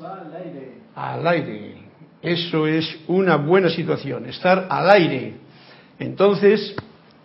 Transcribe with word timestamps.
Al 0.00 0.34
aire. 0.34 0.72
Al 0.96 1.26
aire. 1.26 1.74
Eso 2.20 2.66
es 2.66 2.98
una 3.06 3.36
buena 3.36 3.70
situación, 3.70 4.26
estar 4.26 4.66
al 4.68 4.90
aire. 4.90 5.34
Entonces, 5.98 6.74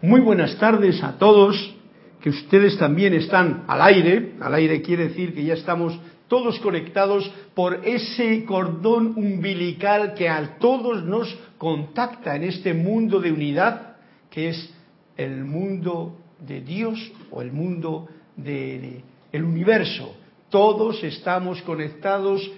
muy 0.01 0.22
buenas 0.22 0.58
tardes 0.58 1.03
a 1.03 1.17
todos, 1.17 1.75
que 2.21 2.29
ustedes 2.29 2.77
también 2.77 3.16
están 3.16 3.63
al 3.67 3.82
aire. 3.82 4.33
Al 4.39 4.53
aire 4.53 4.82
quiere 4.83 5.08
decir 5.08 5.33
que 5.33 5.43
ya 5.43 5.55
estamos 5.55 6.00
todos 6.27 6.59
conectados 6.59 7.29
por 7.55 7.82
ese 7.83 8.45
cordón 8.45 9.14
umbilical 9.16 10.14
que 10.14 10.30
a 10.30 10.57
todos 10.59 11.04
nos 11.04 11.36
contacta 11.57 12.36
en 12.36 12.43
este 12.43 12.75
mundo 12.75 13.20
de 13.20 13.32
unidad, 13.32 13.96
que 14.30 14.50
es 14.50 14.73
el 15.18 15.43
mundo 15.46 16.16
de 16.39 16.62
Dios 16.62 17.12
o 17.32 17.41
el 17.41 17.52
mundo 17.52 18.07
del 18.36 19.02
el 19.32 19.43
universo. 19.43 20.16
Todos 20.52 21.02
estamos 21.05 21.61
conectados, 21.61 22.51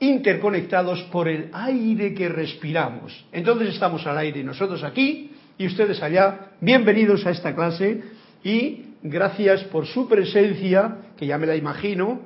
interconectados 0.00 1.02
por 1.12 1.28
el 1.28 1.50
aire 1.52 2.14
que 2.14 2.30
respiramos. 2.30 3.12
Entonces 3.32 3.74
estamos 3.74 4.06
al 4.06 4.16
aire 4.16 4.42
nosotros 4.42 4.82
aquí 4.82 5.30
y 5.58 5.66
ustedes 5.66 6.02
allá. 6.02 6.52
Bienvenidos 6.62 7.26
a 7.26 7.30
esta 7.32 7.54
clase 7.54 8.02
y 8.42 8.94
gracias 9.02 9.62
por 9.64 9.84
su 9.84 10.08
presencia, 10.08 11.12
que 11.18 11.26
ya 11.26 11.36
me 11.36 11.46
la 11.46 11.54
imagino, 11.54 12.22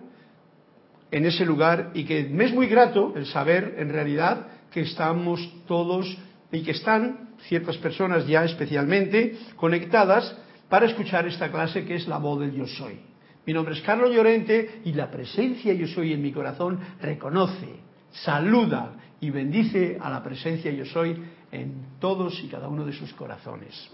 en 1.10 1.26
ese 1.26 1.44
lugar 1.44 1.90
y 1.94 2.04
que 2.04 2.22
me 2.28 2.44
es 2.44 2.54
muy 2.54 2.68
grato 2.68 3.12
el 3.16 3.26
saber 3.26 3.74
en 3.78 3.88
realidad 3.88 4.46
que 4.70 4.82
estamos 4.82 5.40
todos 5.66 6.16
y 6.52 6.62
que 6.62 6.70
están 6.70 7.30
ciertas 7.48 7.76
personas 7.78 8.24
ya 8.28 8.44
especialmente 8.44 9.36
conectadas 9.56 10.36
para 10.68 10.86
escuchar 10.86 11.26
esta 11.26 11.50
clase 11.50 11.84
que 11.84 11.96
es 11.96 12.06
la 12.06 12.18
voz 12.18 12.38
del 12.38 12.52
yo 12.52 12.68
soy. 12.68 13.07
Mi 13.48 13.54
nombre 13.54 13.74
es 13.74 13.80
Carlos 13.80 14.14
Llorente 14.14 14.82
y 14.84 14.92
la 14.92 15.10
presencia 15.10 15.72
yo 15.72 15.86
soy 15.86 16.12
en 16.12 16.20
mi 16.20 16.32
corazón 16.32 16.78
reconoce, 17.00 17.76
saluda 18.10 18.92
y 19.22 19.30
bendice 19.30 19.96
a 19.98 20.10
la 20.10 20.22
presencia 20.22 20.70
yo 20.70 20.84
soy 20.84 21.16
en 21.50 21.96
todos 21.98 22.38
y 22.44 22.48
cada 22.48 22.68
uno 22.68 22.84
de 22.84 22.92
sus 22.92 23.10
corazones. 23.14 23.90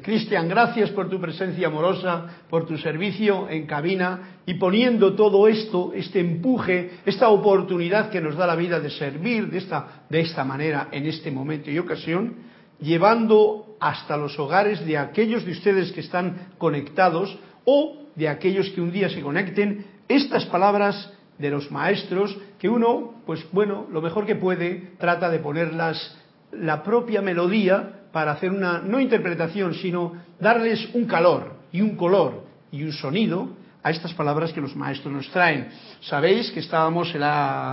Cristian, 0.00 0.48
gracias 0.48 0.88
por 0.92 1.10
tu 1.10 1.20
presencia 1.20 1.66
amorosa, 1.66 2.38
por 2.48 2.64
tu 2.64 2.78
servicio 2.78 3.50
en 3.50 3.66
cabina 3.66 4.38
y 4.46 4.54
poniendo 4.54 5.14
todo 5.14 5.46
esto, 5.46 5.92
este 5.94 6.20
empuje, 6.20 7.00
esta 7.04 7.28
oportunidad 7.28 8.08
que 8.08 8.22
nos 8.22 8.34
da 8.34 8.46
la 8.46 8.56
vida 8.56 8.80
de 8.80 8.88
servir 8.88 9.50
de 9.50 9.58
esta, 9.58 10.06
de 10.08 10.20
esta 10.20 10.42
manera 10.42 10.88
en 10.90 11.04
este 11.04 11.30
momento 11.30 11.70
y 11.70 11.78
ocasión, 11.78 12.36
llevando 12.80 13.76
hasta 13.78 14.16
los 14.16 14.38
hogares 14.38 14.86
de 14.86 14.96
aquellos 14.96 15.44
de 15.44 15.52
ustedes 15.52 15.92
que 15.92 16.00
están 16.00 16.54
conectados 16.56 17.38
o 17.64 17.96
de 18.14 18.28
aquellos 18.28 18.70
que 18.70 18.80
un 18.80 18.92
día 18.92 19.08
se 19.08 19.20
conecten 19.20 19.86
estas 20.08 20.44
palabras 20.46 21.12
de 21.38 21.50
los 21.50 21.70
maestros 21.70 22.36
que 22.58 22.68
uno, 22.68 23.14
pues 23.24 23.44
bueno, 23.52 23.86
lo 23.90 24.02
mejor 24.02 24.26
que 24.26 24.36
puede, 24.36 24.92
trata 24.98 25.30
de 25.30 25.38
ponerlas 25.38 26.16
la 26.52 26.82
propia 26.82 27.22
melodía 27.22 28.00
para 28.12 28.32
hacer 28.32 28.50
una 28.50 28.80
no 28.80 29.00
interpretación, 29.00 29.74
sino 29.74 30.14
darles 30.38 30.88
un 30.94 31.06
calor 31.06 31.54
y 31.72 31.80
un 31.80 31.96
color 31.96 32.44
y 32.72 32.82
un 32.82 32.92
sonido 32.92 33.56
a 33.82 33.90
estas 33.90 34.12
palabras 34.12 34.52
que 34.52 34.60
los 34.60 34.76
maestros 34.76 35.12
nos 35.12 35.30
traen. 35.30 35.68
Sabéis 36.00 36.50
que 36.50 36.60
estábamos 36.60 37.14
el 37.14 37.22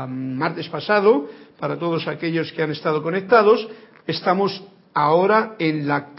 martes 0.08 0.70
pasado, 0.70 1.28
para 1.60 1.78
todos 1.78 2.08
aquellos 2.08 2.52
que 2.54 2.64
han 2.64 2.72
estado 2.72 3.04
conectados, 3.04 3.68
estamos 4.06 4.64
ahora 4.94 5.56
en, 5.60 5.88
la, 5.88 6.10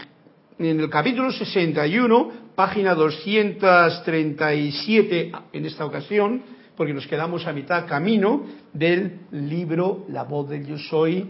en 0.59 0.79
el 0.79 0.89
capítulo 0.89 1.31
61 1.31 2.48
página 2.59 2.91
237 2.93 5.31
en 5.53 5.65
esta 5.65 5.85
ocasión, 5.85 6.43
porque 6.75 6.93
nos 6.93 7.07
quedamos 7.07 7.47
a 7.47 7.53
mitad 7.53 7.87
camino 7.87 8.43
del 8.73 9.21
libro 9.31 10.03
La 10.09 10.25
voz 10.25 10.49
del 10.49 10.65
yo 10.65 10.77
soy, 10.77 11.25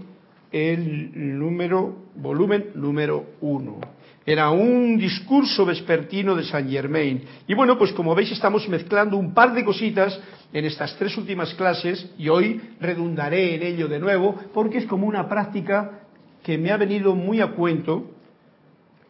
el 0.52 1.38
número, 1.38 2.08
volumen 2.16 2.72
número 2.74 3.26
uno. 3.42 3.78
Era 4.26 4.50
un 4.50 4.98
discurso 4.98 5.68
vespertino 5.68 6.36
de 6.36 6.46
Saint 6.46 6.72
Germain. 6.72 7.24
Y 7.48 7.54
bueno, 7.54 7.78
pues 7.78 7.94
como 7.94 8.16
veis 8.16 8.32
estamos 8.32 8.68
mezclando 8.68 9.16
un 9.16 9.32
par 9.32 9.54
de 9.54 9.64
cositas 9.64 10.20
en 10.52 10.66
estas 10.66 10.98
tres 10.98 11.16
últimas 11.16 11.54
clases 11.54 12.10
y 12.18 12.28
hoy 12.28 12.60
redundaré 12.80 13.54
en 13.54 13.62
ello 13.62 13.88
de 13.88 14.00
nuevo 14.00 14.36
porque 14.52 14.80
es 14.80 14.88
como 14.88 15.06
una 15.06 15.30
práctica 15.30 16.00
que 16.42 16.58
me 16.58 16.72
ha 16.72 16.78
venido 16.78 17.14
muy 17.14 17.40
a 17.40 17.52
cuento 17.52 18.16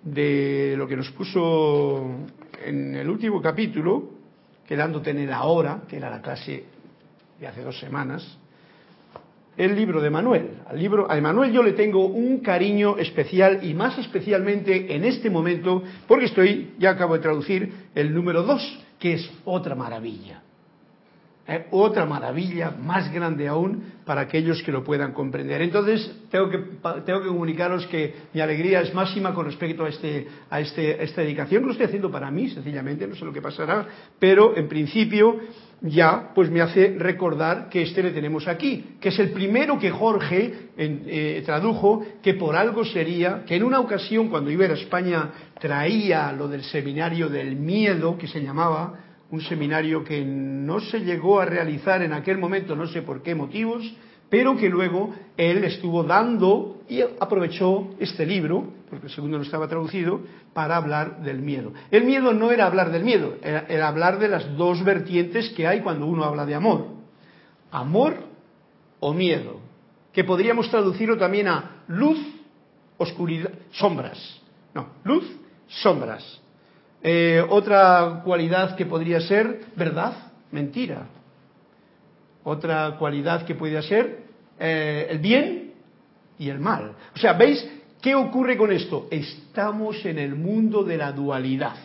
de 0.03 0.75
lo 0.77 0.87
que 0.87 0.95
nos 0.95 1.09
puso 1.11 2.27
en 2.65 2.95
el 2.95 3.09
último 3.09 3.41
capítulo, 3.41 4.11
quedándote 4.67 5.11
en 5.11 5.29
la 5.29 5.43
hora, 5.43 5.81
que 5.87 5.97
era 5.97 6.09
la 6.09 6.21
clase 6.21 6.63
de 7.39 7.47
hace 7.47 7.61
dos 7.61 7.79
semanas, 7.79 8.37
el 9.57 9.75
libro 9.75 10.01
de 10.01 10.09
Manuel. 10.09 10.51
Al 10.67 10.79
libro, 10.79 11.11
a 11.11 11.19
Manuel 11.19 11.51
yo 11.51 11.61
le 11.61 11.73
tengo 11.73 12.05
un 12.05 12.39
cariño 12.39 12.97
especial 12.97 13.59
y 13.63 13.73
más 13.73 13.97
especialmente 13.97 14.95
en 14.95 15.03
este 15.03 15.29
momento, 15.29 15.83
porque 16.07 16.25
estoy, 16.25 16.75
ya 16.79 16.91
acabo 16.91 17.15
de 17.15 17.19
traducir, 17.19 17.73
el 17.93 18.13
número 18.13 18.43
dos, 18.43 18.79
que 18.97 19.13
es 19.13 19.29
otra 19.43 19.75
maravilla. 19.75 20.41
Otra 21.71 22.05
maravilla 22.05 22.71
más 22.71 23.11
grande 23.11 23.47
aún 23.47 23.83
para 24.05 24.21
aquellos 24.21 24.61
que 24.63 24.71
lo 24.71 24.83
puedan 24.83 25.13
comprender. 25.13 25.61
Entonces, 25.61 26.11
tengo 26.29 26.49
que, 26.49 26.59
que 27.05 27.27
comunicaros 27.27 27.85
que 27.87 28.15
mi 28.33 28.41
alegría 28.41 28.81
es 28.81 28.93
máxima 28.93 29.33
con 29.33 29.45
respecto 29.45 29.85
a, 29.85 29.89
este, 29.89 30.27
a 30.49 30.59
este, 30.59 31.03
esta 31.03 31.21
dedicación 31.21 31.61
que 31.61 31.67
lo 31.67 31.71
estoy 31.73 31.87
haciendo 31.87 32.11
para 32.11 32.31
mí, 32.31 32.49
sencillamente, 32.49 33.07
no 33.07 33.15
sé 33.15 33.25
lo 33.25 33.33
que 33.33 33.41
pasará, 33.41 33.87
pero 34.19 34.55
en 34.55 34.67
principio 34.67 35.39
ya 35.81 36.31
pues 36.35 36.49
me 36.49 36.61
hace 36.61 36.95
recordar 36.97 37.69
que 37.69 37.83
este 37.83 38.03
le 38.03 38.11
tenemos 38.11 38.47
aquí, 38.47 38.97
que 38.99 39.09
es 39.09 39.19
el 39.19 39.31
primero 39.31 39.79
que 39.79 39.91
Jorge 39.91 40.69
eh, 40.77 41.41
tradujo, 41.45 42.05
que 42.21 42.33
por 42.33 42.55
algo 42.55 42.83
sería, 42.83 43.43
que 43.45 43.55
en 43.55 43.63
una 43.63 43.79
ocasión 43.79 44.29
cuando 44.29 44.51
iba 44.51 44.65
a 44.65 44.73
España 44.73 45.31
traía 45.59 46.31
lo 46.33 46.47
del 46.47 46.63
seminario 46.63 47.29
del 47.29 47.55
miedo, 47.55 48.17
que 48.17 48.27
se 48.27 48.41
llamaba, 48.41 49.08
un 49.31 49.41
seminario 49.41 50.03
que 50.03 50.23
no 50.25 50.79
se 50.79 50.99
llegó 50.99 51.39
a 51.39 51.45
realizar 51.45 52.01
en 52.01 52.13
aquel 52.13 52.37
momento, 52.37 52.75
no 52.75 52.87
sé 52.87 53.01
por 53.01 53.21
qué 53.21 53.35
motivos, 53.35 53.83
pero 54.29 54.55
que 54.57 54.69
luego 54.69 55.13
él 55.37 55.63
estuvo 55.63 56.03
dando 56.03 56.81
y 56.87 57.01
aprovechó 57.01 57.89
este 57.99 58.25
libro, 58.25 58.65
porque 58.89 59.07
el 59.07 59.13
segundo 59.13 59.37
no 59.37 59.43
estaba 59.43 59.67
traducido, 59.67 60.21
para 60.53 60.77
hablar 60.77 61.21
del 61.21 61.39
miedo. 61.39 61.73
El 61.91 62.05
miedo 62.05 62.33
no 62.33 62.51
era 62.51 62.65
hablar 62.65 62.91
del 62.91 63.03
miedo, 63.03 63.35
era, 63.41 63.87
hablar 63.87 64.19
de 64.19 64.27
las 64.27 64.55
dos 64.57 64.83
vertientes 64.83 65.49
que 65.49 65.67
hay 65.67 65.81
cuando 65.81 66.05
uno 66.05 66.23
habla 66.23 66.45
de 66.45 66.55
amor. 66.55 66.87
Amor 67.71 68.17
o 68.99 69.13
miedo, 69.13 69.59
que 70.11 70.23
podríamos 70.23 70.69
traducirlo 70.69 71.17
también 71.17 71.47
a 71.47 71.83
luz, 71.87 72.19
oscuridad, 72.97 73.51
sombras. 73.71 74.41
No, 74.73 74.87
luz, 75.03 75.25
sombras. 75.67 76.41
Eh, 77.01 77.43
otra 77.49 78.21
cualidad 78.25 78.75
que 78.75 78.85
podría 78.85 79.21
ser 79.21 79.61
verdad, 79.75 80.13
mentira. 80.51 81.07
Otra 82.43 82.95
cualidad 82.97 83.45
que 83.45 83.55
podría 83.55 83.81
ser 83.81 84.23
eh, 84.59 85.07
el 85.09 85.19
bien 85.19 85.71
y 86.37 86.49
el 86.49 86.59
mal. 86.59 86.93
O 87.15 87.17
sea, 87.17 87.33
¿veis 87.33 87.65
qué 88.01 88.15
ocurre 88.15 88.57
con 88.57 88.71
esto? 88.71 89.07
Estamos 89.11 90.05
en 90.05 90.19
el 90.19 90.35
mundo 90.35 90.83
de 90.83 90.97
la 90.97 91.11
dualidad. 91.11 91.75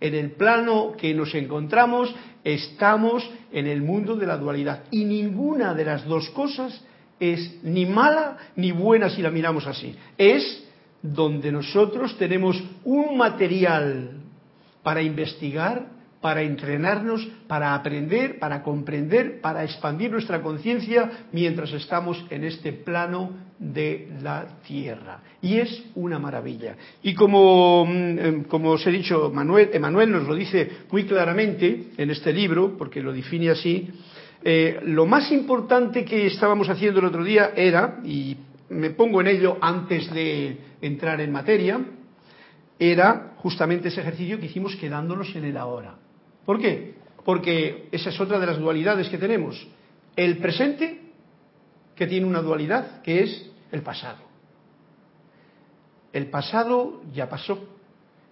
En 0.00 0.14
el 0.14 0.32
plano 0.32 0.92
que 0.96 1.12
nos 1.12 1.34
encontramos, 1.34 2.14
estamos 2.44 3.28
en 3.52 3.66
el 3.66 3.82
mundo 3.82 4.16
de 4.16 4.26
la 4.26 4.36
dualidad. 4.36 4.84
Y 4.90 5.04
ninguna 5.04 5.74
de 5.74 5.84
las 5.84 6.04
dos 6.04 6.30
cosas 6.30 6.80
es 7.18 7.62
ni 7.62 7.84
mala 7.84 8.38
ni 8.56 8.72
buena 8.72 9.10
si 9.10 9.22
la 9.22 9.30
miramos 9.30 9.66
así. 9.66 9.94
Es 10.16 10.64
donde 11.02 11.52
nosotros 11.52 12.16
tenemos 12.16 12.62
un 12.84 13.16
material 13.16 14.19
para 14.82 15.02
investigar, 15.02 16.00
para 16.20 16.42
entrenarnos, 16.42 17.26
para 17.46 17.74
aprender, 17.74 18.38
para 18.38 18.62
comprender, 18.62 19.40
para 19.40 19.64
expandir 19.64 20.10
nuestra 20.10 20.42
conciencia 20.42 21.26
mientras 21.32 21.72
estamos 21.72 22.22
en 22.30 22.44
este 22.44 22.72
plano 22.72 23.30
de 23.58 24.08
la 24.22 24.58
tierra. 24.66 25.22
Y 25.40 25.56
es 25.56 25.84
una 25.94 26.18
maravilla. 26.18 26.76
Y 27.02 27.14
como, 27.14 27.86
mm, 27.86 28.18
em, 28.18 28.44
como 28.44 28.70
os 28.70 28.86
he 28.86 28.90
dicho, 28.90 29.30
Manuel, 29.32 29.70
Emanuel 29.72 30.10
nos 30.10 30.28
lo 30.28 30.34
dice 30.34 30.70
muy 30.90 31.04
claramente 31.04 31.90
en 31.96 32.10
este 32.10 32.32
libro, 32.32 32.76
porque 32.76 33.02
lo 33.02 33.12
define 33.12 33.50
así, 33.50 33.88
eh, 34.42 34.80
lo 34.84 35.06
más 35.06 35.30
importante 35.32 36.04
que 36.04 36.26
estábamos 36.26 36.68
haciendo 36.68 37.00
el 37.00 37.06
otro 37.06 37.24
día 37.24 37.52
era, 37.54 38.00
y 38.04 38.36
me 38.70 38.90
pongo 38.90 39.20
en 39.20 39.28
ello 39.28 39.58
antes 39.60 40.10
de 40.12 40.56
entrar 40.80 41.20
en 41.20 41.32
materia, 41.32 41.80
era 42.80 43.34
justamente 43.36 43.88
ese 43.88 44.00
ejercicio 44.00 44.40
que 44.40 44.46
hicimos 44.46 44.74
quedándonos 44.76 45.36
en 45.36 45.44
el 45.44 45.56
ahora. 45.58 45.96
¿Por 46.46 46.58
qué? 46.58 46.94
Porque 47.24 47.88
esa 47.92 48.08
es 48.08 48.18
otra 48.18 48.40
de 48.40 48.46
las 48.46 48.58
dualidades 48.58 49.10
que 49.10 49.18
tenemos. 49.18 49.68
El 50.16 50.38
presente, 50.38 51.02
que 51.94 52.06
tiene 52.06 52.26
una 52.26 52.40
dualidad, 52.40 53.02
que 53.02 53.22
es 53.22 53.50
el 53.70 53.82
pasado. 53.82 54.18
El 56.14 56.30
pasado 56.30 57.02
ya 57.12 57.28
pasó, 57.28 57.62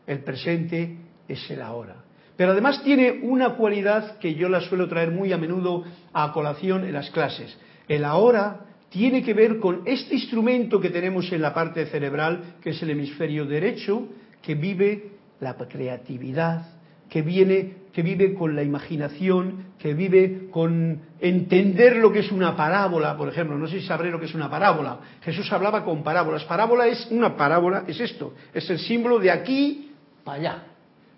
el 0.06 0.20
presente 0.20 0.96
es 1.28 1.50
el 1.50 1.60
ahora. 1.60 1.96
Pero 2.36 2.52
además 2.52 2.82
tiene 2.82 3.20
una 3.22 3.50
cualidad 3.50 4.18
que 4.18 4.34
yo 4.34 4.48
la 4.48 4.62
suelo 4.62 4.88
traer 4.88 5.10
muy 5.10 5.32
a 5.32 5.38
menudo 5.38 5.84
a 6.14 6.32
colación 6.32 6.84
en 6.84 6.94
las 6.94 7.10
clases. 7.10 7.56
El 7.86 8.04
ahora 8.04 8.60
tiene 8.88 9.22
que 9.22 9.34
ver 9.34 9.58
con 9.58 9.82
este 9.84 10.14
instrumento 10.14 10.80
que 10.80 10.88
tenemos 10.88 11.30
en 11.32 11.42
la 11.42 11.52
parte 11.52 11.84
cerebral, 11.86 12.56
que 12.62 12.70
es 12.70 12.82
el 12.82 12.90
hemisferio 12.90 13.44
derecho, 13.44 14.08
que 14.42 14.54
vive 14.54 15.12
la 15.40 15.54
creatividad, 15.54 16.66
que 17.08 17.22
viene, 17.22 17.74
que 17.92 18.02
vive 18.02 18.34
con 18.34 18.54
la 18.54 18.62
imaginación, 18.62 19.68
que 19.78 19.94
vive 19.94 20.48
con 20.50 21.00
entender 21.20 21.96
lo 21.96 22.12
que 22.12 22.20
es 22.20 22.32
una 22.32 22.56
parábola, 22.56 23.16
por 23.16 23.28
ejemplo. 23.28 23.56
No 23.56 23.66
sé 23.66 23.80
si 23.80 23.86
sabré 23.86 24.10
lo 24.10 24.20
que 24.20 24.26
es 24.26 24.34
una 24.34 24.50
parábola. 24.50 24.98
Jesús 25.22 25.50
hablaba 25.52 25.84
con 25.84 26.02
parábolas. 26.02 26.44
Parábola 26.44 26.86
es 26.86 27.08
una 27.10 27.36
parábola, 27.36 27.84
es 27.86 28.00
esto, 28.00 28.34
es 28.52 28.68
el 28.70 28.78
símbolo 28.78 29.18
de 29.18 29.30
aquí 29.30 29.92
para 30.24 30.38
allá. 30.38 30.64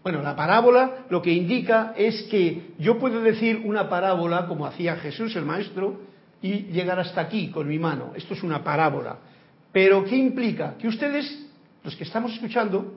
Bueno, 0.02 0.22
la 0.22 0.34
parábola 0.34 1.04
lo 1.10 1.20
que 1.20 1.32
indica 1.32 1.92
es 1.96 2.22
que 2.30 2.72
yo 2.78 2.98
puedo 2.98 3.20
decir 3.20 3.62
una 3.64 3.88
parábola 3.88 4.46
como 4.46 4.64
hacía 4.64 4.96
Jesús 4.96 5.36
el 5.36 5.44
maestro 5.44 6.00
y 6.40 6.64
llegar 6.72 6.98
hasta 6.98 7.20
aquí 7.20 7.50
con 7.50 7.68
mi 7.68 7.78
mano. 7.78 8.12
Esto 8.14 8.34
es 8.34 8.42
una 8.42 8.64
parábola. 8.64 9.18
Pero 9.72 10.04
¿qué 10.04 10.16
implica? 10.16 10.74
Que 10.78 10.88
ustedes, 10.88 11.46
los 11.84 11.94
que 11.96 12.04
estamos 12.04 12.32
escuchando, 12.32 12.94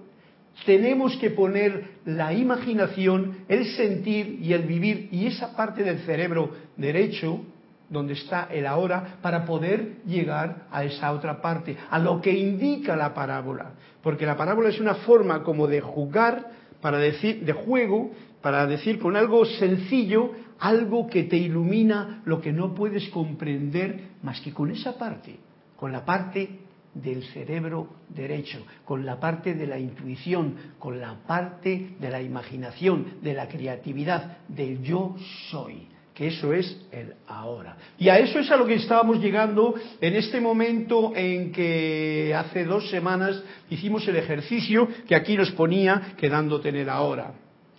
tenemos 0.66 1.16
que 1.18 1.32
poner 1.32 2.00
la 2.06 2.34
imaginación, 2.34 3.40
el 3.48 3.66
sentir 3.76 4.40
y 4.42 4.54
el 4.54 4.64
vivir 4.64 5.10
y 5.12 5.28
esa 5.28 5.56
parte 5.56 5.84
del 5.84 6.00
cerebro 6.00 6.52
derecho 6.78 7.42
donde 7.90 8.14
está 8.14 8.48
el 8.52 8.66
ahora 8.66 9.18
para 9.22 9.46
poder 9.46 9.98
llegar 10.06 10.68
a 10.72 10.84
esa 10.84 11.12
otra 11.12 11.42
parte, 11.42 11.78
a 11.90 12.00
lo 12.00 12.22
que 12.22 12.32
indica 12.32 12.96
la 12.96 13.14
parábola, 13.14 13.74
porque 14.02 14.26
la 14.26 14.38
parábola 14.38 14.70
es 14.70 14.80
una 14.80 14.96
forma 14.96 15.44
como 15.44 15.68
de 15.68 15.82
jugar 15.82 16.50
para 16.82 16.98
decir 16.98 17.46
de 17.46 17.54
juego 17.54 18.12
para 18.44 18.68
decir 18.68 19.00
con 19.00 19.16
algo 19.16 19.46
sencillo 19.46 20.32
algo 20.60 21.08
que 21.08 21.24
te 21.24 21.38
ilumina 21.38 22.22
lo 22.26 22.42
que 22.42 22.52
no 22.52 22.76
puedes 22.76 23.10
comprender 23.10 24.10
más 24.22 24.42
que 24.42 24.54
con 24.54 24.70
esa 24.70 24.98
parte, 24.98 25.38
con 25.78 25.94
la 25.94 26.04
parte 26.04 26.60
del 26.94 27.24
cerebro 27.24 27.88
derecho, 28.10 28.60
con 28.86 29.06
la 29.06 29.20
parte 29.20 29.54
de 29.54 29.68
la 29.68 29.80
intuición, 29.80 30.56
con 30.80 31.00
la 31.00 31.16
parte 31.26 31.96
de 32.00 32.10
la 32.10 32.22
imaginación, 32.22 33.16
de 33.22 33.34
la 33.34 33.48
creatividad, 33.48 34.38
del 34.48 34.82
yo 34.84 35.16
soy, 35.50 35.88
que 36.14 36.28
eso 36.28 36.54
es 36.54 36.80
el 36.92 37.14
ahora. 37.28 37.76
Y 37.98 38.10
a 38.10 38.20
eso 38.20 38.40
es 38.40 38.52
a 38.52 38.58
lo 38.58 38.66
que 38.66 38.76
estábamos 38.76 39.20
llegando 39.20 39.74
en 40.00 40.16
este 40.16 40.40
momento 40.40 41.14
en 41.16 41.52
que 41.52 42.34
hace 42.36 42.66
dos 42.66 42.90
semanas 42.90 43.44
hicimos 43.70 44.08
el 44.08 44.18
ejercicio 44.18 44.88
que 45.08 45.16
aquí 45.16 45.36
nos 45.36 45.52
ponía 45.52 46.14
quedándote 46.18 46.70
en 46.70 46.76
el 46.76 46.90
ahora. 46.90 47.34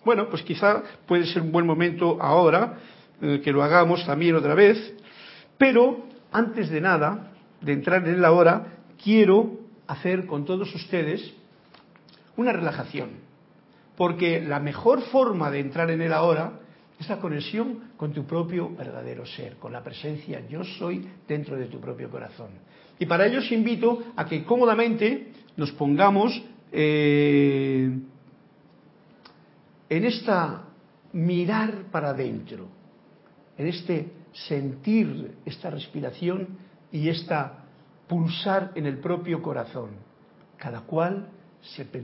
Bueno, 0.04 0.28
pues 0.28 0.42
quizá 0.42 0.82
puede 1.06 1.26
ser 1.26 1.42
un 1.42 1.52
buen 1.52 1.66
momento 1.66 2.18
ahora 2.20 2.78
eh, 3.22 3.40
que 3.42 3.52
lo 3.52 3.62
hagamos 3.62 4.04
también 4.04 4.34
otra 4.34 4.54
vez, 4.54 4.94
pero 5.56 6.04
antes 6.32 6.68
de 6.68 6.80
nada, 6.80 7.30
de 7.60 7.72
entrar 7.72 8.06
en 8.06 8.14
el 8.16 8.24
ahora, 8.24 8.73
quiero 9.04 9.60
hacer 9.86 10.26
con 10.26 10.46
todos 10.46 10.74
ustedes 10.74 11.32
una 12.36 12.52
relajación, 12.52 13.10
porque 13.96 14.40
la 14.40 14.58
mejor 14.58 15.02
forma 15.02 15.50
de 15.50 15.60
entrar 15.60 15.90
en 15.90 16.00
el 16.00 16.12
ahora 16.12 16.60
es 16.98 17.08
la 17.08 17.20
conexión 17.20 17.92
con 17.96 18.12
tu 18.12 18.24
propio 18.24 18.74
verdadero 18.74 19.26
ser, 19.26 19.56
con 19.56 19.72
la 19.72 19.84
presencia 19.84 20.42
yo 20.48 20.64
soy 20.64 21.06
dentro 21.28 21.56
de 21.56 21.66
tu 21.66 21.78
propio 21.80 22.10
corazón. 22.10 22.48
Y 22.98 23.06
para 23.06 23.26
ello 23.26 23.40
os 23.40 23.52
invito 23.52 24.02
a 24.16 24.24
que 24.24 24.44
cómodamente 24.44 25.32
nos 25.56 25.70
pongamos 25.72 26.42
eh, 26.72 27.98
en 29.88 30.04
esta 30.04 30.64
mirar 31.12 31.84
para 31.90 32.10
adentro, 32.10 32.68
en 33.58 33.66
este 33.66 34.10
sentir 34.32 35.36
esta 35.44 35.70
respiración 35.70 36.48
y 36.90 37.08
esta 37.08 37.63
pulsar 38.06 38.72
en 38.74 38.86
el 38.86 38.98
propio 38.98 39.42
corazón, 39.42 39.90
cada 40.56 40.80
cual, 40.82 41.28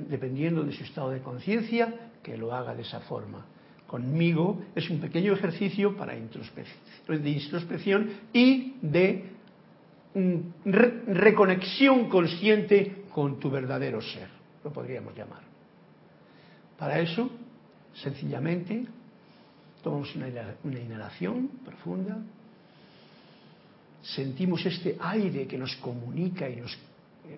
dependiendo 0.09 0.63
de 0.63 0.73
su 0.73 0.85
estado 0.85 1.11
de 1.11 1.21
conciencia, 1.21 2.11
que 2.23 2.37
lo 2.37 2.55
haga 2.55 2.75
de 2.75 2.83
esa 2.83 3.01
forma. 3.01 3.47
Conmigo 3.87 4.63
es 4.75 4.89
un 4.89 5.01
pequeño 5.01 5.33
ejercicio 5.33 5.97
para 5.97 6.13
de 6.13 7.31
introspección 7.31 8.11
y 8.33 8.75
de 8.83 9.25
mm, 10.15 10.71
reconexión 11.09 12.09
consciente 12.09 13.05
con 13.13 13.41
tu 13.41 13.51
verdadero 13.51 14.01
ser, 14.01 14.29
lo 14.63 14.73
podríamos 14.73 15.17
llamar. 15.17 15.43
Para 16.79 17.01
eso, 17.01 17.31
sencillamente, 17.95 18.87
tomamos 19.83 20.15
una 20.15 20.79
inhalación 20.79 21.49
profunda, 21.65 22.19
sentimos 24.03 24.65
este 24.65 24.97
aire 25.01 25.47
que 25.47 25.59
nos 25.59 25.75
comunica 25.77 26.49
y 26.49 26.57
nos, 26.57 26.77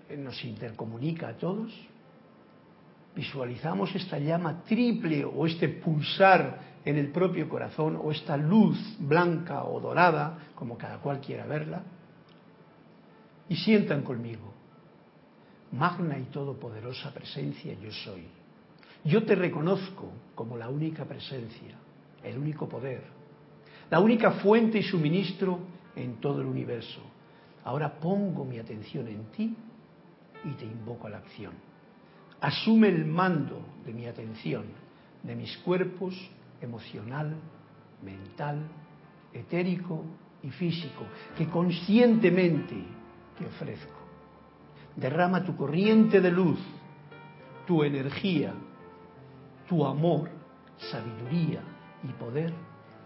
eh, 0.09 0.17
nos 0.17 0.45
intercomunica 0.45 1.29
a 1.29 1.37
todos, 1.37 1.73
visualizamos 3.15 3.95
esta 3.95 4.19
llama 4.19 4.63
triple 4.65 5.25
o 5.25 5.47
este 5.47 5.69
pulsar 5.69 6.73
en 6.85 6.97
el 6.97 7.09
propio 7.09 7.49
corazón 7.49 7.99
o 8.03 8.11
esta 8.11 8.37
luz 8.37 8.79
blanca 8.99 9.65
o 9.65 9.81
dorada, 9.81 10.39
como 10.55 10.77
cada 10.77 10.99
cual 10.99 11.21
quiera 11.21 11.47
verla, 11.47 11.83
y 13.49 13.57
sientan 13.57 14.03
conmigo, 14.03 14.53
magna 15.73 16.19
y 16.19 16.25
todopoderosa 16.25 17.13
presencia 17.13 17.75
yo 17.75 17.93
soy. 17.93 18.27
Yo 19.05 19.25
te 19.25 19.35
reconozco 19.35 20.11
como 20.35 20.57
la 20.57 20.69
única 20.69 21.05
presencia, 21.05 21.77
el 22.23 22.39
único 22.39 22.69
poder, 22.69 23.03
la 23.91 24.01
única 24.01 24.33
fuente 24.33 24.79
y 24.79 24.83
suministro 24.83 25.59
en 25.97 26.17
todo 26.21 26.41
el 26.41 26.47
universo. 26.47 27.01
Ahora 27.65 28.01
pongo 28.01 28.45
mi 28.45 28.59
atención 28.59 29.07
en 29.09 29.25
ti 29.27 29.57
y 30.45 30.51
te 30.53 30.65
invoco 30.65 31.07
a 31.07 31.11
la 31.11 31.19
acción. 31.19 31.53
Asume 32.41 32.89
el 32.89 33.05
mando 33.05 33.65
de 33.85 33.93
mi 33.93 34.07
atención, 34.07 34.65
de 35.23 35.37
mis 35.37 35.57
cuerpos 35.59 36.15
emocional, 36.61 37.37
mental, 38.03 38.67
etérico 39.33 40.05
y 40.43 40.51
físico, 40.51 41.05
que 41.37 41.49
conscientemente 41.49 42.75
te 43.39 43.47
ofrezco. 43.47 44.01
Derrama 44.97 45.45
tu 45.45 45.57
corriente 45.57 46.21
de 46.21 46.31
luz, 46.31 46.59
tu 47.67 47.85
energía, 47.85 48.53
tu 49.69 49.87
amor, 49.87 50.29
sabiduría 50.91 51.63
y 52.03 52.13
poder 52.13 52.53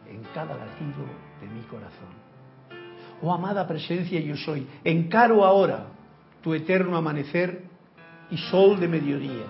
en 0.08 0.22
cada 0.34 0.56
latido 0.56 1.04
de 1.40 1.48
mi 1.48 1.60
corazón. 1.62 2.25
Oh 3.22 3.32
amada 3.32 3.67
presencia 3.67 4.20
yo 4.20 4.36
soy, 4.36 4.67
encaro 4.84 5.44
ahora 5.44 5.86
tu 6.43 6.55
eterno 6.55 6.96
amanecer 6.96 7.64
y 8.31 8.36
sol 8.36 8.79
de 8.79 8.88
mediodía 8.88 9.46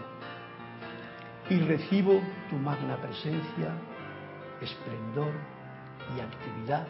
y 1.51 1.59
recibo 1.61 2.21
tu 2.51 2.57
magna 2.57 2.97
presencia, 2.97 3.71
esplendor 4.61 5.33
y 6.17 6.21
actividad 6.21 6.87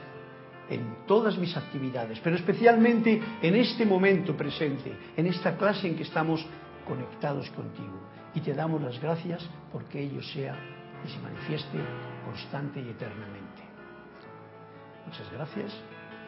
en 0.69 1.07
todas 1.07 1.39
mis 1.39 1.57
actividades, 1.57 2.19
pero 2.21 2.37
especialmente 2.37 3.23
en 3.41 3.55
este 3.55 3.87
momento 3.87 4.37
presente, 4.37 4.97
en 5.17 5.27
esta 5.27 5.57
clase 5.57 5.87
en 5.89 5.97
que 5.97 6.03
estamos 6.03 6.45
conectados 6.87 7.49
contigo. 7.51 8.01
Y 8.35 8.41
te 8.41 8.53
damos 8.53 8.83
las 8.83 9.01
gracias 9.01 9.49
porque 9.73 10.01
ello 10.01 10.23
sea 10.23 10.57
y 11.05 11.09
se 11.09 11.19
manifieste 11.21 11.79
constante 12.25 12.81
y 12.81 12.89
eternamente. 12.89 13.63
Muchas 15.07 15.31
gracias 15.33 15.73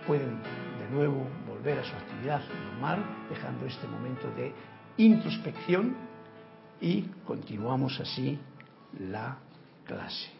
pueden 0.09 0.39
de 0.81 0.89
nuevo 0.91 1.27
volver 1.47 1.79
a 1.79 1.85
su 1.85 1.95
actividad 1.95 2.41
normal, 2.73 3.05
dejando 3.29 3.67
este 3.67 3.87
momento 3.87 4.31
de 4.35 4.55
introspección 4.97 5.95
y 6.81 7.03
continuamos 7.27 8.01
así 8.01 8.39
la 8.99 9.37
clase. 9.85 10.31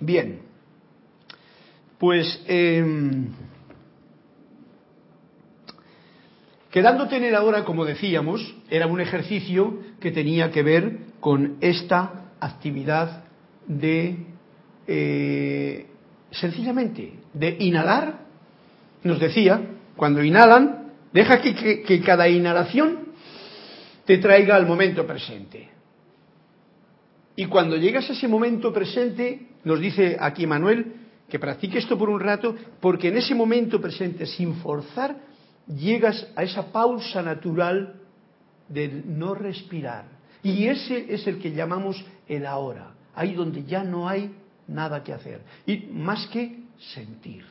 Bien, 0.00 0.42
pues 1.96 2.44
eh, 2.46 2.84
quedándote 6.70 7.16
en 7.16 7.24
el 7.24 7.34
ahora, 7.34 7.64
como 7.64 7.86
decíamos, 7.86 8.54
era 8.68 8.86
un 8.86 9.00
ejercicio 9.00 9.78
que 9.98 10.10
tenía 10.10 10.50
que 10.50 10.62
ver 10.62 10.98
con 11.20 11.56
esta 11.62 12.32
actividad 12.38 13.29
de 13.70 14.16
eh, 14.86 15.86
sencillamente 16.32 17.14
de 17.32 17.56
inhalar, 17.60 18.26
nos 19.04 19.20
decía, 19.20 19.60
cuando 19.96 20.22
inhalan, 20.22 20.92
deja 21.12 21.40
que, 21.40 21.82
que 21.82 22.00
cada 22.00 22.28
inhalación 22.28 23.10
te 24.04 24.18
traiga 24.18 24.56
al 24.56 24.66
momento 24.66 25.06
presente. 25.06 25.68
Y 27.36 27.46
cuando 27.46 27.76
llegas 27.76 28.10
a 28.10 28.12
ese 28.12 28.26
momento 28.26 28.72
presente, 28.72 29.46
nos 29.64 29.78
dice 29.78 30.16
aquí 30.18 30.46
Manuel, 30.46 30.94
que 31.28 31.38
practique 31.38 31.78
esto 31.78 31.96
por 31.96 32.10
un 32.10 32.18
rato, 32.18 32.56
porque 32.80 33.08
en 33.08 33.18
ese 33.18 33.34
momento 33.34 33.80
presente, 33.80 34.26
sin 34.26 34.56
forzar, 34.56 35.16
llegas 35.68 36.26
a 36.34 36.42
esa 36.42 36.72
pausa 36.72 37.22
natural 37.22 38.00
del 38.68 39.16
no 39.16 39.34
respirar. 39.34 40.06
Y 40.42 40.66
ese 40.66 41.14
es 41.14 41.26
el 41.28 41.38
que 41.38 41.52
llamamos 41.52 42.04
el 42.26 42.46
ahora, 42.46 42.94
ahí 43.20 43.34
donde 43.34 43.64
ya 43.64 43.84
no 43.84 44.08
hay 44.08 44.34
nada 44.68 45.04
que 45.04 45.12
hacer. 45.12 45.42
Y 45.66 45.88
más 45.92 46.26
que 46.28 46.60
sentir. 46.94 47.44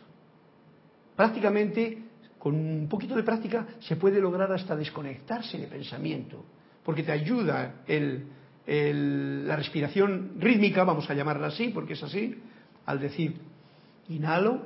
Prácticamente, 1.15 2.05
con 2.39 2.55
un 2.55 2.87
poquito 2.89 3.15
de 3.15 3.21
práctica, 3.21 3.67
se 3.79 3.95
puede 3.95 4.19
lograr 4.19 4.51
hasta 4.51 4.75
desconectarse 4.75 5.59
de 5.59 5.67
pensamiento, 5.67 6.43
porque 6.83 7.03
te 7.03 7.11
ayuda 7.11 7.75
la 8.65 9.55
respiración 9.55 10.31
rítmica, 10.39 10.83
vamos 10.83 11.07
a 11.07 11.13
llamarla 11.13 11.47
así, 11.47 11.67
porque 11.69 11.93
es 11.93 12.01
así, 12.01 12.35
al 12.87 12.99
decir, 12.99 13.35
inhalo, 14.07 14.63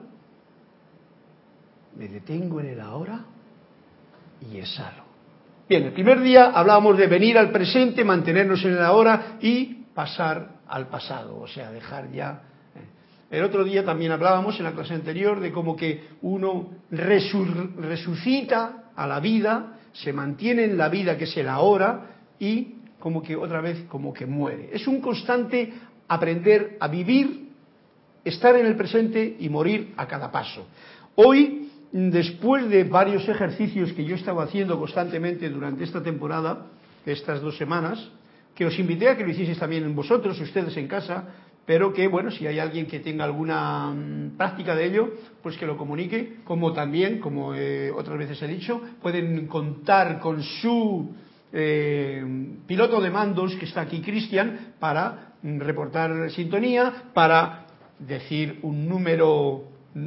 me 1.97 2.07
detengo 2.07 2.61
en 2.61 2.67
el 2.67 2.79
ahora 2.79 3.25
y 4.49 4.57
exhalo. 4.57 5.03
Bien, 5.67 5.83
el 5.83 5.91
primer 5.91 6.21
día 6.21 6.51
hablábamos 6.51 6.97
de 6.97 7.07
venir 7.07 7.37
al 7.37 7.51
presente, 7.51 8.05
mantenernos 8.05 8.63
en 8.63 8.71
el 8.71 8.81
ahora 8.81 9.37
y 9.41 9.83
pasar 9.93 10.62
al 10.73 10.87
pasado, 10.87 11.39
o 11.39 11.47
sea, 11.47 11.71
dejar 11.71 12.11
ya 12.11 12.41
el 13.33 13.43
otro 13.43 13.63
día 13.63 13.83
también 13.83 14.11
hablábamos 14.11 14.59
en 14.59 14.65
la 14.65 14.73
clase 14.73 14.93
anterior 14.93 15.39
de 15.39 15.51
cómo 15.51 15.75
que 15.75 16.03
uno 16.21 16.69
resucita 16.91 18.91
a 18.95 19.07
la 19.07 19.19
vida, 19.19 19.79
se 19.91 20.13
mantiene 20.13 20.65
en 20.65 20.77
la 20.77 20.87
vida 20.87 21.17
que 21.17 21.23
es 21.23 21.35
el 21.37 21.49
ahora 21.49 22.11
y 22.37 22.75
como 22.99 23.23
que 23.23 23.35
otra 23.35 23.59
vez 23.59 23.85
como 23.89 24.13
que 24.13 24.27
muere. 24.27 24.69
Es 24.71 24.85
un 24.85 25.01
constante 25.01 25.73
aprender 26.07 26.77
a 26.79 26.87
vivir, 26.87 27.49
estar 28.23 28.55
en 28.55 28.67
el 28.67 28.75
presente 28.75 29.35
y 29.39 29.49
morir 29.49 29.95
a 29.97 30.05
cada 30.05 30.31
paso. 30.31 30.67
Hoy, 31.15 31.71
después 31.91 32.69
de 32.69 32.83
varios 32.83 33.27
ejercicios 33.27 33.93
que 33.93 34.05
yo 34.05 34.15
estaba 34.15 34.43
haciendo 34.43 34.77
constantemente 34.77 35.49
durante 35.49 35.85
esta 35.85 36.03
temporada, 36.03 36.67
estas 37.03 37.41
dos 37.41 37.57
semanas, 37.57 38.11
que 38.55 38.65
os 38.65 38.77
invité 38.77 39.09
a 39.09 39.17
que 39.17 39.23
lo 39.23 39.31
hicieseis 39.31 39.57
también 39.57 39.95
vosotros, 39.95 40.39
ustedes 40.39 40.75
en 40.77 40.87
casa, 40.87 41.25
pero 41.65 41.93
que, 41.93 42.07
bueno, 42.07 42.29
si 42.29 42.45
hay 42.45 42.59
alguien 42.59 42.87
que 42.87 42.99
tenga 42.99 43.23
alguna 43.23 43.91
mm, 43.91 44.37
práctica 44.37 44.75
de 44.75 44.85
ello, 44.85 45.13
pues 45.41 45.57
que 45.57 45.65
lo 45.65 45.77
comunique, 45.77 46.37
como 46.43 46.73
también, 46.73 47.19
como 47.19 47.55
eh, 47.55 47.91
otras 47.91 48.17
veces 48.17 48.41
he 48.41 48.47
dicho, 48.47 48.81
pueden 49.01 49.47
contar 49.47 50.19
con 50.19 50.43
su 50.43 51.15
eh, 51.53 52.23
piloto 52.67 52.99
de 52.99 53.09
mandos, 53.09 53.55
que 53.55 53.65
está 53.65 53.81
aquí 53.81 54.01
Cristian, 54.01 54.73
para 54.79 55.35
mm, 55.41 55.59
reportar 55.59 56.29
sintonía, 56.31 57.11
para 57.13 57.67
decir 57.97 58.59
un 58.63 58.89
número, 58.89 59.63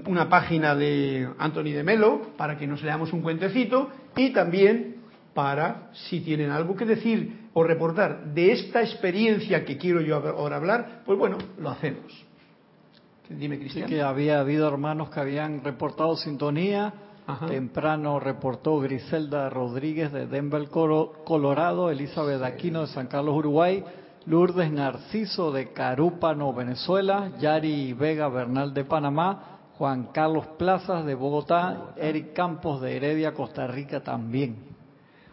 una 0.06 0.28
página 0.28 0.74
de 0.74 1.26
Anthony 1.38 1.72
de 1.72 1.82
Melo, 1.82 2.32
para 2.36 2.58
que 2.58 2.66
nos 2.66 2.82
leamos 2.82 3.12
un 3.14 3.22
cuentecito, 3.22 3.90
y 4.14 4.30
también 4.30 4.96
para, 5.32 5.90
si 5.92 6.20
tienen 6.20 6.50
algo 6.50 6.76
que 6.76 6.84
decir 6.84 7.45
o 7.58 7.64
reportar 7.64 8.34
de 8.34 8.52
esta 8.52 8.82
experiencia 8.82 9.64
que 9.64 9.78
quiero 9.78 10.02
yo 10.02 10.16
ahora 10.16 10.56
hablar, 10.56 11.00
pues 11.06 11.18
bueno, 11.18 11.38
lo 11.58 11.70
hacemos. 11.70 12.12
Dime, 13.30 13.58
Cristian. 13.58 13.88
Sí, 13.88 13.94
que 13.94 14.02
había 14.02 14.40
habido 14.40 14.68
hermanos 14.68 15.08
que 15.08 15.20
habían 15.20 15.64
reportado 15.64 16.16
sintonía. 16.16 16.92
Temprano 17.48 18.20
reportó 18.20 18.78
Griselda 18.80 19.48
Rodríguez 19.48 20.12
de 20.12 20.26
Denver, 20.26 20.68
Colorado, 20.68 21.90
Elizabeth 21.90 22.42
Aquino 22.42 22.82
de 22.82 22.88
San 22.88 23.06
Carlos, 23.06 23.34
Uruguay, 23.34 23.82
Lourdes 24.26 24.70
Narciso 24.70 25.50
de 25.50 25.72
Carúpano, 25.72 26.52
Venezuela, 26.52 27.32
Yari 27.40 27.94
Vega 27.94 28.28
Bernal 28.28 28.74
de 28.74 28.84
Panamá, 28.84 29.60
Juan 29.78 30.08
Carlos 30.12 30.46
Plazas 30.58 31.06
de 31.06 31.14
Bogotá, 31.14 31.94
Eric 31.96 32.34
Campos 32.34 32.82
de 32.82 32.98
Heredia, 32.98 33.32
Costa 33.32 33.66
Rica 33.66 34.00
también. 34.00 34.75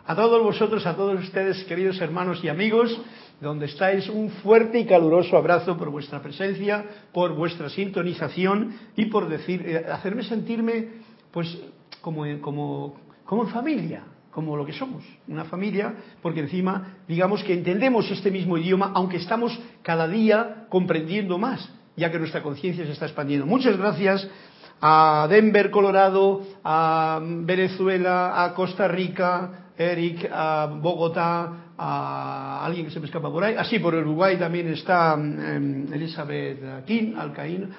A 0.05 0.15
todos 0.15 0.43
vosotros, 0.43 0.85
a 0.85 0.97
todos 0.97 1.17
ustedes, 1.23 1.63
queridos 1.63 2.01
hermanos 2.01 2.43
y 2.43 2.49
amigos, 2.49 2.99
donde 3.39 3.67
estáis, 3.67 4.09
un 4.09 4.31
fuerte 4.31 4.77
y 4.77 4.85
caluroso 4.85 5.37
abrazo 5.37 5.77
por 5.77 5.89
vuestra 5.89 6.21
presencia, 6.21 6.83
por 7.13 7.33
vuestra 7.33 7.69
sintonización 7.69 8.75
y 8.97 9.05
por 9.05 9.31
eh, 9.31 9.85
hacerme 9.89 10.23
sentirme, 10.23 10.87
pues, 11.31 11.57
como, 12.01 12.25
como, 12.41 12.99
como 13.23 13.43
en 13.43 13.49
familia, 13.49 14.03
como 14.31 14.57
lo 14.57 14.65
que 14.65 14.73
somos, 14.73 15.05
una 15.29 15.45
familia, 15.45 15.95
porque 16.21 16.41
encima, 16.41 16.97
digamos 17.07 17.41
que 17.41 17.53
entendemos 17.53 18.11
este 18.11 18.29
mismo 18.29 18.57
idioma, 18.57 18.91
aunque 18.93 19.17
estamos 19.17 19.57
cada 19.83 20.05
día 20.09 20.65
comprendiendo 20.67 21.37
más, 21.37 21.71
ya 21.95 22.11
que 22.11 22.19
nuestra 22.19 22.43
conciencia 22.43 22.85
se 22.85 22.91
está 22.91 23.05
expandiendo. 23.05 23.45
Muchas 23.45 23.77
gracias 23.77 24.29
a 24.85 25.27
Denver, 25.29 25.71
Colorado, 25.71 26.41
a 26.61 27.21
Venezuela, 27.23 28.43
a 28.43 28.53
Costa 28.53 28.85
Rica, 28.85 29.69
Eric, 29.77 30.29
a 30.29 30.65
Bogotá, 30.65 31.71
a 31.77 32.65
alguien 32.65 32.87
que 32.87 32.91
se 32.91 32.99
me 32.99 33.05
escapa 33.05 33.31
por 33.31 33.45
ahí. 33.45 33.55
Así, 33.57 33.79
por 33.79 33.95
Uruguay 33.95 34.37
también 34.37 34.67
está 34.67 35.13
em, 35.13 35.87
Elizabeth 35.93 36.61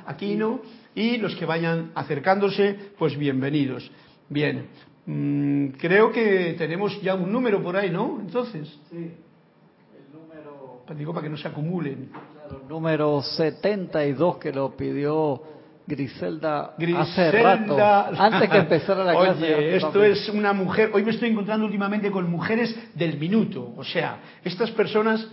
Aquino, 0.07 0.63
y 0.95 1.19
los 1.19 1.37
que 1.37 1.45
vayan 1.45 1.93
acercándose, 1.95 2.93
pues 2.99 3.19
bienvenidos. 3.19 3.91
Bien, 4.31 4.69
mm, 5.05 5.77
creo 5.77 6.11
que 6.11 6.55
tenemos 6.57 6.99
ya 7.03 7.15
un 7.17 7.31
número 7.31 7.63
por 7.63 7.77
ahí, 7.77 7.91
¿no? 7.91 8.17
Entonces. 8.19 8.67
Sí, 8.89 8.97
el 8.97 10.11
número. 10.11 10.81
Digo 10.97 11.13
para 11.13 11.25
que 11.25 11.31
no 11.31 11.37
se 11.37 11.49
acumulen. 11.49 12.09
Claro, 12.33 12.63
número 12.67 13.21
72 13.21 14.39
que 14.39 14.53
lo 14.53 14.75
pidió 14.75 15.53
Griselda, 15.87 16.75
hace 16.97 17.31
rato, 17.31 17.77
antes 17.79 18.49
que 18.49 18.57
empezara 18.57 19.05
la 19.05 19.13
clase. 19.13 19.55
Oye, 19.55 19.77
esto 19.77 20.03
es 20.03 20.29
una 20.31 20.53
mujer, 20.55 20.91
hoy 20.95 21.05
me 21.05 21.11
estoy 21.11 21.29
encontrando 21.29 21.67
últimamente 21.67 22.11
con 22.11 22.31
mujeres 22.31 22.75
del 22.95 23.19
minuto, 23.19 23.75
o 23.77 23.85
sea, 23.85 24.19
estas 24.43 24.71
personas, 24.71 25.29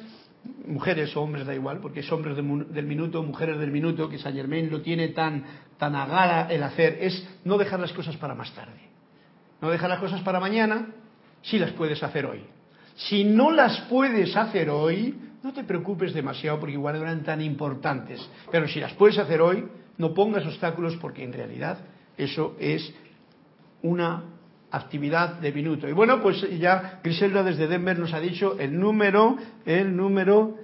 mujeres 0.65 1.15
o 1.15 1.21
hombres, 1.21 1.45
da 1.45 1.55
igual, 1.55 1.79
porque 1.79 2.01
es 2.01 2.11
hombres 2.11 2.35
del 2.35 2.85
minuto, 2.85 3.23
mujeres 3.23 3.59
del 3.59 3.71
minuto, 3.71 4.09
que 4.09 4.17
Saint 4.17 4.37
Germain 4.37 4.69
lo 4.69 4.81
tiene 4.81 5.09
tan, 5.09 5.43
tan 5.77 5.95
a 5.95 6.05
gala 6.05 6.47
el 6.49 6.63
hacer, 6.63 6.97
es 6.99 7.25
no 7.45 7.57
dejar 7.57 7.79
las 7.79 7.93
cosas 7.93 8.17
para 8.17 8.35
más 8.35 8.51
tarde. 8.53 8.89
No 9.61 9.69
dejar 9.69 9.89
las 9.89 9.99
cosas 9.99 10.21
para 10.21 10.39
mañana, 10.39 10.87
si 11.43 11.59
las 11.59 11.71
puedes 11.71 12.03
hacer 12.03 12.25
hoy. 12.25 12.41
Si 12.95 13.23
no 13.23 13.51
las 13.51 13.79
puedes 13.81 14.35
hacer 14.35 14.69
hoy, 14.69 15.15
no 15.43 15.53
te 15.53 15.63
preocupes 15.63 16.13
demasiado 16.13 16.59
porque 16.59 16.73
igual 16.73 16.95
eran 16.97 17.23
tan 17.23 17.41
importantes. 17.41 18.27
Pero 18.51 18.67
si 18.67 18.79
las 18.79 18.93
puedes 18.93 19.17
hacer 19.17 19.41
hoy, 19.41 19.65
no 20.01 20.15
pongas 20.15 20.45
obstáculos 20.45 20.97
porque 20.99 21.23
en 21.23 21.31
realidad 21.31 21.77
eso 22.17 22.55
es 22.59 22.93
una 23.83 24.23
actividad 24.71 25.35
de 25.35 25.51
minuto. 25.51 25.87
Y 25.87 25.93
bueno, 25.93 26.21
pues 26.21 26.41
ya 26.59 26.99
Griselda 27.03 27.43
desde 27.43 27.67
Denver 27.67 27.99
nos 27.99 28.13
ha 28.13 28.19
dicho 28.19 28.57
el 28.59 28.77
número, 28.77 29.37
el 29.63 29.95
número, 29.95 30.57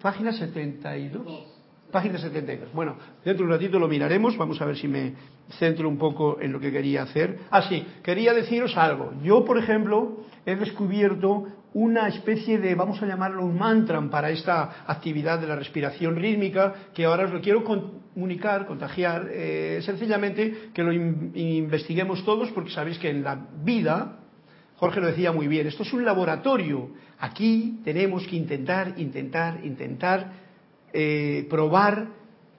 página 0.00 0.32
72. 0.32 1.56
Página 1.90 2.18
72. 2.18 2.72
Bueno, 2.72 2.96
dentro 3.24 3.44
de 3.44 3.52
un 3.52 3.58
ratito 3.58 3.78
lo 3.78 3.88
miraremos, 3.88 4.36
vamos 4.36 4.60
a 4.60 4.66
ver 4.66 4.76
si 4.76 4.86
me 4.86 5.14
centro 5.58 5.88
un 5.88 5.98
poco 5.98 6.38
en 6.40 6.52
lo 6.52 6.60
que 6.60 6.70
quería 6.70 7.02
hacer. 7.02 7.40
Ah, 7.50 7.62
sí, 7.62 7.84
quería 8.04 8.34
deciros 8.34 8.76
algo. 8.76 9.14
Yo, 9.22 9.44
por 9.44 9.58
ejemplo, 9.58 10.18
he 10.44 10.54
descubierto 10.54 11.46
una 11.76 12.08
especie 12.08 12.58
de, 12.58 12.74
vamos 12.74 13.02
a 13.02 13.06
llamarlo 13.06 13.44
un 13.44 13.58
mantra 13.58 14.00
para 14.08 14.30
esta 14.30 14.86
actividad 14.86 15.38
de 15.38 15.46
la 15.46 15.56
respiración 15.56 16.16
rítmica, 16.16 16.72
que 16.94 17.04
ahora 17.04 17.24
os 17.24 17.32
lo 17.32 17.42
quiero 17.42 17.64
comunicar, 17.64 18.66
contagiar, 18.66 19.28
eh, 19.30 19.80
sencillamente 19.84 20.70
que 20.72 20.82
lo 20.82 20.90
investiguemos 20.90 22.24
todos, 22.24 22.50
porque 22.52 22.70
sabéis 22.70 22.98
que 22.98 23.10
en 23.10 23.22
la 23.22 23.46
vida, 23.62 24.20
Jorge 24.76 25.02
lo 25.02 25.08
decía 25.08 25.32
muy 25.32 25.48
bien, 25.48 25.66
esto 25.66 25.82
es 25.82 25.92
un 25.92 26.02
laboratorio. 26.02 26.92
Aquí 27.18 27.80
tenemos 27.84 28.26
que 28.26 28.36
intentar, 28.36 28.94
intentar, 28.96 29.62
intentar 29.62 30.32
eh, 30.94 31.46
probar 31.50 32.08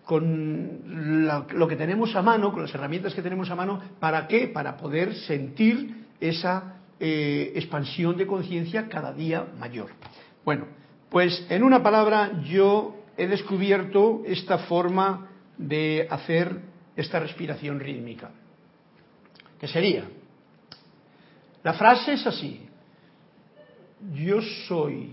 con 0.05 1.47
lo 1.53 1.67
que 1.67 1.75
tenemos 1.75 2.15
a 2.15 2.21
mano, 2.21 2.53
con 2.53 2.61
las 2.61 2.73
herramientas 2.75 3.15
que 3.15 3.23
tenemos 3.23 3.49
a 3.49 3.55
mano, 3.55 3.81
¿para 3.99 4.27
qué? 4.27 4.47
Para 4.47 4.77
poder 4.77 5.15
sentir 5.15 6.05
esa 6.19 6.76
eh, 6.99 7.51
expansión 7.55 8.17
de 8.17 8.25
conciencia 8.25 8.87
cada 8.89 9.13
día 9.13 9.45
mayor. 9.59 9.91
Bueno, 10.43 10.65
pues 11.09 11.45
en 11.49 11.63
una 11.63 11.83
palabra 11.83 12.41
yo 12.43 12.95
he 13.17 13.27
descubierto 13.27 14.23
esta 14.25 14.59
forma 14.59 15.29
de 15.57 16.07
hacer 16.09 16.61
esta 16.95 17.19
respiración 17.19 17.79
rítmica. 17.79 18.31
¿Qué 19.59 19.67
sería? 19.67 20.05
La 21.63 21.73
frase 21.73 22.13
es 22.13 22.25
así. 22.25 22.61
Yo 24.13 24.41
soy, 24.67 25.11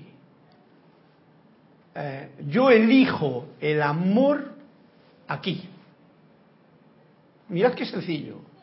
eh, 1.95 2.31
yo 2.49 2.71
elijo 2.71 3.49
el 3.61 3.83
amor 3.83 4.55
aquí. 5.27 5.69
Mirad 7.49 7.75
qué 7.75 7.87
sencillo. 7.87 8.54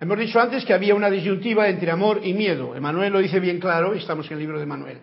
Hemos 0.00 0.18
dicho 0.18 0.40
antes 0.40 0.64
que 0.64 0.74
había 0.74 0.94
una 0.94 1.08
disyuntiva 1.08 1.68
entre 1.68 1.90
amor 1.90 2.20
y 2.22 2.34
miedo. 2.34 2.74
Emanuel 2.74 3.12
lo 3.12 3.20
dice 3.20 3.40
bien 3.40 3.60
claro, 3.60 3.94
y 3.94 3.98
estamos 3.98 4.26
en 4.26 4.34
el 4.34 4.38
libro 4.40 4.58
de 4.58 4.66
Manuel. 4.66 4.98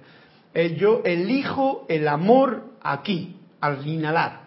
Eh, 0.53 0.75
yo 0.77 1.01
elijo 1.05 1.85
el 1.87 2.07
amor 2.07 2.63
aquí, 2.81 3.37
al 3.61 3.85
inhalar. 3.87 4.41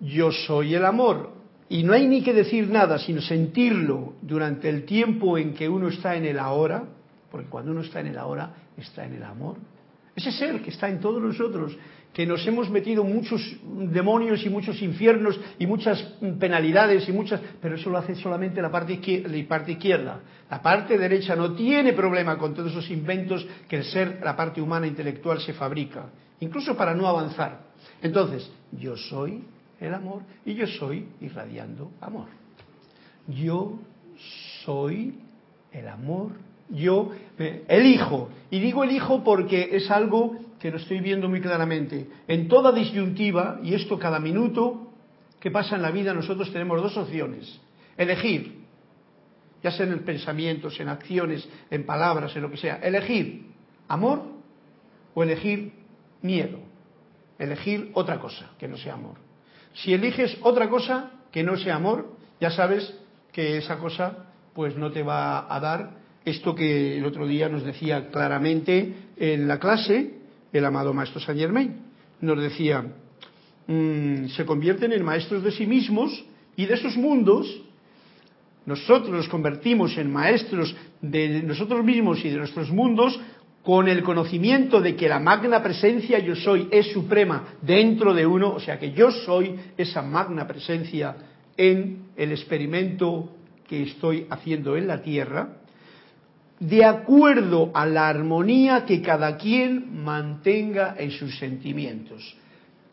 Yo 0.00 0.32
soy 0.32 0.74
el 0.74 0.84
amor. 0.84 1.32
Y 1.68 1.82
no 1.82 1.92
hay 1.92 2.06
ni 2.06 2.22
que 2.22 2.34
decir 2.34 2.68
nada, 2.68 2.98
sino 2.98 3.20
sentirlo 3.20 4.14
durante 4.20 4.68
el 4.68 4.84
tiempo 4.84 5.38
en 5.38 5.54
que 5.54 5.68
uno 5.68 5.88
está 5.88 6.16
en 6.16 6.26
el 6.26 6.38
ahora, 6.38 6.84
porque 7.30 7.48
cuando 7.48 7.70
uno 7.70 7.80
está 7.80 8.00
en 8.00 8.08
el 8.08 8.18
ahora, 8.18 8.54
está 8.76 9.04
en 9.06 9.14
el 9.14 9.22
amor. 9.22 9.56
Ese 10.14 10.30
ser 10.32 10.60
que 10.60 10.70
está 10.70 10.88
en 10.88 11.00
todos 11.00 11.22
nosotros, 11.22 11.76
que 12.14 12.24
nos 12.24 12.46
hemos 12.46 12.70
metido 12.70 13.02
muchos 13.02 13.42
demonios 13.64 14.46
y 14.46 14.48
muchos 14.48 14.80
infiernos 14.80 15.38
y 15.58 15.66
muchas 15.66 16.00
penalidades 16.38 17.08
y 17.08 17.12
muchas, 17.12 17.40
pero 17.60 17.74
eso 17.74 17.90
lo 17.90 17.98
hace 17.98 18.14
solamente 18.14 18.62
la 18.62 18.70
parte, 18.70 19.24
la 19.26 19.48
parte 19.48 19.72
izquierda. 19.72 20.20
La 20.48 20.62
parte 20.62 20.96
derecha 20.96 21.34
no 21.34 21.54
tiene 21.54 21.92
problema 21.92 22.38
con 22.38 22.54
todos 22.54 22.70
esos 22.70 22.88
inventos 22.90 23.44
que 23.68 23.78
el 23.78 23.84
ser, 23.84 24.20
la 24.22 24.36
parte 24.36 24.62
humana 24.62 24.86
intelectual 24.86 25.40
se 25.40 25.54
fabrica, 25.54 26.06
incluso 26.38 26.76
para 26.76 26.94
no 26.94 27.08
avanzar. 27.08 27.62
Entonces, 28.00 28.48
yo 28.70 28.96
soy 28.96 29.42
el 29.80 29.92
amor 29.92 30.22
y 30.46 30.54
yo 30.54 30.68
soy 30.68 31.08
irradiando 31.20 31.90
amor. 32.00 32.28
Yo 33.26 33.80
soy 34.64 35.18
el 35.72 35.88
amor. 35.88 36.32
Yo 36.70 37.10
elijo. 37.68 38.30
Y 38.50 38.60
digo 38.60 38.84
elijo 38.84 39.22
porque 39.24 39.70
es 39.72 39.90
algo 39.90 40.36
que 40.64 40.70
lo 40.70 40.78
estoy 40.78 41.00
viendo 41.00 41.28
muy 41.28 41.42
claramente. 41.42 42.06
En 42.26 42.48
toda 42.48 42.72
disyuntiva, 42.72 43.60
y 43.62 43.74
esto 43.74 43.98
cada 43.98 44.18
minuto 44.18 44.94
que 45.38 45.50
pasa 45.50 45.76
en 45.76 45.82
la 45.82 45.90
vida, 45.90 46.14
nosotros 46.14 46.50
tenemos 46.54 46.80
dos 46.80 46.96
opciones. 46.96 47.60
Elegir, 47.98 48.64
ya 49.62 49.70
sea 49.70 49.84
en 49.84 49.98
pensamientos, 50.06 50.80
en 50.80 50.88
acciones, 50.88 51.46
en 51.70 51.84
palabras, 51.84 52.34
en 52.34 52.40
lo 52.40 52.50
que 52.50 52.56
sea. 52.56 52.76
Elegir 52.76 53.44
amor 53.88 54.22
o 55.12 55.22
elegir 55.22 55.70
miedo. 56.22 56.60
Elegir 57.38 57.90
otra 57.92 58.18
cosa 58.18 58.52
que 58.58 58.66
no 58.66 58.78
sea 58.78 58.94
amor. 58.94 59.16
Si 59.74 59.92
eliges 59.92 60.34
otra 60.40 60.70
cosa 60.70 61.10
que 61.30 61.42
no 61.42 61.58
sea 61.58 61.74
amor, 61.74 62.16
ya 62.40 62.50
sabes 62.50 62.98
que 63.32 63.58
esa 63.58 63.76
cosa 63.76 64.28
pues 64.54 64.78
no 64.78 64.90
te 64.90 65.02
va 65.02 65.54
a 65.54 65.60
dar 65.60 65.90
esto 66.24 66.54
que 66.54 66.96
el 66.96 67.04
otro 67.04 67.26
día 67.26 67.50
nos 67.50 67.64
decía 67.64 68.08
claramente 68.08 68.94
en 69.18 69.46
la 69.46 69.58
clase 69.58 70.23
el 70.58 70.64
amado 70.64 70.94
maestro 70.94 71.20
Saint 71.20 71.40
Germain. 71.40 71.74
Nos 72.20 72.40
decía, 72.40 72.84
mm, 73.66 74.28
se 74.28 74.46
convierten 74.46 74.92
en 74.92 75.04
maestros 75.04 75.42
de 75.42 75.50
sí 75.50 75.66
mismos 75.66 76.24
y 76.56 76.66
de 76.66 76.74
esos 76.74 76.96
mundos 76.96 77.46
nosotros 78.66 79.10
nos 79.10 79.28
convertimos 79.28 79.96
en 79.98 80.10
maestros 80.10 80.74
de 81.02 81.42
nosotros 81.42 81.84
mismos 81.84 82.24
y 82.24 82.30
de 82.30 82.38
nuestros 82.38 82.70
mundos 82.70 83.20
con 83.62 83.88
el 83.88 84.02
conocimiento 84.02 84.80
de 84.80 84.96
que 84.96 85.08
la 85.08 85.18
magna 85.18 85.62
presencia 85.62 86.18
yo 86.18 86.34
soy 86.34 86.68
es 86.70 86.92
suprema 86.92 87.56
dentro 87.60 88.14
de 88.14 88.26
uno, 88.26 88.54
o 88.54 88.60
sea 88.60 88.78
que 88.78 88.92
yo 88.92 89.10
soy 89.10 89.54
esa 89.76 90.02
magna 90.02 90.46
presencia 90.46 91.16
en 91.56 92.06
el 92.16 92.32
experimento 92.32 93.30
que 93.68 93.82
estoy 93.82 94.26
haciendo 94.30 94.76
en 94.76 94.86
la 94.86 95.02
Tierra, 95.02 95.56
de 96.60 96.84
acuerdo 96.84 97.70
a 97.74 97.86
la 97.86 98.08
armonía 98.08 98.84
que 98.84 99.02
cada 99.02 99.36
quien 99.36 100.04
mantenga 100.04 100.94
en 100.98 101.10
sus 101.10 101.38
sentimientos. 101.38 102.36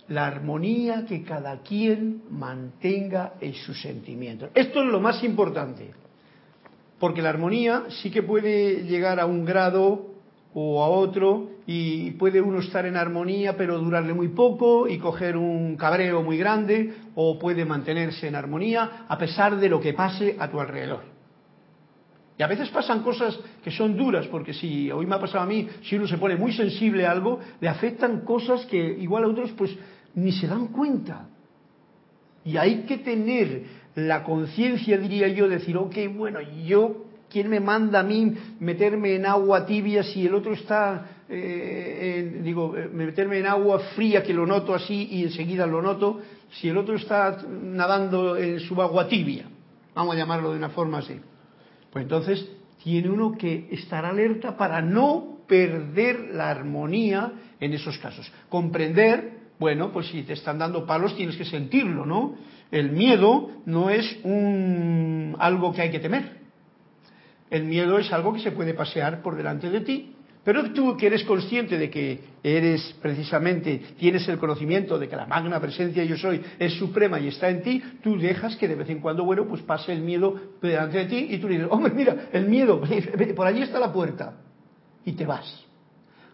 La 0.07 0.27
armonía 0.27 1.05
que 1.05 1.23
cada 1.23 1.61
quien 1.61 2.23
mantenga 2.29 3.33
en 3.39 3.53
sus 3.53 3.81
sentimientos. 3.81 4.49
Esto 4.53 4.83
es 4.83 4.89
lo 4.89 4.99
más 4.99 5.23
importante, 5.23 5.91
porque 6.99 7.21
la 7.21 7.29
armonía 7.29 7.83
sí 8.01 8.11
que 8.11 8.23
puede 8.23 8.83
llegar 8.83 9.19
a 9.19 9.25
un 9.25 9.45
grado 9.45 10.07
o 10.53 10.83
a 10.83 10.89
otro 10.89 11.51
y 11.65 12.11
puede 12.11 12.41
uno 12.41 12.59
estar 12.59 12.85
en 12.85 12.97
armonía 12.97 13.55
pero 13.55 13.79
durarle 13.79 14.13
muy 14.13 14.29
poco 14.29 14.87
y 14.87 14.97
coger 14.97 15.37
un 15.37 15.77
cabreo 15.77 16.21
muy 16.23 16.37
grande 16.37 16.93
o 17.15 17.39
puede 17.39 17.63
mantenerse 17.63 18.27
en 18.27 18.35
armonía 18.35 19.05
a 19.07 19.17
pesar 19.17 19.57
de 19.57 19.69
lo 19.69 19.79
que 19.79 19.93
pase 19.93 20.35
a 20.37 20.49
tu 20.49 20.59
alrededor. 20.59 21.10
Y 22.41 22.43
a 22.43 22.47
veces 22.47 22.69
pasan 22.69 23.03
cosas 23.03 23.39
que 23.63 23.69
son 23.69 23.95
duras, 23.95 24.25
porque 24.25 24.51
si 24.51 24.89
hoy 24.89 25.05
me 25.05 25.13
ha 25.13 25.19
pasado 25.19 25.43
a 25.43 25.45
mí, 25.45 25.69
si 25.83 25.95
uno 25.95 26.07
se 26.07 26.17
pone 26.17 26.35
muy 26.35 26.51
sensible 26.51 27.05
a 27.05 27.11
algo, 27.11 27.39
le 27.59 27.69
afectan 27.69 28.21
cosas 28.21 28.65
que 28.65 28.79
igual 28.79 29.25
a 29.25 29.27
otros 29.27 29.51
pues 29.51 29.77
ni 30.15 30.31
se 30.31 30.47
dan 30.47 30.69
cuenta. 30.69 31.27
Y 32.43 32.57
hay 32.57 32.77
que 32.87 32.97
tener 32.97 33.61
la 33.93 34.23
conciencia, 34.23 34.97
diría 34.97 35.27
yo, 35.27 35.47
de 35.47 35.59
decir, 35.59 35.77
ok, 35.77 35.95
bueno, 36.15 36.39
yo 36.65 37.05
¿Quién 37.29 37.47
me 37.47 37.59
manda 37.61 37.99
a 37.99 38.03
mí 38.03 38.33
meterme 38.59 39.15
en 39.15 39.25
agua 39.25 39.65
tibia 39.65 40.03
si 40.03 40.25
el 40.25 40.35
otro 40.35 40.51
está, 40.51 41.21
eh, 41.29 42.41
digo, 42.43 42.75
eh, 42.75 42.89
meterme 42.91 43.37
en 43.37 43.45
agua 43.45 43.79
fría 43.95 44.21
que 44.21 44.33
lo 44.33 44.45
noto 44.45 44.73
así 44.73 45.07
y 45.11 45.23
enseguida 45.23 45.65
lo 45.65 45.81
noto, 45.81 46.19
si 46.49 46.67
el 46.67 46.77
otro 46.77 46.95
está 46.95 47.37
nadando 47.47 48.35
en 48.35 48.59
su 48.59 48.81
agua 48.81 49.07
tibia? 49.07 49.45
Vamos 49.95 50.15
a 50.15 50.17
llamarlo 50.17 50.51
de 50.51 50.57
una 50.57 50.71
forma 50.71 50.97
así. 50.97 51.21
Pues 51.91 52.03
entonces 52.03 52.49
tiene 52.83 53.09
uno 53.09 53.37
que 53.37 53.67
estar 53.71 54.05
alerta 54.05 54.57
para 54.57 54.81
no 54.81 55.39
perder 55.47 56.31
la 56.33 56.49
armonía 56.49 57.33
en 57.59 57.73
esos 57.73 57.97
casos. 57.97 58.31
Comprender, 58.49 59.39
bueno, 59.59 59.91
pues 59.91 60.07
si 60.07 60.23
te 60.23 60.33
están 60.33 60.57
dando 60.57 60.85
palos 60.85 61.15
tienes 61.15 61.35
que 61.35 61.45
sentirlo, 61.45 62.05
¿no? 62.05 62.35
El 62.71 62.91
miedo 62.91 63.49
no 63.65 63.89
es 63.89 64.19
un, 64.23 65.35
algo 65.39 65.73
que 65.73 65.81
hay 65.81 65.91
que 65.91 65.99
temer 65.99 66.41
el 67.51 67.65
miedo 67.65 67.99
es 67.99 68.11
algo 68.11 68.33
que 68.33 68.39
se 68.39 68.51
puede 68.51 68.73
pasear 68.73 69.21
por 69.21 69.35
delante 69.35 69.69
de 69.69 69.81
ti, 69.81 70.15
pero 70.43 70.71
tú 70.73 70.97
que 70.97 71.07
eres 71.07 71.23
consciente 71.23 71.77
de 71.77 71.89
que 71.89 72.19
eres 72.41 72.95
precisamente, 72.99 73.79
tienes 73.99 74.27
el 74.27 74.39
conocimiento 74.39 74.97
de 74.97 75.07
que 75.07 75.15
la 75.15 75.27
magna 75.27 75.59
presencia 75.59 76.03
yo 76.03 76.17
soy 76.17 76.41
es 76.57 76.73
suprema 76.73 77.19
y 77.19 77.27
está 77.27 77.49
en 77.49 77.61
ti, 77.61 77.83
tú 78.01 78.17
dejas 78.17 78.55
que 78.55 78.67
de 78.67 78.75
vez 78.75 78.89
en 78.89 79.01
cuando, 79.01 79.23
bueno, 79.23 79.45
pues 79.45 79.61
pase 79.61 79.93
el 79.93 80.01
miedo 80.01 80.35
delante 80.59 80.97
de 80.97 81.05
ti 81.05 81.27
y 81.29 81.37
tú 81.37 81.47
dices, 81.47 81.67
hombre, 81.69 81.93
mira, 81.93 82.29
el 82.31 82.47
miedo, 82.47 82.81
por 83.35 83.45
allí 83.45 83.61
está 83.61 83.79
la 83.79 83.93
puerta. 83.93 84.37
Y 85.05 85.13
te 85.13 85.25
vas. 85.25 85.65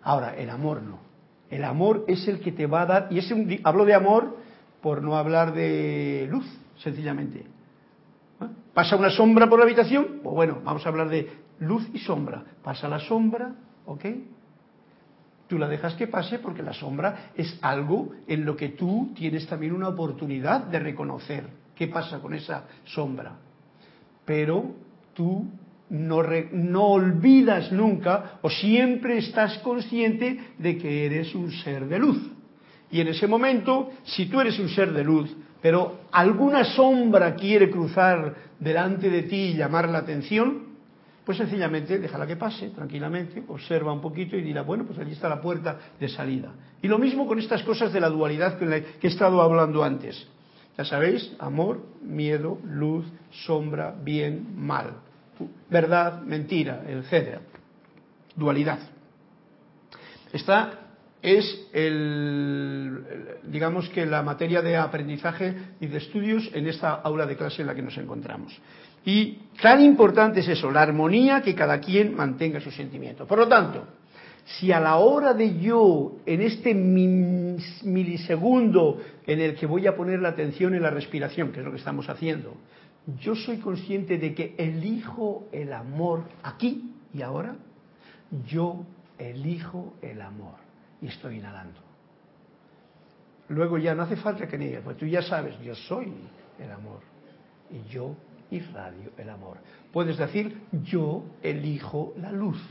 Ahora, 0.04 0.36
el 0.36 0.50
amor 0.50 0.82
no. 0.82 1.00
El 1.50 1.64
amor 1.64 2.06
es 2.08 2.28
el 2.28 2.40
que 2.40 2.52
te 2.52 2.66
va 2.66 2.82
a 2.82 2.86
dar, 2.86 3.08
y 3.10 3.20
es 3.20 3.30
un, 3.32 3.60
hablo 3.64 3.86
de 3.86 3.94
amor 3.94 4.38
por 4.82 5.02
no 5.02 5.18
hablar 5.18 5.54
de 5.54 6.28
luz, 6.30 6.46
sencillamente. 6.78 7.46
¿Pasa 8.74 8.96
una 8.96 9.10
sombra 9.10 9.50
por 9.50 9.60
la 9.60 9.66
habitación? 9.66 10.20
Pues 10.24 10.36
bueno, 10.36 10.62
vamos 10.64 10.86
a 10.86 10.90
hablar 10.90 11.10
de 11.10 11.30
luz 11.60 11.88
y 11.94 12.00
sombra. 12.00 12.44
Pasa 12.64 12.88
la 12.88 13.00
sombra, 13.00 13.56
¿ok? 13.88 14.06
Tú 15.48 15.58
la 15.58 15.68
dejas 15.68 15.96
que 15.96 16.08
pase 16.08 16.40
porque 16.40 16.62
la 16.62 16.74
sombra 16.74 17.32
es 17.36 17.58
algo 17.62 18.12
en 18.28 18.46
lo 18.46 18.56
que 18.56 18.70
tú 18.70 19.14
tienes 19.16 19.48
también 19.48 19.74
una 19.74 19.88
oportunidad 19.88 20.66
de 20.66 20.80
reconocer 20.80 21.46
qué 21.74 21.88
pasa 21.88 22.20
con 22.20 22.34
esa 22.34 22.66
sombra. 22.84 23.38
Pero 24.26 24.76
tú 25.14 25.46
no, 25.90 26.22
no, 26.52 26.84
olvidas 26.84 27.72
nunca 27.72 28.40
o 28.42 28.50
siempre 28.50 29.20
estás 29.20 29.58
consciente 29.60 30.38
de 30.58 30.78
que 30.78 31.06
eres 31.06 31.34
un 31.34 31.50
ser 31.52 31.88
de 31.88 31.98
luz. 31.98 32.20
Y 32.92 33.00
en 33.00 33.08
ese 33.08 33.28
momento, 33.28 33.92
si 34.04 34.26
tú 34.26 34.42
eres 34.42 34.60
un 34.60 34.68
ser 34.70 34.92
de 34.92 35.04
luz, 35.04 35.34
pero 35.62 36.02
alguna 36.12 36.66
sombra 36.66 37.36
quiere 37.36 37.70
cruzar 37.70 38.36
delante 38.60 39.10
de 39.10 39.24
ti 39.24 39.36
y 39.36 39.54
llamar 39.56 39.88
la 39.88 40.00
atención, 40.00 40.67
pues 41.28 41.40
sencillamente 41.40 42.00
déjala 42.00 42.26
que 42.26 42.38
pase 42.38 42.70
tranquilamente, 42.70 43.44
observa 43.50 43.92
un 43.92 44.00
poquito 44.00 44.38
y 44.38 44.42
dirá, 44.42 44.62
bueno, 44.62 44.86
pues 44.86 44.98
allí 44.98 45.12
está 45.12 45.28
la 45.28 45.42
puerta 45.42 45.78
de 46.00 46.08
salida. 46.08 46.54
Y 46.82 46.88
lo 46.88 46.98
mismo 46.98 47.28
con 47.28 47.38
estas 47.38 47.64
cosas 47.64 47.92
de 47.92 48.00
la 48.00 48.08
dualidad 48.08 48.58
que 48.58 48.86
he 49.02 49.08
estado 49.08 49.42
hablando 49.42 49.84
antes. 49.84 50.26
Ya 50.78 50.86
sabéis, 50.86 51.36
amor, 51.40 51.82
miedo, 52.02 52.60
luz, 52.64 53.06
sombra, 53.46 53.94
bien, 54.02 54.56
mal, 54.56 55.02
verdad, 55.70 56.22
mentira, 56.22 56.86
etcétera. 56.88 57.42
Dualidad. 58.34 58.80
Está 60.32 60.80
es 61.22 61.68
el, 61.74 63.04
digamos 63.44 63.90
que 63.90 64.06
la 64.06 64.22
materia 64.22 64.62
de 64.62 64.78
aprendizaje 64.78 65.56
y 65.82 65.88
de 65.88 65.98
estudios 65.98 66.50
en 66.54 66.68
esta 66.68 66.94
aula 66.94 67.26
de 67.26 67.36
clase 67.36 67.64
en 67.64 67.68
la 67.68 67.76
que 67.76 67.82
nos 67.82 67.98
encontramos. 67.98 68.58
Y 69.08 69.40
tan 69.62 69.82
importante 69.82 70.42
es 70.42 70.50
eso, 70.50 70.70
la 70.70 70.82
armonía 70.82 71.42
que 71.42 71.56
cada 71.56 71.80
quien 71.80 72.14
mantenga 72.14 72.60
su 72.60 72.72
sentimiento. 72.72 73.26
Por 73.26 73.38
lo 73.38 73.48
tanto, 73.48 73.88
si 74.44 74.74
a 74.74 74.82
la 74.82 74.98
hora 74.98 75.34
de 75.34 75.62
yo, 75.62 76.18
en 76.26 76.42
este 76.42 76.74
milisegundo 76.74 79.00
en 79.26 79.40
el 79.40 79.56
que 79.56 79.66
voy 79.66 79.88
a 79.88 79.96
poner 79.96 80.20
la 80.20 80.28
atención 80.28 80.76
en 80.76 80.82
la 80.82 80.90
respiración, 80.90 81.54
que 81.54 81.60
es 81.60 81.66
lo 81.66 81.72
que 81.72 81.78
estamos 81.78 82.10
haciendo, 82.10 82.58
yo 83.22 83.34
soy 83.34 83.60
consciente 83.60 84.18
de 84.18 84.36
que 84.36 84.56
elijo 84.58 85.48
el 85.54 85.72
amor 85.72 86.24
aquí 86.44 86.94
y 87.14 87.22
ahora, 87.22 87.56
yo 88.46 88.84
elijo 89.18 89.94
el 90.02 90.22
amor 90.22 90.56
y 91.02 91.08
estoy 91.08 91.38
inhalando. 91.38 91.80
Luego 93.48 93.78
ya 93.78 93.96
no 93.96 94.04
hace 94.04 94.18
falta 94.18 94.50
que 94.50 94.58
digas, 94.58 94.82
pues 94.84 94.98
tú 94.98 95.06
ya 95.06 95.22
sabes, 95.22 95.58
yo 95.64 95.76
soy 95.76 96.12
el 96.60 96.70
amor 96.70 97.00
y 97.72 97.90
yo 97.90 98.14
irradio 98.52 99.12
el 99.18 99.30
amor. 99.30 99.58
Puedes 99.92 100.18
decir, 100.18 100.62
yo 100.84 101.24
elijo 101.42 102.14
la 102.18 102.32
luz. 102.32 102.62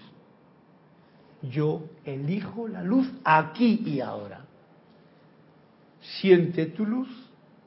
Yo 1.43 1.85
elijo 2.05 2.69
la 2.69 2.83
luz 2.83 3.11
aquí 3.25 3.83
y 3.85 4.01
ahora. 4.01 4.45
Siente 6.01 6.67
tu 6.67 6.87
luz 6.87 7.09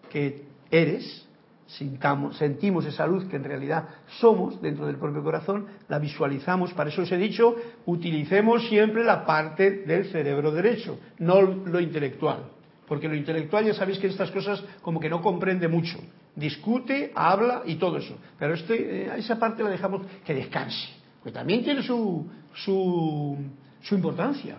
que 0.10 0.46
eres, 0.72 1.28
sintamos, 1.68 2.38
sentimos 2.38 2.86
esa 2.86 3.06
luz 3.06 3.26
que 3.26 3.36
en 3.36 3.44
realidad 3.44 3.88
somos 4.20 4.62
dentro 4.62 4.88
del 4.88 4.98
propio 4.98 5.24
corazón, 5.24 5.68
la 5.88 6.00
visualizamos. 6.00 6.74
Para 6.74 6.90
eso 6.90 7.04
os 7.04 7.12
he 7.12 7.18
dicho, 7.18 7.56
utilicemos 7.86 8.68
siempre 8.68 9.04
la 9.04 9.26
parte 9.26 9.84
del 9.86 10.06
cerebro 10.12 10.52
derecho, 10.52 11.00
no 11.20 11.42
lo 11.42 11.80
intelectual. 11.80 12.52
Porque 12.88 13.08
lo 13.08 13.16
intelectual 13.16 13.66
ya 13.66 13.74
sabéis 13.76 14.00
que 14.00 14.08
estas 14.08 14.32
cosas 14.32 14.64
como 14.82 15.00
que 15.00 15.10
no 15.10 15.22
comprende 15.22 15.68
mucho. 15.68 16.00
Discute, 16.40 17.12
habla 17.14 17.64
y 17.66 17.76
todo 17.76 17.98
eso. 17.98 18.18
Pero 18.40 18.54
este, 18.54 19.04
eh, 19.04 19.12
esa 19.18 19.38
parte 19.38 19.62
la 19.62 19.70
dejamos 19.70 20.08
que 20.26 20.34
descanse. 20.34 20.88
Porque 21.22 21.38
también 21.38 21.64
tiene 21.64 21.84
su, 21.84 22.26
su, 22.54 23.38
su 23.82 23.96
importancia. 23.96 24.58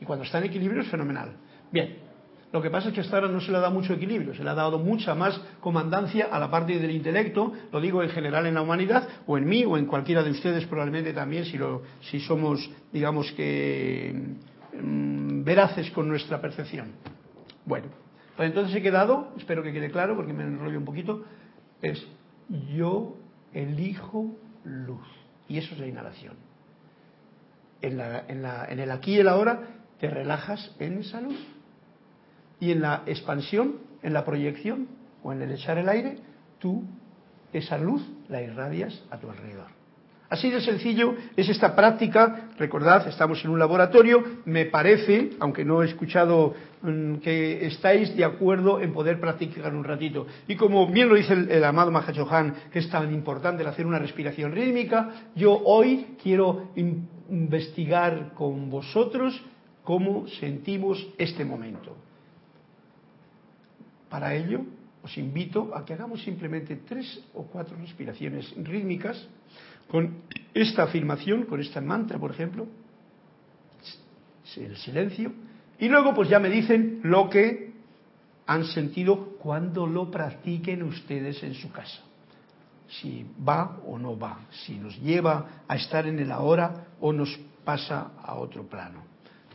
Y 0.00 0.04
cuando 0.04 0.24
está 0.24 0.38
en 0.38 0.44
equilibrio 0.44 0.82
es 0.82 0.88
fenomenal. 0.88 1.36
Bien, 1.70 1.96
lo 2.52 2.60
que 2.60 2.68
pasa 2.68 2.88
es 2.88 2.94
que 2.94 3.00
hasta 3.00 3.16
ahora 3.16 3.28
no 3.28 3.40
se 3.40 3.50
le 3.50 3.56
ha 3.56 3.60
dado 3.60 3.72
mucho 3.72 3.94
equilibrio, 3.94 4.34
se 4.34 4.44
le 4.44 4.50
ha 4.50 4.54
dado 4.54 4.78
mucha 4.78 5.14
más 5.14 5.40
comandancia 5.60 6.28
a 6.30 6.38
la 6.38 6.50
parte 6.50 6.78
del 6.78 6.90
intelecto, 6.90 7.52
lo 7.72 7.80
digo 7.80 8.02
en 8.02 8.10
general 8.10 8.46
en 8.46 8.54
la 8.54 8.62
humanidad, 8.62 9.08
o 9.26 9.38
en 9.38 9.46
mí, 9.46 9.64
o 9.64 9.78
en 9.78 9.86
cualquiera 9.86 10.22
de 10.22 10.32
ustedes 10.32 10.66
probablemente 10.66 11.14
también, 11.14 11.46
si, 11.46 11.56
lo, 11.56 11.82
si 12.02 12.20
somos, 12.20 12.70
digamos 12.92 13.32
que, 13.32 14.34
mm, 14.78 15.44
veraces 15.44 15.90
con 15.92 16.08
nuestra 16.08 16.42
percepción. 16.42 16.92
Bueno, 17.64 17.86
pues 18.36 18.48
entonces 18.48 18.74
he 18.74 18.82
quedado, 18.82 19.32
espero 19.36 19.62
que 19.62 19.72
quede 19.72 19.90
claro 19.90 20.16
porque 20.16 20.32
me 20.32 20.44
enrollo 20.44 20.78
un 20.78 20.84
poquito, 20.84 21.24
es 21.80 22.06
yo 22.74 23.16
elijo 23.52 24.36
luz. 24.64 25.06
Y 25.48 25.58
eso 25.58 25.74
es 25.74 25.80
la 25.80 25.86
inhalación. 25.86 26.36
En, 27.82 27.98
la, 27.98 28.24
en, 28.28 28.42
la, 28.42 28.64
en 28.66 28.78
el 28.78 28.90
aquí 28.90 29.14
y 29.14 29.18
el 29.18 29.28
ahora 29.28 29.60
te 29.98 30.08
relajas 30.08 30.74
en 30.78 30.98
esa 30.98 31.20
luz 31.20 31.38
y 32.60 32.70
en 32.70 32.80
la 32.80 33.02
expansión, 33.06 33.80
en 34.02 34.12
la 34.12 34.24
proyección 34.24 34.88
o 35.22 35.32
en 35.32 35.42
el 35.42 35.52
echar 35.52 35.78
el 35.78 35.88
aire, 35.88 36.18
tú 36.58 36.84
esa 37.52 37.76
luz 37.76 38.02
la 38.28 38.40
irradias 38.40 39.04
a 39.10 39.18
tu 39.18 39.30
alrededor. 39.30 39.81
Así 40.32 40.48
de 40.48 40.62
sencillo 40.62 41.14
es 41.36 41.50
esta 41.50 41.76
práctica. 41.76 42.48
Recordad, 42.56 43.06
estamos 43.06 43.44
en 43.44 43.50
un 43.50 43.58
laboratorio. 43.58 44.24
Me 44.46 44.64
parece, 44.64 45.32
aunque 45.40 45.62
no 45.62 45.82
he 45.82 45.86
escuchado 45.86 46.54
mm, 46.80 47.16
que 47.16 47.66
estáis 47.66 48.16
de 48.16 48.24
acuerdo 48.24 48.80
en 48.80 48.94
poder 48.94 49.20
practicar 49.20 49.74
un 49.74 49.84
ratito. 49.84 50.26
Y 50.48 50.56
como 50.56 50.86
bien 50.86 51.10
lo 51.10 51.16
dice 51.16 51.34
el, 51.34 51.62
amado 51.62 51.90
Mahachohan, 51.90 52.54
que 52.72 52.78
es 52.78 52.88
tan 52.88 53.12
importante 53.12 53.62
el 53.62 53.68
hacer 53.68 53.84
una 53.84 53.98
respiración 53.98 54.52
rítmica, 54.52 55.10
yo 55.36 55.52
hoy 55.52 56.16
quiero 56.22 56.70
investigar 57.28 58.32
con 58.32 58.70
vosotros 58.70 59.38
cómo 59.84 60.26
sentimos 60.40 61.06
este 61.18 61.44
momento. 61.44 61.94
Para 64.08 64.34
ello, 64.34 64.62
os 65.02 65.14
invito 65.18 65.72
a 65.74 65.84
que 65.84 65.92
hagamos 65.92 66.22
simplemente 66.22 66.76
tres 66.88 67.22
o 67.34 67.42
cuatro 67.42 67.76
respiraciones 67.76 68.54
rítmicas 68.56 69.28
con 69.92 70.22
esta 70.54 70.84
afirmación, 70.84 71.44
con 71.44 71.60
esta 71.60 71.82
mantra, 71.82 72.18
por 72.18 72.30
ejemplo, 72.30 72.66
el 74.56 74.76
silencio, 74.78 75.34
y 75.78 75.86
luego 75.86 76.14
pues 76.14 76.30
ya 76.30 76.38
me 76.38 76.48
dicen 76.48 77.00
lo 77.02 77.28
que 77.28 77.74
han 78.46 78.64
sentido 78.64 79.36
cuando 79.38 79.86
lo 79.86 80.10
practiquen 80.10 80.82
ustedes 80.82 81.42
en 81.42 81.52
su 81.52 81.70
casa. 81.70 82.00
Si 82.88 83.26
va 83.46 83.80
o 83.86 83.98
no 83.98 84.18
va, 84.18 84.46
si 84.64 84.78
nos 84.78 84.98
lleva 84.98 85.62
a 85.68 85.76
estar 85.76 86.06
en 86.06 86.18
el 86.18 86.32
ahora 86.32 86.86
o 86.98 87.12
nos 87.12 87.38
pasa 87.62 88.12
a 88.22 88.36
otro 88.36 88.64
plano. 88.64 89.02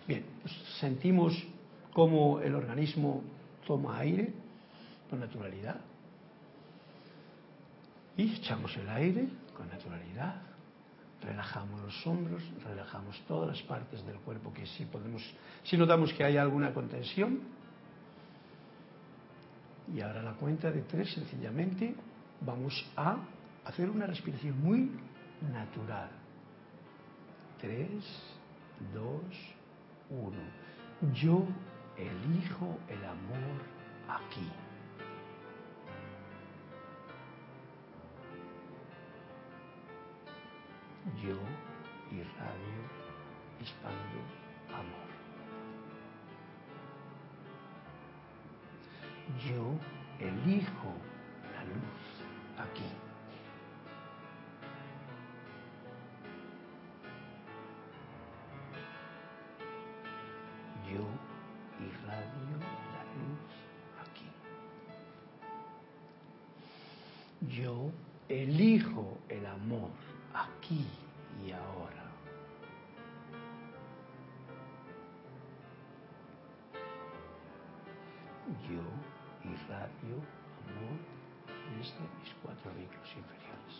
Bien, 0.07 0.23
pues 0.43 0.53
sentimos 0.79 1.33
cómo 1.93 2.41
el 2.41 2.53
organismo 2.53 3.23
toma 3.65 3.97
aire, 3.97 4.31
con 5.09 5.19
naturalidad. 5.19 5.81
Y 8.15 8.35
echamos 8.35 8.75
el 8.77 8.89
aire 8.89 9.27
con 9.57 9.67
naturalidad. 9.69 10.35
Relajamos 11.21 11.81
los 11.81 12.07
hombros, 12.07 12.43
relajamos 12.63 13.19
todas 13.27 13.47
las 13.49 13.61
partes 13.63 14.05
del 14.05 14.17
cuerpo 14.17 14.53
que 14.53 14.67
sí 14.67 14.85
podemos, 14.85 15.23
si 15.63 15.75
notamos 15.75 16.13
que 16.13 16.23
hay 16.23 16.37
alguna 16.37 16.71
contención. 16.73 17.39
Y 19.91 19.99
ahora 20.01 20.21
la 20.21 20.33
cuenta 20.33 20.69
de 20.69 20.81
tres, 20.81 21.11
sencillamente, 21.11 21.95
vamos 22.41 22.85
a 22.95 23.17
hacer 23.65 23.89
una 23.89 24.05
respiración 24.05 24.61
muy 24.61 24.91
natural. 25.51 26.09
Tres, 27.59 28.03
dos, 28.93 29.23
uno. 30.11 30.37
Yo 31.13 31.47
elijo 31.97 32.77
el 32.89 33.03
amor 33.03 33.61
aquí. 34.07 34.47
Yo 41.15 41.37
irradio, 42.11 42.81
expando 43.59 44.19
amor. 44.69 45.07
Yo 49.45 49.79
elijo 50.19 50.93
la 51.53 51.63
luz 51.65 52.69
aquí. 52.69 53.06
Amor 80.15 80.97
desde 81.77 81.99
mis 82.19 82.33
cuatro 82.41 82.71
vehículos 82.75 83.07
inferiores. 83.15 83.75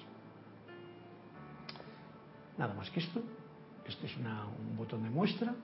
Nada 2.58 2.74
más 2.74 2.90
que 2.90 3.00
esto. 3.00 3.22
Este 3.88 4.08
es 4.08 4.18
un 4.18 4.76
botón 4.76 5.04
de 5.04 5.10
muestra. 5.10 5.56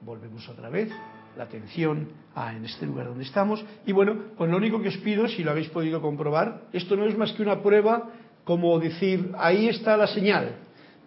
Volvemos 0.00 0.48
otra 0.48 0.68
vez 0.68 0.90
la 1.36 1.44
atención 1.44 2.08
a, 2.34 2.54
en 2.54 2.64
este 2.64 2.86
lugar 2.86 3.06
donde 3.06 3.24
estamos. 3.24 3.64
Y 3.84 3.92
bueno, 3.92 4.16
pues 4.36 4.50
lo 4.50 4.56
único 4.56 4.80
que 4.80 4.88
os 4.88 4.96
pido, 4.98 5.28
si 5.28 5.44
lo 5.44 5.50
habéis 5.50 5.68
podido 5.68 6.00
comprobar, 6.00 6.62
esto 6.72 6.96
no 6.96 7.04
es 7.04 7.16
más 7.16 7.32
que 7.32 7.42
una 7.42 7.62
prueba 7.62 8.10
como 8.44 8.78
decir, 8.78 9.32
ahí 9.36 9.68
está 9.68 9.96
la 9.96 10.06
señal. 10.06 10.56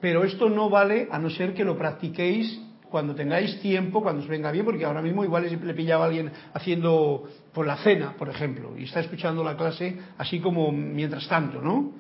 Pero 0.01 0.23
esto 0.23 0.49
no 0.49 0.69
vale 0.69 1.07
a 1.11 1.19
no 1.19 1.29
ser 1.29 1.53
que 1.53 1.63
lo 1.63 1.77
practiquéis 1.77 2.61
cuando 2.89 3.15
tengáis 3.15 3.59
tiempo, 3.61 4.01
cuando 4.01 4.21
os 4.21 4.27
venga 4.27 4.51
bien, 4.51 4.65
porque 4.65 4.85
ahora 4.85 5.01
mismo 5.01 5.23
igual 5.23 5.47
le 5.63 5.73
pillaba 5.73 6.05
a 6.05 6.07
alguien 6.07 6.31
haciendo 6.53 7.23
por 7.53 7.65
la 7.65 7.77
cena, 7.77 8.15
por 8.17 8.29
ejemplo, 8.29 8.73
y 8.77 8.83
está 8.83 8.99
escuchando 8.99 9.43
la 9.43 9.55
clase 9.55 9.97
así 10.17 10.39
como 10.39 10.71
mientras 10.71 11.27
tanto, 11.27 11.61
¿no? 11.61 11.91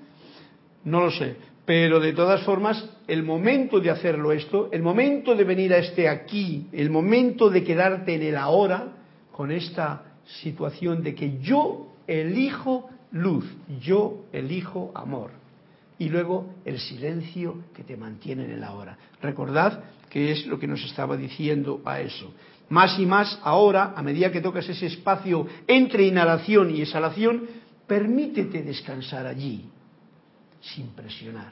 No 0.85 1.01
lo 1.01 1.11
sé. 1.11 1.35
Pero 1.65 1.99
de 1.99 2.13
todas 2.13 2.41
formas, 2.41 2.83
el 3.07 3.21
momento 3.21 3.79
de 3.79 3.91
hacerlo 3.91 4.31
esto, 4.31 4.69
el 4.71 4.81
momento 4.81 5.35
de 5.35 5.43
venir 5.43 5.73
a 5.73 5.77
este 5.77 6.09
aquí, 6.09 6.67
el 6.71 6.89
momento 6.89 7.49
de 7.49 7.63
quedarte 7.63 8.15
en 8.15 8.23
el 8.23 8.37
ahora, 8.37 8.93
con 9.31 9.51
esta 9.51 10.03
situación 10.41 11.03
de 11.03 11.13
que 11.13 11.37
yo 11.39 11.93
elijo 12.07 12.89
luz, 13.11 13.45
yo 13.79 14.25
elijo 14.31 14.91
amor. 14.95 15.31
Y 15.99 16.09
luego 16.09 16.55
el 16.65 16.79
silencio 16.79 17.65
que 17.75 17.83
te 17.83 17.97
mantiene 17.97 18.45
en 18.45 18.51
el 18.51 18.63
ahora. 18.63 18.97
Recordad 19.21 19.83
que 20.09 20.31
es 20.31 20.47
lo 20.47 20.57
que 20.57 20.67
nos 20.67 20.83
estaba 20.83 21.15
diciendo 21.15 21.81
a 21.85 21.99
eso. 21.99 22.33
Más 22.69 22.97
y 22.99 23.05
más 23.05 23.39
ahora, 23.43 23.93
a 23.95 24.01
medida 24.01 24.31
que 24.31 24.41
tocas 24.41 24.67
ese 24.67 24.87
espacio 24.87 25.45
entre 25.67 26.05
inhalación 26.05 26.75
y 26.75 26.81
exhalación, 26.81 27.47
permítete 27.85 28.63
descansar 28.63 29.27
allí, 29.27 29.65
sin 30.61 30.87
presionar. 30.89 31.51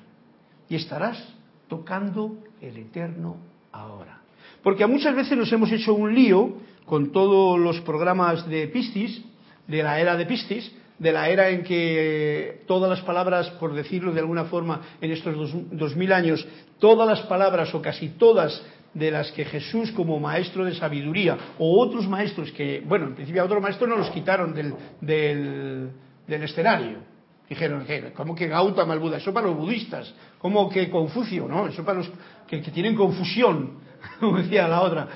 Y 0.70 0.76
estarás 0.76 1.22
tocando 1.68 2.38
el 2.62 2.78
eterno 2.78 3.38
ahora. 3.72 4.22
Porque 4.64 4.84
a 4.84 4.88
muchas 4.88 5.16
veces 5.16 5.38
nos 5.38 5.52
hemos 5.52 5.72
hecho 5.72 5.94
un 5.94 6.14
lío 6.14 6.58
con 6.86 7.12
todos 7.12 7.60
los 7.60 7.82
programas 7.82 8.48
de 8.48 8.68
Piscis, 8.68 9.24
de 9.68 9.84
la 9.84 10.00
era 10.00 10.16
de 10.16 10.26
Piscis, 10.26 10.72
de 11.00 11.12
la 11.12 11.30
era 11.30 11.50
en 11.50 11.64
que 11.64 12.62
todas 12.66 12.90
las 12.90 13.02
palabras, 13.02 13.50
por 13.52 13.74
decirlo 13.74 14.14
de 14.14 14.20
alguna 14.20 14.46
forma, 14.46 14.82
en 15.00 15.12
estos 15.12 15.54
dos, 15.72 15.96
mil 15.96 16.12
años, 16.12 16.46
todas 16.80 17.08
las 17.08 17.22
palabras 17.28 17.74
o 17.76 17.82
casi 17.82 18.10
todas 18.10 18.64
de 18.94 19.12
las 19.12 19.32
que 19.32 19.46
Jesús 19.46 19.92
como 19.92 20.20
maestro 20.20 20.66
de 20.66 20.74
sabiduría 20.74 21.38
o 21.60 21.80
otros 21.80 22.08
maestros 22.08 22.52
que, 22.52 22.82
bueno, 22.86 23.08
en 23.08 23.16
principio 23.16 23.44
a 23.44 23.46
otros 23.46 23.62
maestros 23.62 23.90
no 23.90 23.98
los 23.98 24.10
quitaron 24.10 24.54
del, 24.56 24.74
del, 25.02 26.44
escenario. 26.44 27.00
Dijeron, 27.48 27.86
¿cómo 28.16 28.36
que 28.36 28.48
Gautama 28.48 28.94
el 28.94 29.00
Buda? 29.00 29.18
Eso 29.18 29.34
para 29.34 29.48
los 29.48 29.56
budistas. 29.56 30.14
¿Cómo 30.40 30.68
que 30.70 30.90
Confucio? 30.90 31.48
No, 31.48 31.68
eso 31.68 31.86
para 31.86 32.00
los 32.00 32.12
que, 32.48 32.62
que 32.62 32.72
tienen 32.72 32.96
confusión, 32.96 33.80
como 34.20 34.40
decía 34.40 34.68
la 34.68 34.82
otra. 34.82 35.08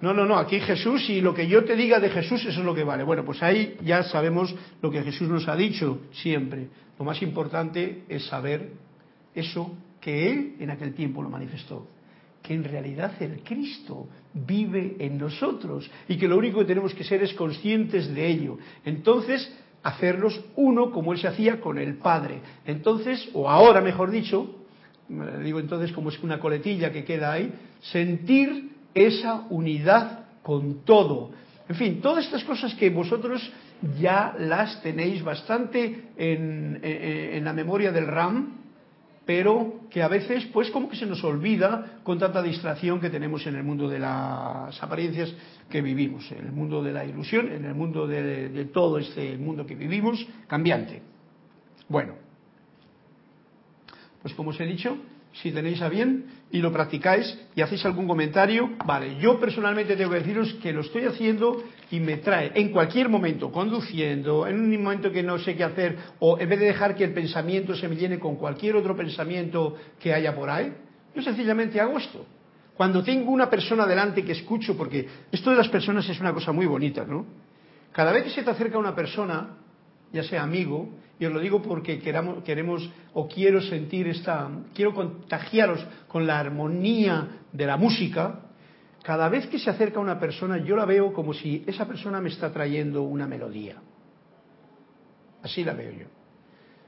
No, 0.00 0.12
no, 0.12 0.26
no, 0.26 0.36
aquí 0.36 0.60
Jesús 0.60 1.08
y 1.08 1.20
lo 1.20 1.34
que 1.34 1.46
yo 1.46 1.64
te 1.64 1.76
diga 1.76 2.00
de 2.00 2.10
Jesús, 2.10 2.44
eso 2.44 2.60
es 2.60 2.66
lo 2.66 2.74
que 2.74 2.84
vale. 2.84 3.04
Bueno, 3.04 3.24
pues 3.24 3.42
ahí 3.42 3.76
ya 3.82 4.02
sabemos 4.02 4.54
lo 4.82 4.90
que 4.90 5.02
Jesús 5.02 5.28
nos 5.28 5.48
ha 5.48 5.56
dicho 5.56 6.02
siempre. 6.12 6.68
Lo 6.98 7.04
más 7.04 7.22
importante 7.22 8.04
es 8.08 8.26
saber 8.26 8.72
eso 9.34 9.76
que 10.00 10.30
Él 10.30 10.56
en 10.60 10.70
aquel 10.70 10.94
tiempo 10.94 11.22
lo 11.22 11.30
manifestó 11.30 11.88
que 12.44 12.52
en 12.52 12.62
realidad 12.62 13.10
el 13.20 13.42
Cristo 13.42 14.06
vive 14.34 14.96
en 14.98 15.16
nosotros 15.16 15.90
y 16.06 16.18
que 16.18 16.28
lo 16.28 16.36
único 16.36 16.58
que 16.58 16.66
tenemos 16.66 16.92
que 16.92 17.02
ser 17.02 17.22
es 17.22 17.32
conscientes 17.32 18.14
de 18.14 18.26
ello. 18.26 18.58
Entonces, 18.84 19.50
hacerlos 19.82 20.38
uno 20.54 20.90
como 20.90 21.14
Él 21.14 21.18
se 21.18 21.28
hacía 21.28 21.58
con 21.58 21.78
el 21.78 21.96
Padre. 21.96 22.40
Entonces, 22.66 23.30
o 23.32 23.48
ahora 23.48 23.80
mejor 23.80 24.10
dicho, 24.10 24.56
digo 25.42 25.58
entonces 25.58 25.90
como 25.92 26.10
es 26.10 26.22
una 26.22 26.38
coletilla 26.38 26.92
que 26.92 27.04
queda 27.04 27.32
ahí, 27.32 27.50
sentir 27.80 28.72
esa 28.94 29.46
unidad 29.50 30.26
con 30.42 30.84
todo. 30.84 31.30
En 31.68 31.76
fin, 31.76 32.00
todas 32.00 32.24
estas 32.24 32.44
cosas 32.44 32.74
que 32.74 32.90
vosotros 32.90 33.52
ya 34.00 34.34
las 34.38 34.82
tenéis 34.82 35.22
bastante 35.22 36.10
en, 36.16 36.80
en 36.82 37.44
la 37.44 37.52
memoria 37.52 37.90
del 37.90 38.06
RAM, 38.06 38.64
pero 39.26 39.80
que 39.90 40.02
a 40.02 40.08
veces 40.08 40.44
pues 40.52 40.70
como 40.70 40.88
que 40.88 40.96
se 40.96 41.06
nos 41.06 41.22
olvida 41.24 42.00
con 42.02 42.18
tanta 42.18 42.42
distracción 42.42 43.00
que 43.00 43.10
tenemos 43.10 43.46
en 43.46 43.56
el 43.56 43.62
mundo 43.62 43.88
de 43.88 43.98
las 43.98 44.82
apariencias 44.82 45.32
que 45.70 45.80
vivimos, 45.80 46.30
en 46.32 46.46
el 46.46 46.52
mundo 46.52 46.82
de 46.82 46.92
la 46.92 47.04
ilusión, 47.04 47.50
en 47.50 47.64
el 47.64 47.74
mundo 47.74 48.06
de, 48.06 48.68
todo 48.72 48.98
este 48.98 49.36
mundo 49.38 49.64
que 49.66 49.74
vivimos 49.74 50.26
cambiante. 50.46 51.02
Bueno, 51.88 52.14
pues 54.22 54.34
como 54.34 54.50
os 54.50 54.60
he 54.60 54.66
dicho, 54.66 54.96
si 55.42 55.50
tenéis 55.50 55.82
a 55.82 55.88
bien 55.88 56.26
y 56.50 56.58
lo 56.58 56.72
practicáis 56.72 57.38
y 57.56 57.60
hacéis 57.60 57.84
algún 57.84 58.06
comentario, 58.06 58.70
vale, 58.86 59.16
yo 59.20 59.40
personalmente 59.40 59.96
tengo 59.96 60.12
que 60.12 60.18
deciros 60.18 60.54
que 60.62 60.72
lo 60.72 60.82
estoy 60.82 61.04
haciendo 61.04 61.64
y 61.90 61.98
me 62.00 62.18
trae 62.18 62.52
en 62.54 62.70
cualquier 62.70 63.08
momento, 63.08 63.50
conduciendo, 63.50 64.46
en 64.46 64.60
un 64.60 64.82
momento 64.82 65.10
que 65.10 65.22
no 65.22 65.38
sé 65.38 65.56
qué 65.56 65.64
hacer, 65.64 65.96
o 66.20 66.38
en 66.38 66.48
vez 66.48 66.60
de 66.60 66.66
dejar 66.66 66.94
que 66.94 67.04
el 67.04 67.12
pensamiento 67.12 67.74
se 67.74 67.88
me 67.88 67.96
llene 67.96 68.18
con 68.18 68.36
cualquier 68.36 68.76
otro 68.76 68.96
pensamiento 68.96 69.76
que 70.00 70.14
haya 70.14 70.34
por 70.34 70.48
ahí, 70.48 70.72
yo 71.14 71.22
sencillamente 71.22 71.80
hago 71.80 71.98
esto. 71.98 72.24
Cuando 72.76 73.02
tengo 73.02 73.30
una 73.30 73.48
persona 73.48 73.86
delante 73.86 74.24
que 74.24 74.32
escucho, 74.32 74.76
porque 74.76 75.06
esto 75.30 75.50
de 75.50 75.56
las 75.56 75.68
personas 75.68 76.08
es 76.08 76.18
una 76.20 76.32
cosa 76.32 76.52
muy 76.52 76.66
bonita, 76.66 77.04
¿no? 77.04 77.24
Cada 77.92 78.12
vez 78.12 78.24
que 78.24 78.30
se 78.30 78.42
te 78.42 78.50
acerca 78.50 78.78
una 78.78 78.94
persona, 78.94 79.58
ya 80.14 80.22
sea 80.22 80.44
amigo, 80.44 80.88
y 81.18 81.24
os 81.26 81.32
lo 81.32 81.40
digo 81.40 81.60
porque 81.60 81.98
queramos, 81.98 82.44
queremos 82.44 82.88
o 83.14 83.26
quiero 83.26 83.60
sentir 83.60 84.06
esta, 84.06 84.48
quiero 84.72 84.94
contagiaros 84.94 85.84
con 86.06 86.24
la 86.24 86.38
armonía 86.38 87.40
de 87.52 87.66
la 87.66 87.76
música. 87.76 88.40
Cada 89.02 89.28
vez 89.28 89.48
que 89.48 89.58
se 89.58 89.70
acerca 89.70 89.98
una 89.98 90.20
persona, 90.20 90.58
yo 90.58 90.76
la 90.76 90.84
veo 90.84 91.12
como 91.12 91.34
si 91.34 91.64
esa 91.66 91.86
persona 91.86 92.20
me 92.20 92.28
está 92.28 92.52
trayendo 92.52 93.02
una 93.02 93.26
melodía. 93.26 93.76
Así 95.42 95.64
la 95.64 95.74
veo 95.74 95.90
yo. 95.90 96.06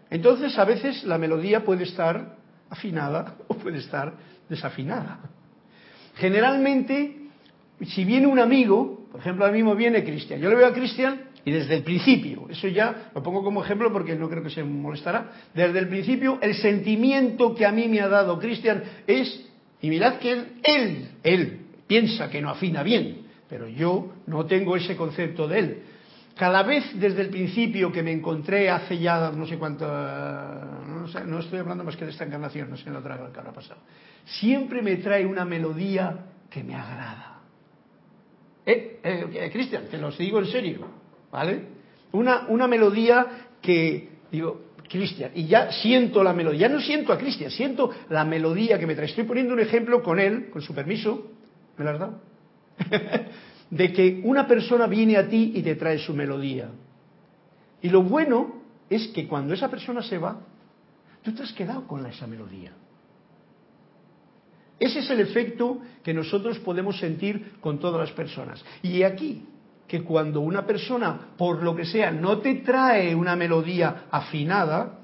Entonces, 0.09 0.57
a 0.57 0.65
veces 0.65 1.03
la 1.03 1.19
melodía 1.19 1.65
puede 1.65 1.83
estar 1.83 2.37
afinada 2.71 3.35
o 3.49 3.55
puede 3.55 3.79
estar 3.79 4.15
desafinada. 4.49 5.19
Generalmente, 6.15 7.29
si 7.85 8.05
viene 8.05 8.29
un 8.29 8.39
amigo, 8.39 9.09
por 9.11 9.21
ejemplo, 9.21 9.45
ahora 9.45 9.57
mismo 9.57 9.75
viene 9.75 10.05
Cristian, 10.05 10.41
yo 10.41 10.49
le 10.49 10.55
veo 10.55 10.69
a 10.69 10.73
Cristian 10.73 11.26
y 11.47 11.53
desde 11.53 11.77
el 11.77 11.85
principio, 11.85 12.49
eso 12.51 12.67
ya 12.67 13.13
lo 13.15 13.23
pongo 13.23 13.45
como 13.45 13.63
ejemplo 13.63 13.93
porque 13.93 14.17
no 14.17 14.29
creo 14.29 14.43
que 14.43 14.51
se 14.51 14.65
molestará, 14.65 15.31
desde 15.55 15.79
el 15.79 15.87
principio 15.87 16.41
el 16.43 16.57
sentimiento 16.57 17.55
que 17.55 17.65
a 17.65 17.71
mí 17.71 17.87
me 17.87 18.01
ha 18.01 18.09
dado 18.09 18.37
Cristian 18.41 18.83
es, 19.07 19.49
y 19.81 19.89
mirad 19.89 20.19
que 20.19 20.33
él, 20.65 21.09
él, 21.23 21.61
piensa 21.87 22.29
que 22.29 22.43
no 22.43 22.51
afina 22.51 22.83
bien, 22.83 23.29
pero 23.49 23.69
yo 23.69 24.13
no 24.27 24.45
tengo 24.47 24.75
ese 24.75 24.97
concepto 24.97 25.47
de 25.47 25.59
él. 25.61 25.83
Cada 26.35 26.65
vez 26.65 26.85
desde 26.99 27.23
el 27.23 27.29
principio 27.29 27.93
que 27.93 28.03
me 28.03 28.11
encontré 28.11 28.69
hace 28.69 28.99
ya 28.99 29.31
no 29.31 29.47
sé 29.47 29.57
cuánto, 29.57 29.87
no, 29.87 31.07
sé, 31.07 31.25
no 31.27 31.39
estoy 31.39 31.61
hablando 31.61 31.85
más 31.85 31.95
que 31.95 32.07
de 32.07 32.11
esta 32.11 32.25
encarnación, 32.25 32.71
no 32.71 32.77
sé 32.77 32.89
en 32.89 32.95
la 32.95 32.99
otra 32.99 33.19
que 33.33 33.39
habrá 33.39 33.53
pasado, 33.53 33.83
siempre 34.25 34.83
me 34.83 34.97
trae 34.97 35.25
una 35.25 35.45
melodía 35.45 36.25
que 36.51 36.65
me 36.65 36.75
agrada. 36.75 37.43
Eh, 38.67 38.99
eh 39.05 39.51
Cristian, 39.53 39.85
te 39.89 39.97
lo 39.97 40.11
digo 40.11 40.41
en 40.41 40.47
serio. 40.47 41.06
¿Vale? 41.31 41.63
Una, 42.13 42.47
una 42.49 42.67
melodía 42.67 43.27
que, 43.61 44.09
digo, 44.31 44.67
Cristian, 44.89 45.33
y 45.35 45.47
ya 45.47 45.73
siento 45.73 46.23
la 46.23 46.33
melodía, 46.33 46.69
ya 46.69 46.75
no 46.75 46.81
siento 46.81 47.13
a 47.13 47.19
Cristian, 47.19 47.51
siento 47.51 47.91
la 48.09 48.25
melodía 48.25 48.79
que 48.79 48.87
me 48.87 48.95
trae. 48.95 49.09
Estoy 49.09 49.25
poniendo 49.25 49.55
un 49.55 49.61
ejemplo 49.61 50.03
con 50.03 50.19
él, 50.19 50.51
con 50.51 50.63
su 50.63 50.75
permiso, 50.75 51.31
¿me 51.77 51.85
lo 51.85 51.91
has 51.91 51.99
dado? 51.99 52.21
de 53.71 53.93
que 53.93 54.21
una 54.25 54.47
persona 54.47 54.87
viene 54.87 55.17
a 55.17 55.29
ti 55.29 55.53
y 55.55 55.63
te 55.63 55.75
trae 55.75 55.99
su 55.99 56.15
melodía. 56.15 56.69
Y 57.83 57.89
lo 57.89 58.03
bueno 58.03 58.63
es 58.89 59.09
que 59.09 59.27
cuando 59.27 59.55
esa 59.55 59.69
persona 59.69 60.03
se 60.03 60.19
va, 60.19 60.41
tú 61.23 61.33
te 61.33 61.43
has 61.43 61.53
quedado 61.53 61.87
con 61.87 62.07
esa 62.07 62.27
melodía. 62.27 62.73
Ese 64.79 65.01
es 65.01 65.11
el 65.11 65.21
efecto 65.21 65.81
que 66.03 66.13
nosotros 66.13 66.59
podemos 66.59 66.99
sentir 66.99 67.55
con 67.61 67.79
todas 67.79 68.01
las 68.01 68.13
personas. 68.13 68.65
Y 68.83 69.03
aquí 69.03 69.45
que 69.87 70.03
cuando 70.03 70.41
una 70.41 70.67
persona, 70.67 71.33
por 71.37 71.63
lo 71.63 71.77
que 71.77 71.85
sea, 71.85 72.11
no 72.11 72.39
te 72.39 72.57
trae 72.57 73.15
una 73.15 73.37
melodía 73.37 74.05
afinada, 74.11 74.99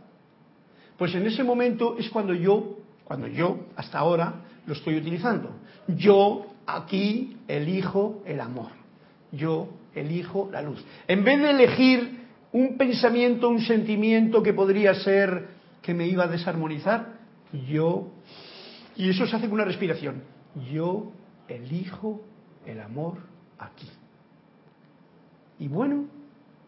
pues 0.96 1.14
en 1.14 1.26
ese 1.26 1.44
momento 1.44 1.96
es 1.98 2.10
cuando 2.10 2.34
yo, 2.34 2.78
cuando 3.04 3.26
yo 3.26 3.66
hasta 3.76 3.98
ahora 3.98 4.34
lo 4.66 4.74
estoy 4.74 4.96
utilizando. 4.96 5.50
Yo 5.88 6.46
aquí 6.66 7.36
elijo 7.48 8.22
el 8.26 8.40
amor. 8.40 8.70
Yo 9.30 9.68
elijo 9.94 10.48
la 10.52 10.62
luz. 10.62 10.84
En 11.06 11.24
vez 11.24 11.40
de 11.40 11.50
elegir 11.50 12.22
un 12.52 12.76
pensamiento, 12.76 13.48
un 13.48 13.60
sentimiento 13.60 14.42
que 14.42 14.52
podría 14.52 14.94
ser 14.94 15.48
que 15.80 15.94
me 15.94 16.06
iba 16.06 16.24
a 16.24 16.28
desarmonizar, 16.28 17.18
yo, 17.68 18.08
y 18.96 19.10
eso 19.10 19.26
se 19.26 19.36
hace 19.36 19.46
con 19.46 19.54
una 19.54 19.64
respiración, 19.64 20.22
yo 20.72 21.12
elijo 21.48 22.22
el 22.66 22.80
amor 22.80 23.18
aquí. 23.58 23.88
Y 25.62 25.68
bueno, 25.68 26.06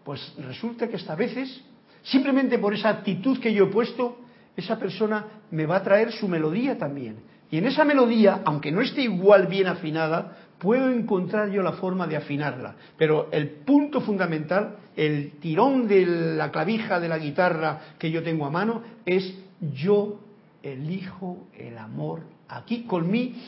pues 0.05 0.21
resulta 0.39 0.87
que 0.87 0.95
hasta 0.95 1.17
veces, 1.17 1.65
simplemente 2.05 2.61
por 2.61 2.73
esa 2.75 2.91
actitud 2.91 3.41
que 3.41 3.53
yo 3.53 3.65
he 3.65 3.67
puesto, 3.67 4.19
esa 4.57 4.79
persona 4.79 5.25
me 5.51 5.67
va 5.67 5.79
a 5.79 5.83
traer 5.83 6.13
su 6.13 6.29
melodía 6.29 6.79
también. 6.79 7.17
Y 7.51 7.59
en 7.59 7.67
esa 7.67 7.85
melodía, 7.85 8.43
aunque 8.45 8.71
no 8.71 8.81
esté 8.81 9.03
igual 9.03 9.49
bien 9.49 9.67
afinada, 9.67 10.37
puedo 10.61 10.91
encontrar 10.91 11.51
yo 11.51 11.61
la 11.61 11.73
forma 11.73 12.07
de 12.07 12.19
afinarla. 12.19 12.77
Pero 12.97 13.31
el 13.33 13.49
punto 13.65 14.01
fundamental, 14.01 14.77
el 14.95 15.41
tirón 15.41 15.89
de 15.89 16.07
la 16.07 16.53
clavija 16.53 17.01
de 17.01 17.09
la 17.09 17.19
guitarra 17.19 17.97
que 17.99 18.13
yo 18.13 18.23
tengo 18.23 18.47
a 18.47 18.51
mano, 18.51 18.81
es 19.05 19.35
yo 19.75 20.21
elijo 20.63 21.49
el 21.59 21.79
amor 21.79 22.21
aquí 22.47 22.85
con 22.85 23.11
mi 23.11 23.43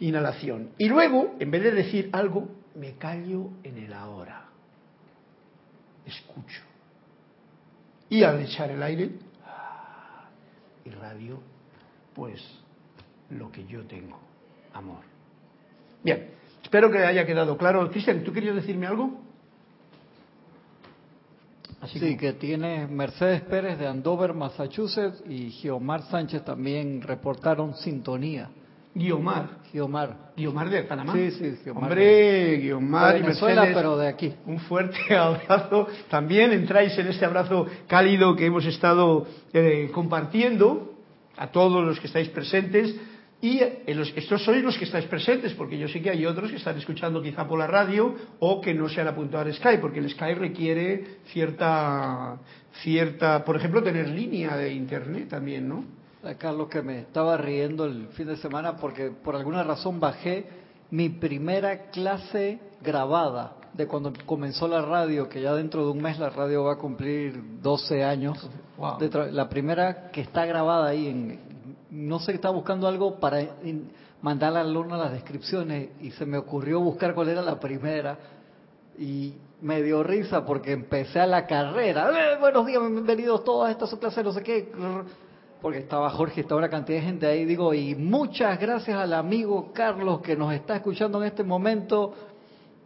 inhalación. 0.00 0.70
Y 0.78 0.88
luego, 0.88 1.34
en 1.40 1.50
vez 1.50 1.62
de 1.62 1.72
decir 1.72 2.08
algo, 2.12 2.48
me 2.74 2.92
callo 2.92 3.50
en 3.64 3.76
el 3.76 3.92
ahora 3.92 4.51
escucho. 6.06 6.62
Y 8.08 8.22
al 8.22 8.40
echar 8.40 8.70
el 8.70 8.82
aire, 8.82 9.10
irradio, 10.84 11.40
pues, 12.14 12.42
lo 13.30 13.50
que 13.50 13.64
yo 13.66 13.84
tengo, 13.86 14.18
amor. 14.74 15.00
Bien, 16.02 16.30
espero 16.62 16.90
que 16.90 16.98
haya 16.98 17.24
quedado 17.24 17.56
claro. 17.56 17.88
Cristian, 17.90 18.22
¿tú 18.22 18.32
querías 18.32 18.54
decirme 18.54 18.86
algo? 18.86 19.20
Así 21.80 21.98
sí, 21.98 22.16
que... 22.16 22.34
tiene 22.34 22.86
Mercedes 22.86 23.42
Pérez 23.42 23.78
de 23.78 23.88
Andover, 23.88 24.34
Massachusetts, 24.34 25.22
y 25.26 25.50
Giomar 25.50 26.02
Sánchez 26.02 26.44
también 26.44 27.02
reportaron 27.02 27.74
sintonía. 27.74 28.50
Guiomar. 28.94 29.62
Guiomar. 29.72 30.32
Guiomar 30.36 30.68
de 30.68 30.82
Panamá. 30.82 31.14
Sí, 31.14 31.30
sí, 31.30 31.58
Guiomar. 31.64 31.84
Hombre, 31.84 32.56
Guiomar 32.58 33.16
y 33.16 33.22
Mercedes, 33.22 33.70
pero 33.74 33.96
de 33.96 34.08
aquí. 34.08 34.34
Un 34.46 34.60
fuerte 34.60 34.98
abrazo. 35.16 35.88
También 36.10 36.52
entráis 36.52 36.96
en 36.98 37.06
este 37.06 37.24
abrazo 37.24 37.66
cálido 37.86 38.36
que 38.36 38.46
hemos 38.46 38.66
estado 38.66 39.26
eh, 39.52 39.90
compartiendo 39.92 40.94
a 41.36 41.50
todos 41.50 41.84
los 41.84 41.98
que 41.98 42.06
estáis 42.06 42.28
presentes. 42.28 42.94
Y 43.40 43.60
estos 43.86 44.44
sois 44.44 44.62
los 44.62 44.78
que 44.78 44.84
estáis 44.84 45.06
presentes, 45.06 45.52
porque 45.54 45.76
yo 45.76 45.88
sé 45.88 46.00
que 46.00 46.10
hay 46.10 46.24
otros 46.24 46.48
que 46.48 46.58
están 46.58 46.78
escuchando 46.78 47.20
quizá 47.20 47.48
por 47.48 47.58
la 47.58 47.66
radio 47.66 48.14
o 48.38 48.60
que 48.60 48.72
no 48.72 48.88
se 48.88 49.00
han 49.00 49.08
apuntado 49.08 49.42
al 49.42 49.52
Skype, 49.52 49.80
porque 49.80 49.98
el 49.98 50.08
Skype 50.08 50.38
requiere 50.38 51.04
cierta, 51.26 52.38
cierta, 52.82 53.44
por 53.44 53.56
ejemplo, 53.56 53.82
tener 53.82 54.08
línea 54.10 54.56
de 54.56 54.72
Internet 54.72 55.28
también, 55.28 55.68
¿no? 55.68 56.01
Carlos, 56.38 56.68
que 56.68 56.82
me 56.82 57.00
estaba 57.00 57.36
riendo 57.36 57.84
el 57.84 58.06
fin 58.08 58.28
de 58.28 58.36
semana 58.36 58.76
porque 58.76 59.10
por 59.10 59.34
alguna 59.34 59.64
razón 59.64 59.98
bajé 59.98 60.46
mi 60.90 61.08
primera 61.08 61.90
clase 61.90 62.60
grabada 62.80 63.54
de 63.72 63.86
cuando 63.86 64.12
comenzó 64.26 64.68
la 64.68 64.82
radio, 64.82 65.28
que 65.28 65.40
ya 65.40 65.54
dentro 65.54 65.84
de 65.84 65.90
un 65.90 66.02
mes 66.02 66.18
la 66.18 66.30
radio 66.30 66.64
va 66.64 66.74
a 66.74 66.76
cumplir 66.76 67.60
12 67.60 68.04
años. 68.04 68.38
La 69.32 69.48
primera 69.48 70.10
que 70.10 70.20
está 70.20 70.44
grabada 70.44 70.88
ahí, 70.88 71.08
en, 71.08 71.40
no 71.90 72.20
sé, 72.20 72.32
está 72.32 72.50
buscando 72.50 72.86
algo 72.86 73.18
para, 73.18 73.40
mandar 74.20 74.50
al 74.50 74.68
alumno 74.68 74.96
las 74.96 75.12
descripciones 75.12 75.90
y 76.00 76.10
se 76.12 76.26
me 76.26 76.38
ocurrió 76.38 76.80
buscar 76.80 77.14
cuál 77.14 77.30
era 77.30 77.42
la 77.42 77.58
primera 77.58 78.18
y 78.98 79.34
me 79.60 79.82
dio 79.82 80.02
risa 80.02 80.44
porque 80.44 80.72
empecé 80.72 81.18
a 81.18 81.26
la 81.26 81.46
carrera. 81.46 82.10
Eh, 82.10 82.36
buenos 82.38 82.66
días, 82.66 82.80
bienvenidos 82.80 83.42
todos 83.42 83.66
a 83.66 83.70
esta 83.70 83.86
su 83.86 83.98
clase, 83.98 84.22
no 84.22 84.32
sé 84.32 84.42
qué. 84.42 84.70
Porque 85.62 85.78
estaba 85.78 86.10
Jorge, 86.10 86.40
estaba 86.40 86.58
una 86.58 86.68
cantidad 86.68 86.98
de 86.98 87.06
gente 87.06 87.26
ahí. 87.26 87.44
Digo, 87.44 87.72
y 87.72 87.94
muchas 87.94 88.58
gracias 88.58 88.98
al 88.98 89.14
amigo 89.14 89.72
Carlos 89.72 90.20
que 90.20 90.36
nos 90.36 90.52
está 90.52 90.74
escuchando 90.74 91.22
en 91.22 91.28
este 91.28 91.44
momento 91.44 92.12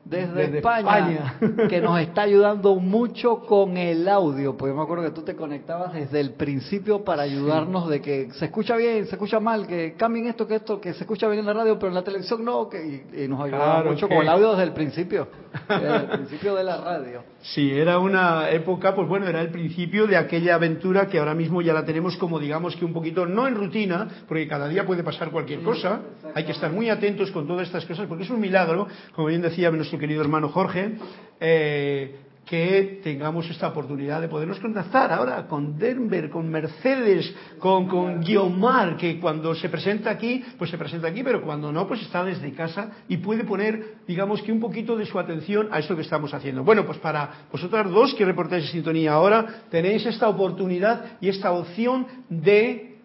desde, 0.09 0.59
España, 0.59 1.35
que 1.69 1.81
nos 1.81 1.99
está 1.99 2.23
ayudando 2.23 2.77
mucho 2.77 3.41
con 3.41 3.77
el 3.77 4.09
audio, 4.09 4.57
porque 4.57 4.73
me 4.73 4.83
acuerdo 4.83 5.03
que 5.03 5.11
tú 5.11 5.23
te 5.23 5.35
conectabas 5.35 5.95
desde 5.95 6.21
el 6.21 6.35
principio 6.35 7.03
para 7.03 7.23
ayudarnos 7.23 7.89
de 7.89 8.01
que 8.01 8.31
se 8.33 8.45
escucha 8.45 8.77
bien, 8.77 9.07
se 9.07 9.17
escucha 9.17 9.41
mal, 9.41 9.67
que 9.67 9.95
cambien 9.95 10.29
esto, 10.29 10.47
que 10.47 10.57
esto, 10.57 10.81
que 10.81 10.95
se 10.95 11.01
escucha 11.01 11.27
bien 11.27 11.41
en 11.41 11.47
la 11.47 11.55
radio, 11.55 11.77
pero 11.77 11.89
en 11.89 11.95
la 11.95 12.05
televisión 12.05 12.45
no, 12.45 12.69
que 12.69 13.05
y, 13.13 13.27
nos 13.27 13.41
ayudaba 13.41 13.83
mucho 13.83 14.09
con 14.09 14.19
el 14.19 14.29
audio 14.29 14.53
desde 14.53 14.63
el 14.63 14.73
principio, 14.73 15.27
desde 15.69 15.97
el 15.97 16.09
principio 16.09 16.55
de 16.55 16.63
la 16.63 16.77
radio. 16.77 17.23
Sí, 17.41 17.73
era 17.73 17.99
una 17.99 18.49
época, 18.51 18.95
pues 18.95 19.09
bueno, 19.09 19.27
era 19.27 19.41
el 19.41 19.51
principio 19.51 20.07
de 20.07 20.17
aquella 20.17 20.55
aventura 20.55 21.09
que 21.09 21.19
ahora 21.19 21.35
mismo 21.35 21.63
ya 21.63 21.73
la 21.73 21.85
tenemos 21.85 22.17
como 22.17 22.39
digamos 22.39 22.77
que 22.77 22.85
un 22.85 22.93
poquito, 22.93 23.27
no 23.27 23.49
en 23.49 23.57
rutina, 23.57 24.09
porque 24.29 24.47
cada 24.47 24.69
día 24.69 24.87
puede 24.87 25.03
pasar 25.03 25.33
cualquier 25.33 25.63
cosa, 25.63 26.01
hay 26.35 26.45
que 26.45 26.53
estar 26.53 26.71
muy 26.71 26.91
atentos 26.91 27.33
con 27.33 27.47
todas 27.49 27.67
estas 27.67 27.85
cosas, 27.87 28.07
porque 28.07 28.23
es 28.23 28.31
un 28.31 28.41
milagro, 28.41 28.87
como 29.13 29.29
bien 29.29 29.43
decía 29.43 29.69
nuestro 29.73 29.96
querido 29.99 30.23
hermano 30.23 30.49
Jorge, 30.49 30.97
eh, 31.41 32.17
que 32.47 33.01
tengamos 33.03 33.51
esta 33.51 33.67
oportunidad 33.67 34.21
de 34.21 34.29
podernos 34.29 34.61
contactar 34.61 35.13
ahora 35.13 35.49
con 35.49 35.77
Denver, 35.77 36.31
con 36.31 36.49
Mercedes, 36.49 37.35
con, 37.59 37.89
con 37.89 38.21
Guiomar, 38.21 38.97
que 38.97 39.19
cuando 39.19 39.53
se 39.57 39.69
presenta 39.69 40.11
aquí, 40.11 40.45
pues 40.57 40.71
se 40.71 40.79
presenta 40.79 41.09
aquí, 41.09 41.25
pero 41.25 41.43
cuando 41.43 41.73
no, 41.73 41.89
pues 41.89 42.03
está 42.03 42.23
desde 42.23 42.53
casa 42.53 42.93
y 43.09 43.17
puede 43.17 43.43
poner, 43.43 43.97
digamos 44.07 44.43
que 44.43 44.53
un 44.53 44.61
poquito 44.61 44.97
de 44.97 45.07
su 45.07 45.19
atención 45.19 45.69
a 45.73 45.81
esto 45.81 45.97
que 45.97 46.03
estamos 46.03 46.33
haciendo. 46.33 46.63
Bueno, 46.63 46.87
pues 46.87 46.99
para 46.99 47.47
vosotras 47.51 47.91
dos 47.91 48.15
que 48.15 48.25
reportáis 48.25 48.67
en 48.67 48.71
sintonía 48.71 49.15
ahora, 49.15 49.65
tenéis 49.69 50.07
esta 50.07 50.29
oportunidad 50.29 51.19
y 51.21 51.29
esta 51.29 51.51
opción 51.51 52.07
de 52.29 52.99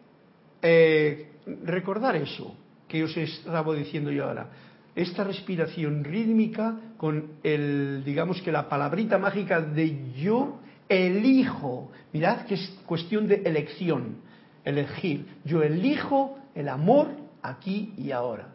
eh, 0.62 1.32
recordar 1.64 2.16
eso 2.16 2.56
que 2.88 3.04
os 3.04 3.18
estaba 3.18 3.74
diciendo 3.74 4.12
yo 4.12 4.26
ahora 4.26 4.50
esta 4.96 5.24
respiración 5.24 6.04
rítmica 6.04 6.76
con 6.98 7.34
el, 7.44 8.04
digamos 8.04 8.42
que 8.42 8.52
la 8.52 8.68
palabrita 8.68 9.18
mágica 9.18 9.62
de 9.62 10.14
yo 10.14 10.60
elijo. 10.90 11.92
Mirad 12.14 12.46
que 12.46 12.56
es 12.56 12.80
cuestión 12.86 13.28
de 13.28 13.42
elección, 13.46 14.18
elegir. 14.66 15.26
Yo 15.46 15.64
elijo 15.64 16.38
el 16.56 16.68
amor 16.68 17.08
aquí 17.42 17.94
y 17.98 18.12
ahora. 18.12 18.50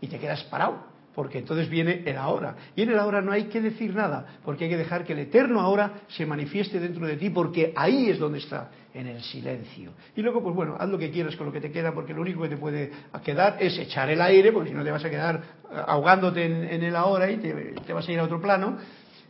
Y 0.00 0.08
te 0.08 0.18
quedas 0.18 0.42
parado 0.44 0.90
porque 1.14 1.38
entonces 1.38 1.68
viene 1.68 2.02
el 2.06 2.16
ahora. 2.16 2.56
Y 2.76 2.82
en 2.82 2.90
el 2.90 2.98
ahora 2.98 3.20
no 3.20 3.32
hay 3.32 3.44
que 3.44 3.60
decir 3.60 3.94
nada, 3.94 4.38
porque 4.44 4.64
hay 4.64 4.70
que 4.70 4.76
dejar 4.76 5.04
que 5.04 5.12
el 5.12 5.18
eterno 5.18 5.60
ahora 5.60 6.02
se 6.08 6.24
manifieste 6.24 6.78
dentro 6.78 7.06
de 7.06 7.16
ti, 7.16 7.30
porque 7.30 7.72
ahí 7.76 8.08
es 8.10 8.18
donde 8.18 8.38
está, 8.38 8.70
en 8.94 9.06
el 9.06 9.22
silencio. 9.22 9.92
Y 10.16 10.22
luego, 10.22 10.42
pues 10.42 10.54
bueno, 10.54 10.76
haz 10.78 10.88
lo 10.88 10.98
que 10.98 11.10
quieras 11.10 11.36
con 11.36 11.46
lo 11.46 11.52
que 11.52 11.60
te 11.60 11.70
queda, 11.70 11.92
porque 11.92 12.14
lo 12.14 12.22
único 12.22 12.42
que 12.42 12.48
te 12.48 12.56
puede 12.56 12.90
quedar 13.24 13.56
es 13.60 13.78
echar 13.78 14.10
el 14.10 14.20
aire, 14.20 14.52
porque 14.52 14.70
si 14.70 14.74
no 14.74 14.84
te 14.84 14.90
vas 14.90 15.04
a 15.04 15.10
quedar 15.10 15.42
ahogándote 15.86 16.44
en, 16.44 16.82
el 16.82 16.96
ahora 16.96 17.30
y 17.30 17.36
te, 17.36 17.52
te 17.86 17.92
vas 17.92 18.08
a 18.08 18.12
ir 18.12 18.18
a 18.18 18.24
otro 18.24 18.40
plano. 18.40 18.78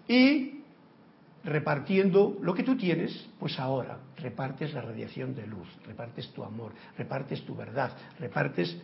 Y 0.08 0.60
repartiendo 1.44 2.36
lo 2.42 2.54
que 2.54 2.62
tú 2.62 2.76
tienes, 2.76 3.28
pues 3.38 3.58
ahora 3.58 3.98
repartes 4.16 4.74
la 4.74 4.82
radiación 4.82 5.34
de 5.34 5.46
luz, 5.46 5.68
repartes 5.86 6.30
tu 6.32 6.44
amor, 6.44 6.72
repartes 6.98 7.44
tu 7.44 7.54
verdad, 7.54 7.92
repartes 8.18 8.76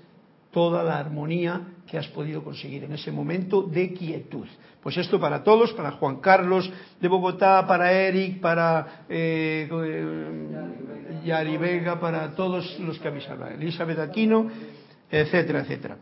toda 0.56 0.82
la 0.82 0.96
armonía 0.96 1.60
que 1.86 1.98
has 1.98 2.08
podido 2.08 2.42
conseguir 2.42 2.82
en 2.84 2.94
ese 2.94 3.12
momento 3.12 3.60
de 3.60 3.92
quietud. 3.92 4.46
Pues 4.82 4.96
esto 4.96 5.20
para 5.20 5.44
todos, 5.44 5.74
para 5.74 5.90
Juan 5.90 6.16
Carlos 6.16 6.72
de 6.98 7.08
Bogotá, 7.08 7.66
para 7.66 7.92
Eric, 7.92 8.40
para 8.40 9.04
eh, 9.06 9.68
Yari 11.26 11.58
Vega, 11.58 12.00
para 12.00 12.34
todos 12.34 12.80
los 12.80 12.98
que 12.98 13.06
habéis 13.06 13.28
hablado, 13.28 13.52
Elizabeth 13.52 13.98
Aquino, 13.98 14.50
etcétera, 15.10 15.60
etcétera. 15.60 15.98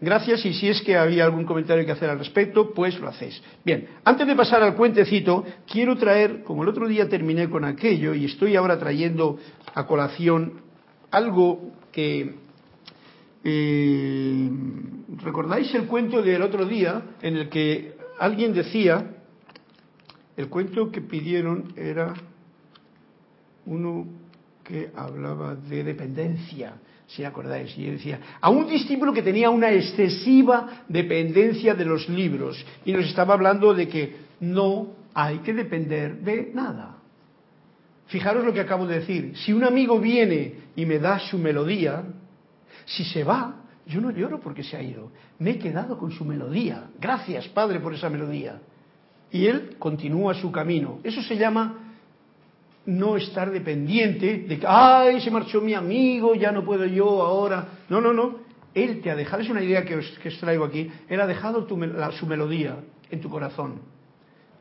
Gracias 0.00 0.44
y 0.46 0.52
si 0.52 0.68
es 0.68 0.82
que 0.82 0.96
había 0.96 1.24
algún 1.24 1.44
comentario 1.44 1.86
que 1.86 1.92
hacer 1.92 2.10
al 2.10 2.18
respecto, 2.18 2.74
pues 2.74 2.98
lo 2.98 3.06
hacéis. 3.06 3.40
Bien, 3.64 3.88
antes 4.04 4.26
de 4.26 4.34
pasar 4.34 4.64
al 4.64 4.74
cuentecito, 4.74 5.44
quiero 5.64 5.96
traer, 5.96 6.42
como 6.42 6.64
el 6.64 6.70
otro 6.70 6.88
día 6.88 7.08
terminé 7.08 7.48
con 7.48 7.64
aquello 7.64 8.14
y 8.14 8.24
estoy 8.24 8.56
ahora 8.56 8.80
trayendo 8.80 9.38
a 9.72 9.86
colación 9.86 10.54
algo 11.12 11.70
que 11.92 12.42
eh, 13.44 14.50
¿Recordáis 15.22 15.74
el 15.74 15.86
cuento 15.86 16.22
del 16.22 16.42
otro 16.42 16.64
día 16.64 17.02
en 17.22 17.36
el 17.36 17.48
que 17.48 17.94
alguien 18.18 18.52
decía, 18.52 19.16
el 20.36 20.48
cuento 20.48 20.90
que 20.90 21.00
pidieron 21.00 21.72
era 21.76 22.14
uno 23.66 24.06
que 24.62 24.90
hablaba 24.96 25.54
de 25.54 25.84
dependencia, 25.84 26.74
si 27.06 27.22
acordáis, 27.22 27.76
y 27.76 27.90
decía, 27.90 28.18
a 28.40 28.48
un 28.48 28.66
discípulo 28.66 29.12
que 29.12 29.22
tenía 29.22 29.50
una 29.50 29.70
excesiva 29.70 30.84
dependencia 30.88 31.74
de 31.74 31.84
los 31.84 32.08
libros, 32.08 32.64
y 32.84 32.92
nos 32.92 33.04
estaba 33.04 33.34
hablando 33.34 33.74
de 33.74 33.88
que 33.88 34.16
no 34.40 34.94
hay 35.12 35.38
que 35.38 35.52
depender 35.52 36.16
de 36.20 36.50
nada. 36.54 36.96
Fijaros 38.06 38.44
lo 38.44 38.52
que 38.52 38.60
acabo 38.60 38.86
de 38.86 39.00
decir, 39.00 39.36
si 39.36 39.52
un 39.52 39.64
amigo 39.64 40.00
viene 40.00 40.54
y 40.76 40.86
me 40.86 40.98
da 40.98 41.18
su 41.18 41.38
melodía, 41.38 42.04
si 42.84 43.04
se 43.04 43.24
va, 43.24 43.62
yo 43.86 44.00
no 44.00 44.10
lloro 44.10 44.40
porque 44.40 44.62
se 44.62 44.76
ha 44.76 44.82
ido. 44.82 45.10
Me 45.38 45.52
he 45.52 45.58
quedado 45.58 45.98
con 45.98 46.10
su 46.10 46.24
melodía. 46.24 46.90
Gracias, 46.98 47.48
Padre, 47.48 47.80
por 47.80 47.94
esa 47.94 48.08
melodía. 48.08 48.60
Y 49.30 49.46
él 49.46 49.76
continúa 49.78 50.34
su 50.34 50.50
camino. 50.50 51.00
Eso 51.02 51.22
se 51.22 51.36
llama 51.36 51.84
no 52.86 53.16
estar 53.16 53.50
dependiente 53.50 54.44
de 54.46 54.58
que, 54.58 54.66
ay, 54.66 55.20
se 55.20 55.30
marchó 55.30 55.60
mi 55.60 55.74
amigo, 55.74 56.34
ya 56.34 56.52
no 56.52 56.64
puedo 56.64 56.84
yo 56.86 57.22
ahora. 57.22 57.66
No, 57.88 58.00
no, 58.00 58.12
no. 58.12 58.38
Él 58.74 59.00
te 59.00 59.10
ha 59.10 59.16
dejado, 59.16 59.42
es 59.42 59.48
una 59.48 59.62
idea 59.62 59.84
que 59.84 59.96
os, 59.96 60.18
que 60.18 60.30
traigo 60.30 60.64
aquí, 60.64 60.90
él 61.08 61.20
ha 61.20 61.26
dejado 61.26 61.66
su 62.12 62.26
melodía 62.26 62.76
en 63.10 63.20
tu 63.20 63.28
corazón. 63.28 63.80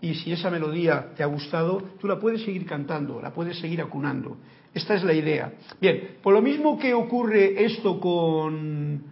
Y 0.02 0.16
si 0.16 0.32
esa 0.32 0.52
melodía 0.52 1.14
te 1.16 1.24
ha 1.24 1.28
gustado, 1.28 1.82
tú 2.00 2.08
la 2.08 2.20
puedes 2.20 2.44
seguir 2.44 2.66
cantando, 2.66 3.22
la 3.22 3.34
puedes 3.34 3.58
seguir 3.60 3.82
acunando. 3.82 4.38
Esta 4.74 4.96
es 4.96 5.04
la 5.04 5.14
idea. 5.14 5.54
Bien, 5.80 6.18
por 6.22 6.34
lo 6.34 6.42
mismo 6.42 6.80
que 6.80 6.94
ocurre 6.94 7.64
esto 7.64 8.00
con, 8.00 9.04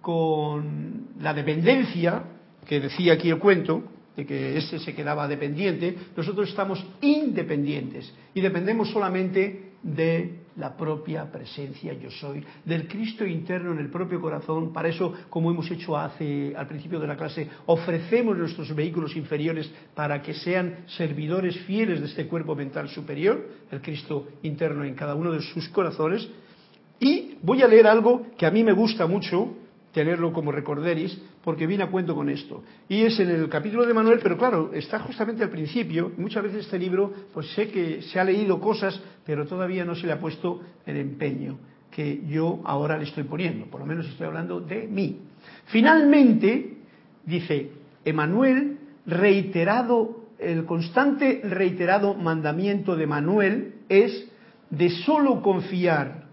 con 0.00 1.08
la 1.20 1.32
dependencia, 1.32 2.22
que 2.66 2.80
decía 2.80 3.14
aquí 3.14 3.30
el 3.30 3.38
cuento, 3.38 3.82
de 4.16 4.24
que 4.26 4.56
ese 4.56 4.78
se 4.78 4.94
quedaba 4.94 5.28
dependiente, 5.28 5.94
nosotros 6.16 6.48
estamos 6.48 6.84
independientes 7.02 8.12
y 8.34 8.40
dependemos 8.40 8.90
solamente 8.90 9.72
de 9.82 10.45
la 10.56 10.76
propia 10.76 11.30
presencia 11.30 11.92
yo 11.94 12.10
soy, 12.10 12.44
del 12.64 12.88
Cristo 12.88 13.24
interno 13.24 13.72
en 13.72 13.78
el 13.78 13.90
propio 13.90 14.20
corazón. 14.20 14.72
Para 14.72 14.88
eso, 14.88 15.12
como 15.28 15.50
hemos 15.50 15.70
hecho 15.70 15.96
hace, 15.96 16.54
al 16.56 16.66
principio 16.66 16.98
de 16.98 17.06
la 17.06 17.16
clase, 17.16 17.48
ofrecemos 17.66 18.36
nuestros 18.36 18.74
vehículos 18.74 19.16
inferiores 19.16 19.70
para 19.94 20.22
que 20.22 20.34
sean 20.34 20.84
servidores 20.86 21.56
fieles 21.60 22.00
de 22.00 22.06
este 22.06 22.26
cuerpo 22.26 22.54
mental 22.54 22.88
superior, 22.88 23.46
el 23.70 23.80
Cristo 23.80 24.28
interno 24.42 24.84
en 24.84 24.94
cada 24.94 25.14
uno 25.14 25.32
de 25.32 25.42
sus 25.42 25.68
corazones. 25.68 26.28
Y 26.98 27.36
voy 27.42 27.62
a 27.62 27.68
leer 27.68 27.86
algo 27.86 28.26
que 28.38 28.46
a 28.46 28.50
mí 28.50 28.64
me 28.64 28.72
gusta 28.72 29.06
mucho, 29.06 29.54
tenerlo 29.96 30.30
como 30.30 30.52
recorderis, 30.52 31.18
porque 31.42 31.66
viene 31.66 31.84
a 31.84 31.86
cuento 31.86 32.14
con 32.14 32.28
esto. 32.28 32.62
Y 32.86 33.04
es 33.04 33.18
en 33.18 33.30
el 33.30 33.48
capítulo 33.48 33.86
de 33.86 33.94
Manuel, 33.94 34.20
pero 34.22 34.36
claro, 34.36 34.70
está 34.74 34.98
justamente 34.98 35.42
al 35.42 35.48
principio. 35.48 36.12
Muchas 36.18 36.42
veces 36.42 36.66
este 36.66 36.78
libro, 36.78 37.10
pues 37.32 37.46
sé 37.52 37.70
que 37.70 38.02
se 38.02 38.20
ha 38.20 38.24
leído 38.24 38.60
cosas, 38.60 39.00
pero 39.24 39.46
todavía 39.46 39.86
no 39.86 39.94
se 39.94 40.06
le 40.06 40.12
ha 40.12 40.20
puesto 40.20 40.60
el 40.84 40.98
empeño 40.98 41.56
que 41.90 42.20
yo 42.28 42.60
ahora 42.64 42.98
le 42.98 43.04
estoy 43.04 43.24
poniendo. 43.24 43.64
Por 43.70 43.80
lo 43.80 43.86
menos 43.86 44.06
estoy 44.06 44.26
hablando 44.26 44.60
de 44.60 44.86
mí. 44.86 45.18
Finalmente, 45.68 46.76
dice 47.24 47.70
Emanuel, 48.04 48.76
reiterado, 49.06 50.26
el 50.38 50.66
constante 50.66 51.40
reiterado 51.42 52.12
mandamiento 52.12 52.96
de 52.96 53.06
Manuel 53.06 53.76
es 53.88 54.28
de 54.68 54.90
solo 54.90 55.40
confiar 55.40 56.26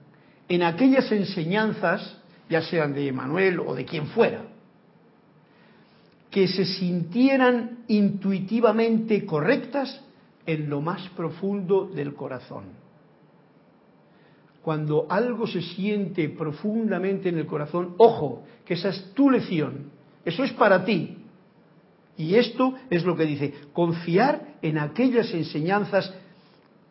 en 0.50 0.64
aquellas 0.64 1.10
enseñanzas 1.14 2.20
ya 2.54 2.62
sean 2.62 2.94
de 2.94 3.12
Manuel 3.12 3.60
o 3.60 3.74
de 3.74 3.84
quien 3.84 4.06
fuera, 4.08 4.44
que 6.30 6.48
se 6.48 6.66
sintieran 6.66 7.80
intuitivamente 7.88 9.26
correctas 9.26 10.00
en 10.46 10.70
lo 10.70 10.80
más 10.80 11.02
profundo 11.18 11.88
del 11.88 12.14
corazón. 12.14 12.66
Cuando 14.62 15.08
algo 15.10 15.48
se 15.48 15.64
siente 15.64 16.30
profundamente 16.30 17.30
en 17.30 17.40
el 17.40 17.48
corazón, 17.48 17.96
ojo, 17.98 18.44
que 18.66 18.76
esa 18.76 18.90
es 18.90 19.14
tu 19.16 19.32
lección, 19.32 19.90
eso 20.24 20.44
es 20.44 20.54
para 20.54 20.86
ti. 20.86 21.18
Y 22.18 22.36
esto 22.36 22.76
es 22.92 23.04
lo 23.04 23.16
que 23.16 23.26
dice, 23.26 23.52
confiar 23.74 24.58
en 24.62 24.78
aquellas 24.78 25.34
enseñanzas 25.34 26.14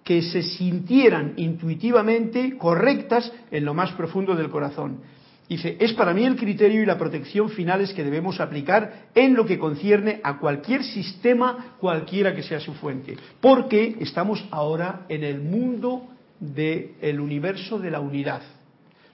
que 0.02 0.22
se 0.22 0.42
sintieran 0.42 1.34
intuitivamente 1.36 2.58
correctas 2.58 3.32
en 3.52 3.64
lo 3.64 3.74
más 3.74 3.92
profundo 3.92 4.34
del 4.34 4.50
corazón 4.50 4.98
Dice, 5.48 5.76
es 5.80 5.92
para 5.92 6.14
mí 6.14 6.24
el 6.24 6.36
criterio 6.36 6.82
y 6.82 6.86
la 6.86 6.96
protección 6.96 7.50
finales 7.50 7.92
que 7.92 8.04
debemos 8.04 8.40
aplicar 8.40 9.08
en 9.14 9.34
lo 9.34 9.44
que 9.44 9.58
concierne 9.58 10.20
a 10.22 10.38
cualquier 10.38 10.82
sistema, 10.84 11.76
cualquiera 11.78 12.34
que 12.34 12.42
sea 12.42 12.60
su 12.60 12.72
fuente. 12.74 13.16
Porque 13.40 13.96
estamos 14.00 14.44
ahora 14.50 15.04
en 15.08 15.24
el 15.24 15.40
mundo 15.40 16.08
del 16.40 17.20
universo 17.20 17.78
de 17.78 17.90
la 17.90 18.00
unidad. 18.00 18.42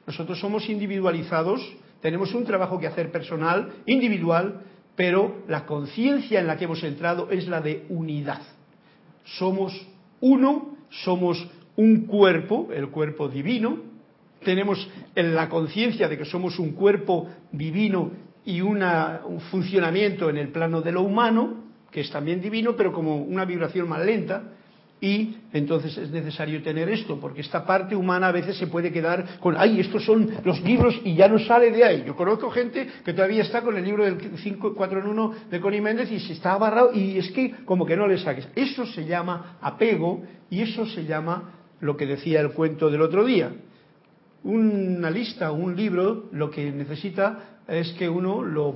Nosotros 0.07 0.39
somos 0.39 0.69
individualizados, 0.69 1.61
tenemos 2.01 2.33
un 2.35 2.45
trabajo 2.45 2.79
que 2.79 2.87
hacer 2.87 3.11
personal, 3.11 3.73
individual, 3.87 4.63
pero 4.97 5.43
la 5.49 5.67
conciencia 5.67 6.41
en 6.41 6.47
la 6.47 6.57
que 6.57 6.65
hemos 6.65 6.83
entrado 6.83 7.31
es 7.31 7.47
la 7.49 7.61
de 7.61 7.85
unidad. 7.89 8.43
Somos 9.25 9.73
uno, 10.21 10.77
somos 10.91 11.47
un 11.77 12.07
cuerpo, 12.07 12.69
el 12.73 12.89
cuerpo 12.89 13.29
divino, 13.29 13.79
tenemos 14.45 14.89
la 15.15 15.49
conciencia 15.49 16.09
de 16.09 16.19
que 16.19 16.25
somos 16.25 16.59
un 16.59 16.73
cuerpo 16.73 17.29
divino 17.53 18.11
y 18.45 18.61
un 18.61 18.81
funcionamiento 19.51 20.31
en 20.31 20.39
el 20.39 20.49
plano 20.49 20.81
de 20.81 20.93
lo 20.93 21.03
humano, 21.03 21.65
que 21.91 22.01
es 22.01 22.11
también 22.11 22.41
divino, 22.41 22.77
pero 22.77 22.93
como 22.93 23.17
una 23.17 23.45
vibración 23.45 23.89
más 23.89 24.05
lenta, 24.05 24.53
y 25.01 25.37
entonces 25.53 25.97
es 25.97 26.11
necesario 26.11 26.63
tener 26.63 26.89
esto, 26.89 27.21
porque 27.21 27.41
esta 27.41 27.65
parte 27.65 27.95
humana 27.95 28.29
a 28.29 28.33
veces 28.33 28.57
se 28.57 28.67
puede 28.67 28.91
quedar 28.91 29.39
con, 29.39 29.55
ay, 29.57 29.79
estos 29.81 30.05
son 30.05 30.29
los 30.45 30.61
libros 30.63 31.01
y 31.05 31.15
ya 31.15 31.29
no 31.29 31.39
sale 31.39 31.71
de 31.71 31.85
ahí. 31.85 32.05
Yo 32.05 32.17
conozco 32.17 32.51
gente 32.51 32.89
que 33.05 33.13
todavía 33.13 33.43
está 33.43 33.63
con 33.63 33.77
el 33.77 33.85
libro 33.85 34.05
del 34.05 34.19
5, 34.37 34.75
4 34.75 35.01
en 35.01 35.07
1 35.07 35.35
de 35.51 35.61
Connie 35.61 35.81
Méndez 35.81 36.11
y 36.11 36.19
se 36.19 36.33
está 36.33 36.55
abarrado 36.55 36.93
y 36.93 37.17
es 37.17 37.31
que 37.31 37.53
como 37.65 37.87
que 37.87 37.97
no 37.97 38.09
le 38.09 38.19
saques. 38.19 38.49
Eso 38.57 38.87
se 38.87 39.05
llama 39.05 39.59
apego 39.61 40.23
y 40.51 40.63
eso 40.63 40.85
se 40.87 41.05
llama 41.05 41.53
lo 41.81 41.97
que 41.97 42.07
decía 42.07 42.41
el 42.41 42.51
cuento 42.51 42.91
del 42.91 43.03
otro 43.03 43.25
día. 43.25 43.53
Una 44.49 45.11
lista, 45.11 45.53
un 45.53 45.77
libro, 45.77 46.31
lo 46.33 46.51
que 46.51 46.73
necesita 46.73 47.61
es 47.69 47.93
que 47.93 48.09
uno 48.09 48.43
lo 48.43 48.75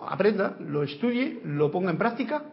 aprenda, 0.00 0.56
lo 0.58 0.82
estudie, 0.82 1.40
lo 1.44 1.70
ponga 1.70 1.90
en 1.90 1.98
práctica 1.98 2.44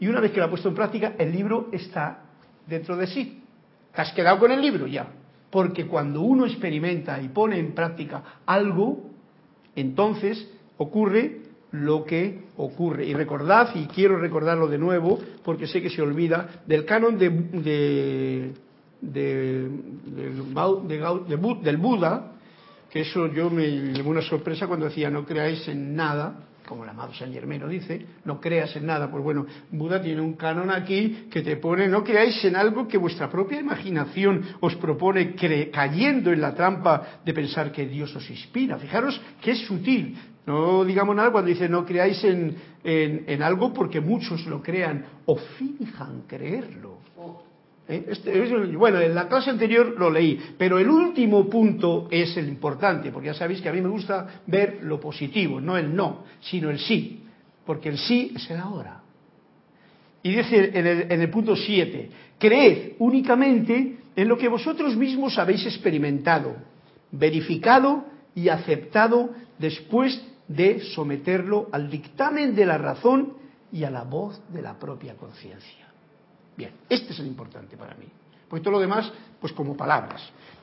y 0.00 0.08
una 0.08 0.18
vez 0.18 0.32
que 0.32 0.40
lo 0.40 0.46
ha 0.46 0.50
puesto 0.50 0.68
en 0.68 0.74
práctica, 0.74 1.14
el 1.16 1.30
libro 1.30 1.68
está 1.70 2.24
dentro 2.66 2.96
de 2.96 3.06
sí. 3.06 3.40
Te 3.94 4.02
has 4.02 4.12
quedado 4.12 4.40
con 4.40 4.50
el 4.50 4.60
libro 4.60 4.88
ya. 4.88 5.06
Porque 5.48 5.86
cuando 5.86 6.22
uno 6.22 6.44
experimenta 6.44 7.22
y 7.22 7.28
pone 7.28 7.56
en 7.56 7.72
práctica 7.72 8.40
algo, 8.46 9.10
entonces 9.76 10.50
ocurre 10.76 11.42
lo 11.70 12.04
que 12.04 12.46
ocurre. 12.56 13.06
Y 13.06 13.14
recordad, 13.14 13.76
y 13.76 13.86
quiero 13.86 14.18
recordarlo 14.18 14.66
de 14.66 14.78
nuevo, 14.78 15.20
porque 15.44 15.68
sé 15.68 15.80
que 15.80 15.90
se 15.90 16.02
olvida, 16.02 16.62
del 16.66 16.84
canon 16.84 17.16
de, 17.16 17.30
de, 17.30 18.52
de, 19.00 19.68
del 21.62 21.76
Buda, 21.76 22.32
que 22.90 23.00
eso 23.00 23.26
yo 23.28 23.50
me 23.50 23.66
llevó 23.66 24.10
una 24.10 24.22
sorpresa 24.22 24.66
cuando 24.66 24.86
decía 24.86 25.10
no 25.10 25.24
creáis 25.24 25.66
en 25.68 25.94
nada, 25.94 26.48
como 26.66 26.84
el 26.84 26.90
amado 26.90 27.14
San 27.14 27.32
Germano 27.32 27.66
dice, 27.66 28.04
no 28.24 28.40
creas 28.40 28.76
en 28.76 28.86
nada. 28.86 29.10
Pues 29.10 29.24
bueno, 29.24 29.46
Buda 29.70 30.02
tiene 30.02 30.20
un 30.20 30.34
canon 30.34 30.70
aquí 30.70 31.28
que 31.30 31.40
te 31.40 31.56
pone, 31.56 31.88
no 31.88 32.04
creáis 32.04 32.44
en 32.44 32.56
algo 32.56 32.86
que 32.86 32.98
vuestra 32.98 33.30
propia 33.30 33.58
imaginación 33.58 34.44
os 34.60 34.76
propone 34.76 35.34
cayendo 35.72 36.30
en 36.30 36.40
la 36.40 36.54
trampa 36.54 37.20
de 37.24 37.32
pensar 37.32 37.72
que 37.72 37.86
Dios 37.86 38.14
os 38.14 38.28
inspira. 38.28 38.78
Fijaros 38.78 39.18
que 39.40 39.52
es 39.52 39.66
sutil. 39.66 40.16
No 40.46 40.84
digamos 40.84 41.14
nada 41.16 41.30
cuando 41.30 41.50
dice 41.50 41.68
no 41.68 41.84
creáis 41.84 42.22
en, 42.24 42.56
en 42.84 43.42
algo 43.42 43.72
porque 43.72 44.00
muchos 44.00 44.46
lo 44.46 44.62
crean 44.62 45.04
o 45.26 45.36
finjan 45.36 46.22
creerlo. 46.26 46.98
¿Eh? 47.88 48.04
Este, 48.08 48.76
bueno, 48.76 49.00
en 49.00 49.14
la 49.14 49.28
clase 49.28 49.48
anterior 49.50 49.94
lo 49.98 50.10
leí, 50.10 50.38
pero 50.58 50.78
el 50.78 50.88
último 50.88 51.48
punto 51.48 52.06
es 52.10 52.36
el 52.36 52.48
importante, 52.48 53.10
porque 53.10 53.28
ya 53.28 53.34
sabéis 53.34 53.62
que 53.62 53.68
a 53.70 53.72
mí 53.72 53.80
me 53.80 53.88
gusta 53.88 54.42
ver 54.46 54.80
lo 54.82 55.00
positivo, 55.00 55.58
no 55.60 55.76
el 55.78 55.94
no, 55.94 56.24
sino 56.40 56.68
el 56.68 56.78
sí, 56.78 57.22
porque 57.64 57.88
el 57.88 57.98
sí 57.98 58.32
es 58.36 58.50
el 58.50 58.58
ahora. 58.58 59.00
Y 60.22 60.36
dice 60.36 60.70
en 60.74 60.86
el, 60.86 61.12
en 61.12 61.20
el 61.22 61.30
punto 61.30 61.56
7, 61.56 62.10
creed 62.38 62.92
únicamente 62.98 63.96
en 64.14 64.28
lo 64.28 64.36
que 64.36 64.48
vosotros 64.48 64.94
mismos 64.94 65.38
habéis 65.38 65.64
experimentado, 65.64 66.56
verificado 67.10 68.04
y 68.34 68.50
aceptado 68.50 69.30
después 69.58 70.22
de 70.46 70.80
someterlo 70.80 71.68
al 71.72 71.88
dictamen 71.88 72.54
de 72.54 72.66
la 72.66 72.76
razón 72.76 73.34
y 73.72 73.84
a 73.84 73.90
la 73.90 74.02
voz 74.02 74.42
de 74.52 74.60
la 74.60 74.78
propia 74.78 75.14
conciencia. 75.14 75.87
Bien, 76.58 76.72
este 76.88 77.12
es 77.12 77.20
el 77.20 77.28
importante 77.28 77.76
para 77.76 77.94
mí. 77.94 78.06
Porque 78.48 78.64
todo 78.64 78.72
lo 78.72 78.80
demás, 78.80 79.12
pues 79.40 79.52
como 79.52 79.76
palabras. 79.76 80.20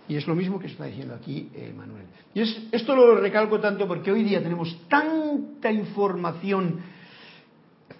Y 0.09 0.17
es 0.17 0.27
lo 0.27 0.35
mismo 0.35 0.59
que 0.59 0.67
está 0.67 0.83
diciendo 0.83 1.15
aquí 1.15 1.49
eh, 1.55 1.73
Manuel. 1.75 2.05
Y 2.33 2.41
es, 2.41 2.63
esto 2.69 2.93
lo 2.93 3.15
recalco 3.15 3.61
tanto 3.61 3.87
porque 3.87 4.11
hoy 4.11 4.23
día 4.23 4.43
tenemos 4.43 4.77
tanta 4.89 5.71
información 5.71 6.81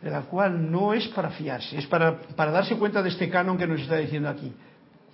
de 0.02 0.10
la 0.12 0.24
cual 0.24 0.70
no 0.70 0.93
es 0.93 1.08
para 1.08 1.30
fiarse, 1.30 1.78
es 1.78 1.88
para, 1.88 2.20
para 2.20 2.52
darse 2.52 2.76
cuenta 2.76 3.02
de 3.02 3.10
este 3.10 3.30
canon 3.30 3.58
que 3.58 3.66
nos 3.66 3.80
está 3.80 3.96
diciendo 3.96 4.28
aquí. 4.28 4.52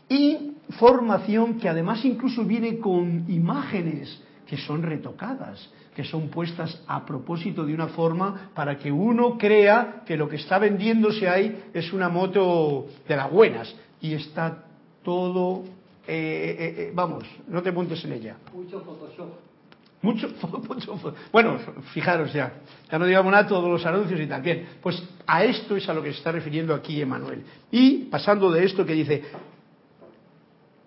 Información 0.10 1.60
que 1.60 1.70
además 1.70 2.04
incluso 2.04 2.44
viene 2.44 2.80
con 2.80 3.26
imágenes 3.30 4.22
que 4.48 4.58
son 4.58 4.82
retocadas, 4.82 5.70
que 5.96 6.04
son 6.04 6.30
puestas 6.30 6.82
a 6.88 7.06
propósito 7.06 7.66
de 7.66 7.74
una 7.74 7.88
forma 7.88 8.52
para 8.54 8.78
que 8.78 8.92
uno 8.92 9.38
crea 9.38 10.04
que 10.06 10.16
lo 10.16 10.30
que 10.30 10.38
está 10.38 10.58
vendiéndose 10.58 11.28
ahí 11.28 11.66
es 11.74 11.92
una 11.92 12.10
moto 12.10 12.88
de 13.08 13.16
las 13.16 13.30
buenas 13.30 13.76
y 14.00 14.14
está 14.14 14.64
todo, 15.04 15.64
eh, 16.08 16.56
eh, 16.60 16.76
eh, 16.78 16.92
vamos, 16.94 17.26
no 17.48 17.62
te 17.62 17.72
montes 17.72 18.04
en 18.06 18.14
ella. 18.14 18.38
Mucho 18.54 18.82
Photoshop. 18.82 19.30
Mucho, 20.04 20.30
mucho, 20.68 21.16
bueno, 21.32 21.60
fijaros 21.94 22.34
ya, 22.34 22.54
ya 22.92 22.98
no 22.98 23.06
digamos 23.06 23.32
nada 23.32 23.48
todos 23.48 23.70
los 23.70 23.86
anuncios 23.86 24.20
y 24.20 24.26
tal. 24.26 24.42
Bien, 24.42 24.68
pues 24.82 25.04
a 25.28 25.44
esto 25.44 25.76
es 25.76 25.88
a 25.90 25.94
lo 25.94 26.02
que 26.02 26.12
se 26.12 26.18
está 26.18 26.32
refiriendo 26.32 26.74
aquí 26.74 27.00
Emanuel. 27.00 27.44
Y 27.70 28.06
pasando 28.06 28.50
de 28.50 28.66
esto 28.66 28.84
que 28.84 28.94
dice, 28.94 29.24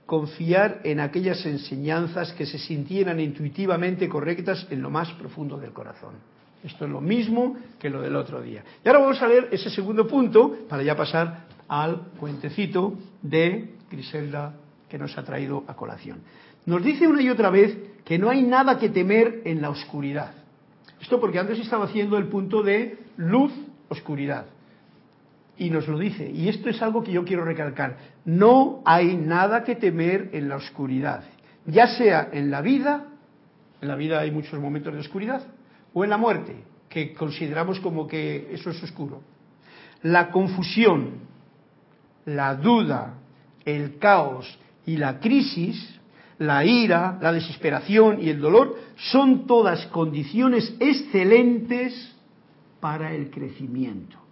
confiar 0.07 0.80
en 0.84 1.00
aquellas 1.00 1.44
enseñanzas 1.46 2.32
que 2.32 2.46
se 2.46 2.59
sintieran 2.59 3.20
intuitivamente 3.20 4.09
correctas 4.09 4.66
en 4.70 4.82
lo 4.82 4.90
más 4.90 5.11
profundo 5.12 5.59
del 5.59 5.72
corazón. 5.72 6.14
Esto 6.62 6.84
es 6.84 6.90
lo 6.90 7.00
mismo 7.00 7.57
que 7.78 7.90
lo 7.90 8.00
del 8.00 8.16
otro 8.16 8.40
día. 8.40 8.62
Y 8.84 8.88
ahora 8.88 9.00
vamos 9.00 9.20
a 9.20 9.28
leer 9.28 9.48
ese 9.52 9.70
segundo 9.70 10.07
punto 10.07 10.57
para 10.68 10.82
ya 10.82 10.96
pasar 10.96 11.46
al 11.68 12.09
cuentecito 12.18 12.94
de 13.22 13.74
Griselda 13.90 14.55
que 14.88 14.98
nos 14.98 15.16
ha 15.16 15.24
traído 15.24 15.64
a 15.66 15.74
colación. 15.74 16.20
Nos 16.66 16.82
dice 16.82 17.07
una 17.07 17.22
y 17.22 17.28
otra 17.28 17.50
vez 17.50 17.76
que 18.05 18.18
no 18.18 18.30
hay 18.30 18.42
nada 18.42 18.78
que 18.78 18.88
temer 18.88 19.42
en 19.44 19.61
la 19.61 19.70
oscuridad. 19.70 20.32
Esto 21.00 21.20
porque 21.20 21.38
antes 21.38 21.59
estaba 21.59 21.84
haciendo 21.84 22.16
el 22.16 22.28
punto 22.28 22.62
de 22.62 22.98
luz, 23.16 23.52
oscuridad 23.88 24.46
y 25.57 25.70
nos 25.70 25.86
lo 25.88 25.98
dice. 25.98 26.30
Y 26.30 26.48
esto 26.48 26.68
es 26.68 26.80
algo 26.82 27.02
que 27.02 27.12
yo 27.12 27.24
quiero 27.24 27.44
recalcar. 27.44 27.96
No 28.24 28.82
hay 28.84 29.16
nada 29.16 29.64
que 29.64 29.76
temer 29.76 30.30
en 30.32 30.48
la 30.48 30.57
oscuridad, 30.57 31.24
ya 31.66 31.86
sea 31.86 32.28
en 32.32 32.50
la 32.50 32.61
vida, 32.61 33.07
en 33.80 33.88
la 33.88 33.96
vida 33.96 34.20
hay 34.20 34.30
muchos 34.30 34.59
momentos 34.61 34.92
de 34.92 35.00
oscuridad, 35.00 35.42
o 35.92 36.05
en 36.05 36.11
la 36.11 36.16
muerte, 36.16 36.57
que 36.88 37.12
consideramos 37.14 37.80
como 37.80 38.07
que 38.07 38.48
eso 38.52 38.70
es 38.70 38.82
oscuro. 38.82 39.22
La 40.02 40.30
confusión, 40.30 41.12
la 42.26 42.55
duda, 42.57 43.14
el 43.64 43.98
caos 43.98 44.59
y 44.86 44.96
la 44.96 45.18
crisis, 45.20 45.98
la 46.38 46.64
ira, 46.64 47.18
la 47.20 47.32
desesperación 47.32 48.20
y 48.20 48.28
el 48.28 48.40
dolor 48.40 48.76
son 48.96 49.46
todas 49.46 49.86
condiciones 49.86 50.74
excelentes 50.80 52.14
para 52.80 53.12
el 53.14 53.30
crecimiento. 53.30 54.24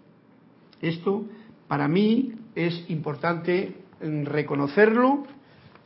Esto 0.83 1.25
para 1.69 1.89
mí 1.89 2.33
es 2.55 2.91
importante 2.91 3.75
reconocerlo, 4.01 5.25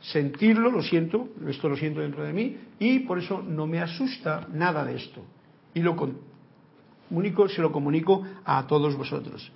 sentirlo, 0.01 0.71
lo 0.71 0.81
siento, 0.81 1.29
esto 1.47 1.69
lo 1.69 1.77
siento 1.77 2.01
dentro 2.01 2.23
de 2.23 2.33
mí, 2.33 2.57
y 2.79 2.99
por 2.99 3.19
eso 3.19 3.41
no 3.41 3.67
me 3.67 3.79
asusta 3.79 4.47
nada 4.51 4.83
de 4.83 4.95
esto. 4.95 5.21
Y 5.73 5.81
lo 5.81 5.95
comunico, 5.95 7.47
se 7.47 7.61
lo 7.61 7.71
comunico 7.71 8.23
a 8.43 8.65
todos 8.67 8.95
vosotros. 8.95 9.51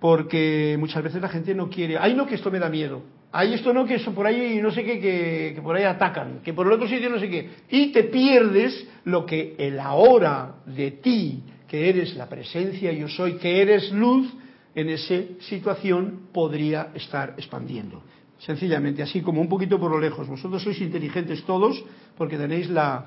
Porque 0.00 0.76
muchas 0.78 1.02
veces 1.02 1.20
la 1.20 1.28
gente 1.28 1.54
no 1.54 1.68
quiere, 1.68 1.98
ay 1.98 2.14
no 2.14 2.26
que 2.26 2.36
esto 2.36 2.50
me 2.52 2.60
da 2.60 2.68
miedo, 2.68 3.02
ay 3.32 3.54
esto 3.54 3.74
no 3.74 3.84
que 3.84 3.96
eso 3.96 4.14
por 4.14 4.26
ahí 4.26 4.60
no 4.62 4.70
sé 4.70 4.84
qué, 4.84 5.00
que, 5.00 5.52
que 5.56 5.62
por 5.62 5.74
ahí 5.74 5.82
atacan, 5.82 6.40
que 6.44 6.52
por 6.52 6.66
el 6.66 6.72
otro 6.72 6.86
sitio 6.86 7.10
no 7.10 7.18
sé 7.18 7.28
qué, 7.28 7.50
y 7.68 7.90
te 7.90 8.04
pierdes 8.04 8.86
lo 9.04 9.26
que 9.26 9.56
el 9.58 9.80
ahora 9.80 10.54
de 10.66 10.92
ti 10.92 11.42
que 11.68 11.88
eres 11.88 12.16
la 12.16 12.28
presencia 12.28 12.92
yo 12.92 13.08
soy, 13.08 13.34
que 13.34 13.60
eres 13.62 13.92
luz, 13.92 14.32
en 14.74 14.88
esa 14.88 15.14
situación 15.40 16.28
podría 16.32 16.90
estar 16.94 17.34
expandiendo. 17.36 18.02
Sencillamente, 18.38 19.02
así 19.02 19.20
como 19.20 19.40
un 19.40 19.48
poquito 19.48 19.78
por 19.78 19.90
lo 19.90 19.98
lejos. 19.98 20.28
Vosotros 20.28 20.62
sois 20.62 20.80
inteligentes 20.80 21.44
todos 21.44 21.82
porque 22.16 22.38
tenéis 22.38 22.70
la, 22.70 23.06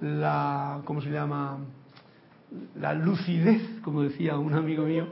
la 0.00 0.80
¿cómo 0.84 1.02
se 1.02 1.10
llama? 1.10 1.58
La 2.78 2.94
lucidez, 2.94 3.62
como 3.82 4.02
decía 4.02 4.38
un 4.38 4.54
amigo 4.54 4.84
mío, 4.84 5.08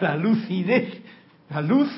la 0.00 0.16
lucidez, 0.16 1.00
la 1.50 1.60
luz 1.60 1.90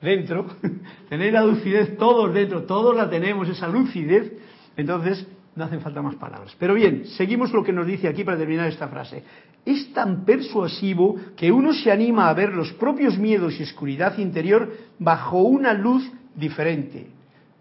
dentro, 0.00 0.46
tenéis 1.08 1.32
la 1.32 1.44
lucidez 1.44 1.96
todos 1.96 2.32
dentro, 2.32 2.64
todos 2.64 2.94
la 2.94 3.08
tenemos, 3.08 3.48
esa 3.48 3.68
lucidez. 3.68 4.32
Entonces, 4.76 5.26
no 5.54 5.64
hacen 5.64 5.80
falta 5.80 6.02
más 6.02 6.14
palabras. 6.16 6.54
Pero 6.58 6.74
bien, 6.74 7.06
seguimos 7.16 7.52
lo 7.52 7.64
que 7.64 7.72
nos 7.72 7.86
dice 7.86 8.08
aquí 8.08 8.24
para 8.24 8.36
terminar 8.36 8.68
esta 8.68 8.88
frase. 8.88 9.24
Es 9.66 9.92
tan 9.92 10.24
persuasivo 10.24 11.16
que 11.36 11.50
uno 11.50 11.74
se 11.74 11.90
anima 11.90 12.28
a 12.28 12.34
ver 12.34 12.54
los 12.54 12.72
propios 12.74 13.18
miedos 13.18 13.58
y 13.58 13.64
oscuridad 13.64 14.16
interior 14.16 14.72
bajo 15.00 15.42
una 15.42 15.74
luz 15.74 16.08
diferente, 16.36 17.08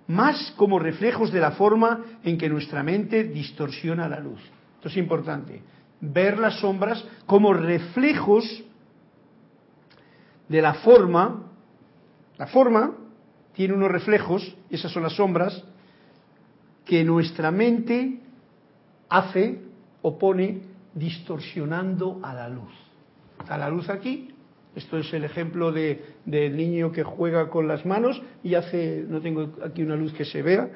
más 0.07 0.53
como 0.55 0.77
reflejos 0.77 1.31
de 1.31 1.39
la 1.39 1.51
forma 1.51 2.05
en 2.23 2.37
que 2.37 2.47
nuestra 2.47 2.83
mente 2.83 3.23
distorsiona 3.23 4.07
la 4.07 4.19
luz. 4.19 4.39
Esto 4.75 4.89
es 4.89 4.97
importante, 4.97 5.63
ver 5.99 6.37
las 6.37 6.59
sombras 6.59 7.03
como 7.25 7.53
reflejos 7.53 8.63
de 10.47 10.61
la 10.61 10.75
forma, 10.75 11.51
la 12.37 12.45
forma 12.45 12.91
tiene 13.53 13.73
unos 13.73 13.89
reflejos, 13.89 14.55
esas 14.69 14.91
son 14.91 15.01
las 15.01 15.13
sombras, 15.13 15.63
que 16.85 17.03
nuestra 17.03 17.49
mente 17.49 18.19
hace 19.09 19.59
o 20.03 20.19
pone 20.19 20.74
distorsionando 20.95 22.19
a 22.23 22.33
la 22.33 22.49
luz. 22.49 22.73
A 23.47 23.57
la 23.57 23.69
luz 23.69 23.89
aquí, 23.89 24.29
esto 24.75 24.97
es 24.97 25.13
el 25.13 25.23
ejemplo 25.23 25.71
de, 25.71 26.15
del 26.25 26.57
niño 26.57 26.91
que 26.91 27.03
juega 27.03 27.49
con 27.49 27.67
las 27.67 27.85
manos 27.85 28.21
y 28.43 28.55
hace, 28.55 29.05
no 29.07 29.21
tengo 29.21 29.53
aquí 29.63 29.83
una 29.83 29.95
luz 29.95 30.13
que 30.13 30.25
se 30.25 30.41
vea, 30.41 30.69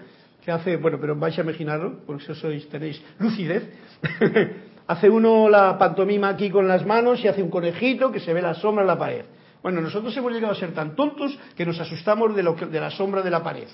que 0.44 0.52
hace, 0.52 0.78
bueno, 0.78 1.00
pero 1.02 1.16
vais 1.16 1.38
a 1.38 1.42
imaginarlo, 1.42 2.00
por 2.06 2.22
eso 2.22 2.36
sois, 2.36 2.70
tenéis 2.70 3.02
lucidez. 3.18 3.64
hace 4.88 5.10
uno 5.10 5.50
la 5.50 5.78
pantomima 5.78 6.30
aquí 6.30 6.50
con 6.50 6.68
las 6.68 6.86
manos 6.86 7.24
y 7.24 7.28
hace 7.28 7.42
un 7.42 7.50
conejito 7.50 8.12
que 8.12 8.20
se 8.20 8.34
ve 8.34 8.42
la 8.42 8.54
sombra 8.54 8.84
en 8.84 8.88
la 8.88 8.98
pared. 8.98 9.26
Bueno, 9.62 9.82
nosotros 9.82 10.16
hemos 10.16 10.32
llegado 10.32 10.54
a 10.54 10.56
ser 10.56 10.74
tan 10.74 10.96
tontos 10.96 11.38
que 11.56 11.66
nos 11.66 11.80
asustamos 11.80 12.36
de, 12.36 12.44
lo 12.44 12.54
de 12.54 12.80
la 12.80 12.90
sombra 12.92 13.22
de 13.22 13.30
la 13.30 13.44
pared. 13.44 13.68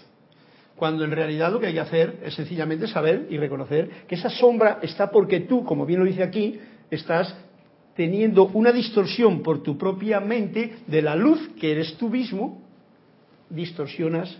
Cuando 0.76 1.06
en 1.06 1.12
realidad 1.12 1.52
lo 1.52 1.60
que 1.60 1.68
hay 1.68 1.74
que 1.74 1.80
hacer 1.80 2.20
es 2.24 2.34
sencillamente 2.34 2.88
saber 2.88 3.28
y 3.30 3.38
reconocer 3.38 3.90
que 4.08 4.16
esa 4.16 4.30
sombra 4.30 4.80
está 4.82 5.10
porque 5.10 5.42
tú, 5.42 5.64
como 5.64 5.86
bien 5.86 6.00
lo 6.00 6.06
dice 6.06 6.24
aquí, 6.24 6.60
estás 6.92 7.34
teniendo 7.96 8.48
una 8.48 8.72
distorsión 8.72 9.42
por 9.42 9.64
tu 9.64 9.78
propia 9.78 10.20
mente 10.20 10.80
de 10.86 11.02
la 11.02 11.16
luz 11.16 11.50
que 11.60 11.72
eres 11.72 11.96
tú 11.98 12.10
mismo, 12.10 12.62
distorsionas 13.50 14.38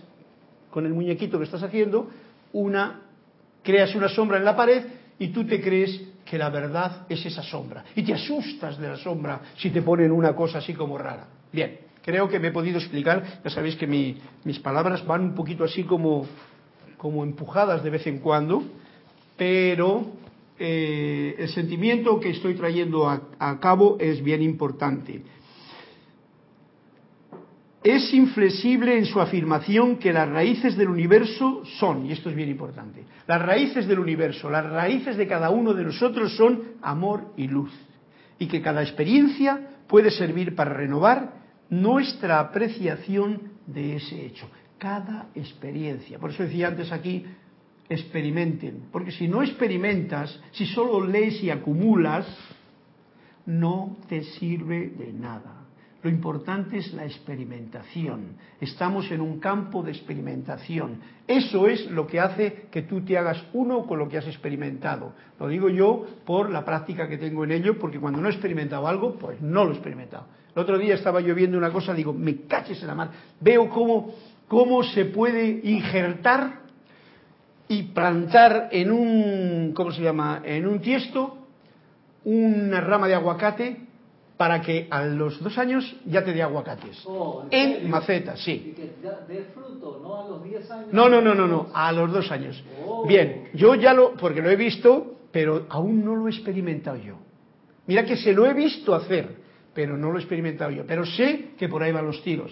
con 0.70 0.84
el 0.84 0.92
muñequito 0.92 1.38
que 1.38 1.44
estás 1.44 1.62
haciendo, 1.62 2.10
una 2.52 3.00
creas 3.62 3.94
una 3.94 4.08
sombra 4.08 4.36
en 4.38 4.44
la 4.44 4.54
pared 4.54 4.84
y 5.18 5.28
tú 5.28 5.44
te 5.44 5.60
crees 5.60 6.00
que 6.24 6.38
la 6.38 6.50
verdad 6.50 7.06
es 7.08 7.24
esa 7.24 7.42
sombra. 7.42 7.84
Y 7.94 8.02
te 8.02 8.12
asustas 8.14 8.78
de 8.78 8.88
la 8.88 8.96
sombra 8.96 9.40
si 9.56 9.70
te 9.70 9.82
ponen 9.82 10.12
una 10.12 10.34
cosa 10.34 10.58
así 10.58 10.74
como 10.74 10.98
rara. 10.98 11.26
Bien, 11.52 11.78
creo 12.06 12.28
que 12.28 12.38
me 12.38 12.48
he 12.48 12.52
podido 12.52 12.78
explicar. 12.78 13.40
Ya 13.44 13.50
sabéis 13.50 13.76
que 13.76 13.86
mis 13.86 14.58
palabras 14.60 15.04
van 15.04 15.20
un 15.22 15.34
poquito 15.34 15.64
así 15.64 15.84
como, 15.84 16.26
como 16.96 17.22
empujadas 17.22 17.84
de 17.84 17.90
vez 17.90 18.06
en 18.06 18.20
cuando, 18.20 18.62
pero 19.36 20.06
eh, 20.58 21.34
el 21.38 21.48
sentimiento 21.50 22.18
que 22.18 22.30
estoy 22.30 22.54
trayendo 22.54 23.06
a 23.08 23.60
cabo 23.60 23.98
es 24.00 24.24
bien 24.24 24.40
importante 24.40 25.22
es 27.86 28.12
inflexible 28.12 28.98
en 28.98 29.04
su 29.04 29.20
afirmación 29.20 29.98
que 29.98 30.12
las 30.12 30.28
raíces 30.28 30.76
del 30.76 30.88
universo 30.88 31.62
son, 31.78 32.06
y 32.06 32.12
esto 32.12 32.30
es 32.30 32.34
bien 32.34 32.48
importante, 32.48 33.04
las 33.28 33.40
raíces 33.40 33.86
del 33.86 34.00
universo, 34.00 34.50
las 34.50 34.68
raíces 34.68 35.16
de 35.16 35.28
cada 35.28 35.50
uno 35.50 35.72
de 35.72 35.84
nosotros 35.84 36.34
son 36.36 36.62
amor 36.82 37.32
y 37.36 37.46
luz, 37.46 37.70
y 38.40 38.48
que 38.48 38.60
cada 38.60 38.82
experiencia 38.82 39.68
puede 39.86 40.10
servir 40.10 40.56
para 40.56 40.74
renovar 40.74 41.45
nuestra 41.70 42.40
apreciación 42.40 43.52
de 43.66 43.96
ese 43.96 44.26
hecho, 44.26 44.48
cada 44.78 45.28
experiencia. 45.34 46.18
Por 46.18 46.30
eso 46.30 46.42
decía 46.42 46.68
antes 46.68 46.92
aquí, 46.92 47.24
experimenten, 47.88 48.84
porque 48.90 49.12
si 49.12 49.28
no 49.28 49.42
experimentas, 49.42 50.40
si 50.52 50.66
solo 50.66 51.04
lees 51.04 51.42
y 51.42 51.50
acumulas, 51.50 52.26
no 53.46 53.96
te 54.08 54.22
sirve 54.24 54.88
de 54.88 55.12
nada. 55.12 55.62
Lo 56.02 56.10
importante 56.10 56.78
es 56.78 56.92
la 56.92 57.04
experimentación. 57.04 58.36
Estamos 58.60 59.10
en 59.10 59.20
un 59.20 59.40
campo 59.40 59.82
de 59.82 59.90
experimentación. 59.90 61.00
Eso 61.26 61.66
es 61.66 61.90
lo 61.90 62.06
que 62.06 62.20
hace 62.20 62.66
que 62.70 62.82
tú 62.82 63.00
te 63.00 63.18
hagas 63.18 63.42
uno 63.54 63.86
con 63.86 63.98
lo 63.98 64.08
que 64.08 64.18
has 64.18 64.26
experimentado. 64.26 65.14
Lo 65.40 65.48
digo 65.48 65.68
yo 65.68 66.06
por 66.24 66.50
la 66.50 66.64
práctica 66.64 67.08
que 67.08 67.18
tengo 67.18 67.42
en 67.42 67.52
ello, 67.52 67.78
porque 67.78 67.98
cuando 67.98 68.20
no 68.20 68.28
he 68.28 68.32
experimentado 68.32 68.86
algo, 68.86 69.16
pues 69.16 69.40
no 69.40 69.64
lo 69.64 69.70
he 69.70 69.74
experimentado. 69.74 70.26
El 70.56 70.62
otro 70.62 70.78
día 70.78 70.94
estaba 70.94 71.20
yo 71.20 71.34
viendo 71.34 71.58
una 71.58 71.70
cosa, 71.70 71.92
digo, 71.92 72.14
me 72.14 72.46
caches 72.46 72.80
en 72.80 72.88
la 72.88 72.94
mar. 72.94 73.10
Veo 73.38 73.68
cómo, 73.68 74.14
cómo 74.48 74.82
se 74.82 75.04
puede 75.04 75.60
injertar 75.62 76.60
y 77.68 77.82
plantar 77.84 78.70
en 78.72 78.90
un, 78.90 79.72
¿cómo 79.74 79.92
se 79.92 80.02
llama? 80.02 80.40
En 80.44 80.66
un 80.66 80.80
tiesto 80.80 81.36
una 82.24 82.80
rama 82.80 83.06
de 83.06 83.14
aguacate 83.14 83.76
para 84.36 84.60
que 84.60 84.88
a 84.90 85.04
los 85.04 85.42
dos 85.42 85.56
años 85.58 85.94
ya 86.06 86.24
te 86.24 86.32
dé 86.32 86.42
aguacates. 86.42 87.02
Oh, 87.04 87.44
¿en, 87.50 87.88
macetas, 87.88 88.40
sí. 88.40 88.74
¿De 89.28 89.44
fruto, 89.54 90.00
no 90.02 90.24
a 90.24 90.28
los 90.28 90.42
diez 90.42 90.70
años? 90.70 90.88
No, 90.90 91.08
no, 91.08 91.20
no, 91.20 91.34
no, 91.34 91.46
no, 91.46 91.68
a 91.72 91.92
los 91.92 92.12
dos 92.12 92.30
años. 92.32 92.62
Oh. 92.84 93.06
Bien, 93.06 93.50
yo 93.52 93.74
ya 93.74 93.92
lo, 93.92 94.14
porque 94.14 94.42
lo 94.42 94.50
he 94.50 94.56
visto, 94.56 95.18
pero 95.30 95.66
aún 95.68 96.04
no 96.04 96.16
lo 96.16 96.26
he 96.26 96.30
experimentado 96.30 96.96
yo. 96.96 97.18
Mira 97.86 98.04
que 98.04 98.16
se 98.16 98.32
lo 98.32 98.46
he 98.46 98.54
visto 98.54 98.94
hacer, 98.94 99.45
pero 99.76 99.98
no 99.98 100.10
lo 100.10 100.16
he 100.16 100.22
experimentado 100.22 100.70
yo. 100.70 100.84
Pero 100.86 101.04
sé 101.04 101.50
que 101.58 101.68
por 101.68 101.82
ahí 101.82 101.92
van 101.92 102.06
los 102.06 102.22
tiros. 102.22 102.50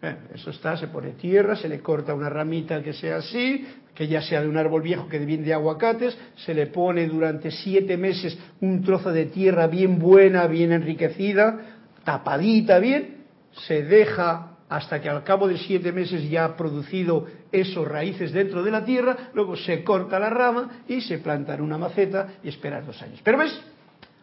Eh, 0.00 0.16
eso 0.34 0.50
está, 0.50 0.74
se 0.76 0.88
pone 0.88 1.10
tierra, 1.10 1.54
se 1.54 1.68
le 1.68 1.80
corta 1.80 2.14
una 2.14 2.30
ramita 2.30 2.82
que 2.82 2.94
sea 2.94 3.16
así, 3.16 3.64
que 3.94 4.08
ya 4.08 4.22
sea 4.22 4.40
de 4.40 4.48
un 4.48 4.56
árbol 4.56 4.80
viejo 4.80 5.06
que 5.06 5.18
viene 5.18 5.44
de 5.44 5.52
aguacates, 5.52 6.16
se 6.34 6.54
le 6.54 6.66
pone 6.68 7.06
durante 7.06 7.50
siete 7.50 7.98
meses 7.98 8.36
un 8.62 8.82
trozo 8.82 9.12
de 9.12 9.26
tierra 9.26 9.66
bien 9.66 9.98
buena, 9.98 10.46
bien 10.46 10.72
enriquecida, 10.72 11.60
tapadita 12.04 12.78
bien, 12.78 13.18
se 13.52 13.84
deja 13.84 14.56
hasta 14.70 15.02
que 15.02 15.10
al 15.10 15.22
cabo 15.22 15.46
de 15.46 15.58
siete 15.58 15.92
meses 15.92 16.28
ya 16.30 16.46
ha 16.46 16.56
producido 16.56 17.26
esos 17.52 17.86
raíces 17.86 18.32
dentro 18.32 18.62
de 18.62 18.70
la 18.70 18.86
tierra, 18.86 19.30
luego 19.34 19.56
se 19.56 19.84
corta 19.84 20.18
la 20.18 20.30
rama 20.30 20.82
y 20.88 21.02
se 21.02 21.18
planta 21.18 21.54
en 21.54 21.60
una 21.60 21.76
maceta 21.76 22.36
y 22.42 22.48
espera 22.48 22.80
dos 22.80 23.00
años. 23.02 23.20
Pero 23.22 23.36
ves, 23.36 23.60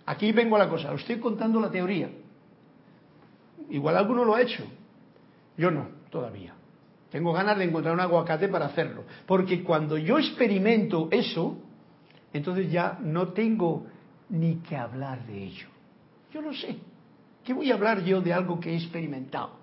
aquí 0.07 0.31
vengo 0.31 0.55
a 0.55 0.59
la 0.59 0.67
cosa, 0.67 0.91
os 0.91 1.01
estoy 1.01 1.19
contando 1.19 1.61
la 1.61 1.69
teoría. 1.69 2.09
Igual 3.69 3.97
alguno 3.97 4.25
lo 4.25 4.35
ha 4.35 4.41
hecho, 4.41 4.63
yo 5.57 5.71
no, 5.71 5.87
todavía. 6.09 6.55
Tengo 7.11 7.33
ganas 7.33 7.57
de 7.57 7.65
encontrar 7.65 7.93
un 7.93 7.99
aguacate 7.99 8.47
para 8.47 8.67
hacerlo. 8.67 9.03
Porque 9.25 9.63
cuando 9.63 9.97
yo 9.97 10.19
experimento 10.19 11.07
eso, 11.11 11.57
entonces 12.33 12.71
ya 12.71 12.99
no 13.01 13.29
tengo 13.29 13.87
ni 14.29 14.55
que 14.57 14.75
hablar 14.75 15.25
de 15.25 15.43
ello. 15.43 15.67
Yo 16.31 16.41
lo 16.41 16.53
sé. 16.53 16.77
¿Qué 17.43 17.53
voy 17.53 17.71
a 17.71 17.75
hablar 17.75 18.03
yo 18.03 18.21
de 18.21 18.31
algo 18.31 18.59
que 18.59 18.71
he 18.71 18.75
experimentado? 18.75 19.57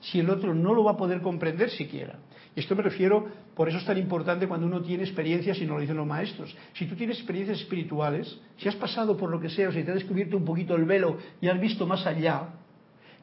Si 0.00 0.18
el 0.18 0.30
otro 0.30 0.54
no 0.54 0.74
lo 0.74 0.84
va 0.84 0.92
a 0.92 0.96
poder 0.96 1.20
comprender 1.20 1.70
siquiera. 1.70 2.18
Y 2.56 2.60
esto 2.60 2.74
me 2.74 2.82
refiero, 2.82 3.26
por 3.54 3.68
eso 3.68 3.78
es 3.78 3.84
tan 3.84 3.98
importante 3.98 4.48
cuando 4.48 4.66
uno 4.66 4.80
tiene 4.82 5.04
experiencias 5.04 5.58
y 5.58 5.66
nos 5.66 5.76
lo 5.76 5.80
dicen 5.80 5.96
los 5.96 6.06
maestros. 6.06 6.56
Si 6.74 6.86
tú 6.86 6.96
tienes 6.96 7.18
experiencias 7.18 7.60
espirituales, 7.60 8.40
si 8.56 8.68
has 8.68 8.74
pasado 8.74 9.16
por 9.16 9.30
lo 9.30 9.40
que 9.40 9.48
sea, 9.48 9.68
o 9.68 9.72
si 9.72 9.84
te 9.84 9.90
has 9.92 9.98
descubierto 9.98 10.36
un 10.36 10.44
poquito 10.44 10.74
el 10.74 10.84
velo 10.84 11.18
y 11.40 11.48
has 11.48 11.60
visto 11.60 11.86
más 11.86 12.04
allá, 12.06 12.48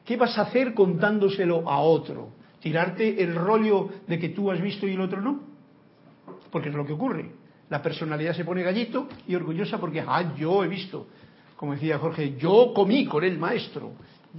¿qué 0.06 0.16
vas 0.16 0.38
a 0.38 0.42
hacer 0.42 0.72
contándoselo 0.72 1.68
a 1.68 1.80
otro? 1.80 2.30
tirarte 2.66 3.22
el 3.22 3.36
rollo 3.36 3.90
de 4.08 4.18
que 4.18 4.30
tú 4.30 4.50
has 4.50 4.60
visto 4.60 4.88
y 4.88 4.94
el 4.94 5.00
otro 5.00 5.20
no. 5.20 5.38
Porque 6.50 6.70
es 6.70 6.74
lo 6.74 6.84
que 6.84 6.94
ocurre. 6.94 7.30
La 7.68 7.80
personalidad 7.80 8.34
se 8.34 8.44
pone 8.44 8.64
gallito 8.64 9.08
y 9.28 9.36
orgullosa 9.36 9.78
porque, 9.78 10.02
ah, 10.04 10.34
yo 10.36 10.64
he 10.64 10.66
visto. 10.66 11.06
Como 11.56 11.74
decía 11.74 11.96
Jorge, 11.98 12.34
yo 12.36 12.72
comí 12.74 13.06
con 13.06 13.22
el 13.22 13.38
maestro. 13.38 13.92